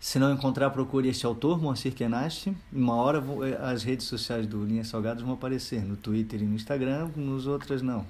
Se 0.00 0.18
não 0.18 0.32
encontrar, 0.32 0.70
procure 0.70 1.08
este 1.08 1.24
autor, 1.24 1.62
Moacir 1.62 1.94
Kenashi. 1.94 2.56
Uma 2.72 2.96
hora 2.96 3.22
eh, 3.46 3.72
as 3.72 3.84
redes 3.84 4.06
sociais 4.06 4.48
do 4.48 4.64
Linhas 4.64 4.88
Salgadas 4.88 5.22
vão 5.22 5.34
aparecer, 5.34 5.84
no 5.84 5.96
Twitter 5.96 6.42
e 6.42 6.44
no 6.44 6.56
Instagram, 6.56 7.08
nos 7.14 7.46
outras 7.46 7.82
não. 7.82 8.04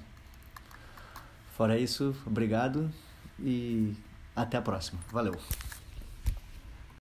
Fora 1.54 1.78
isso, 1.78 2.16
obrigado 2.26 2.90
e 3.38 3.94
até 4.34 4.56
a 4.56 4.62
próxima. 4.62 4.98
Valeu! 5.10 5.38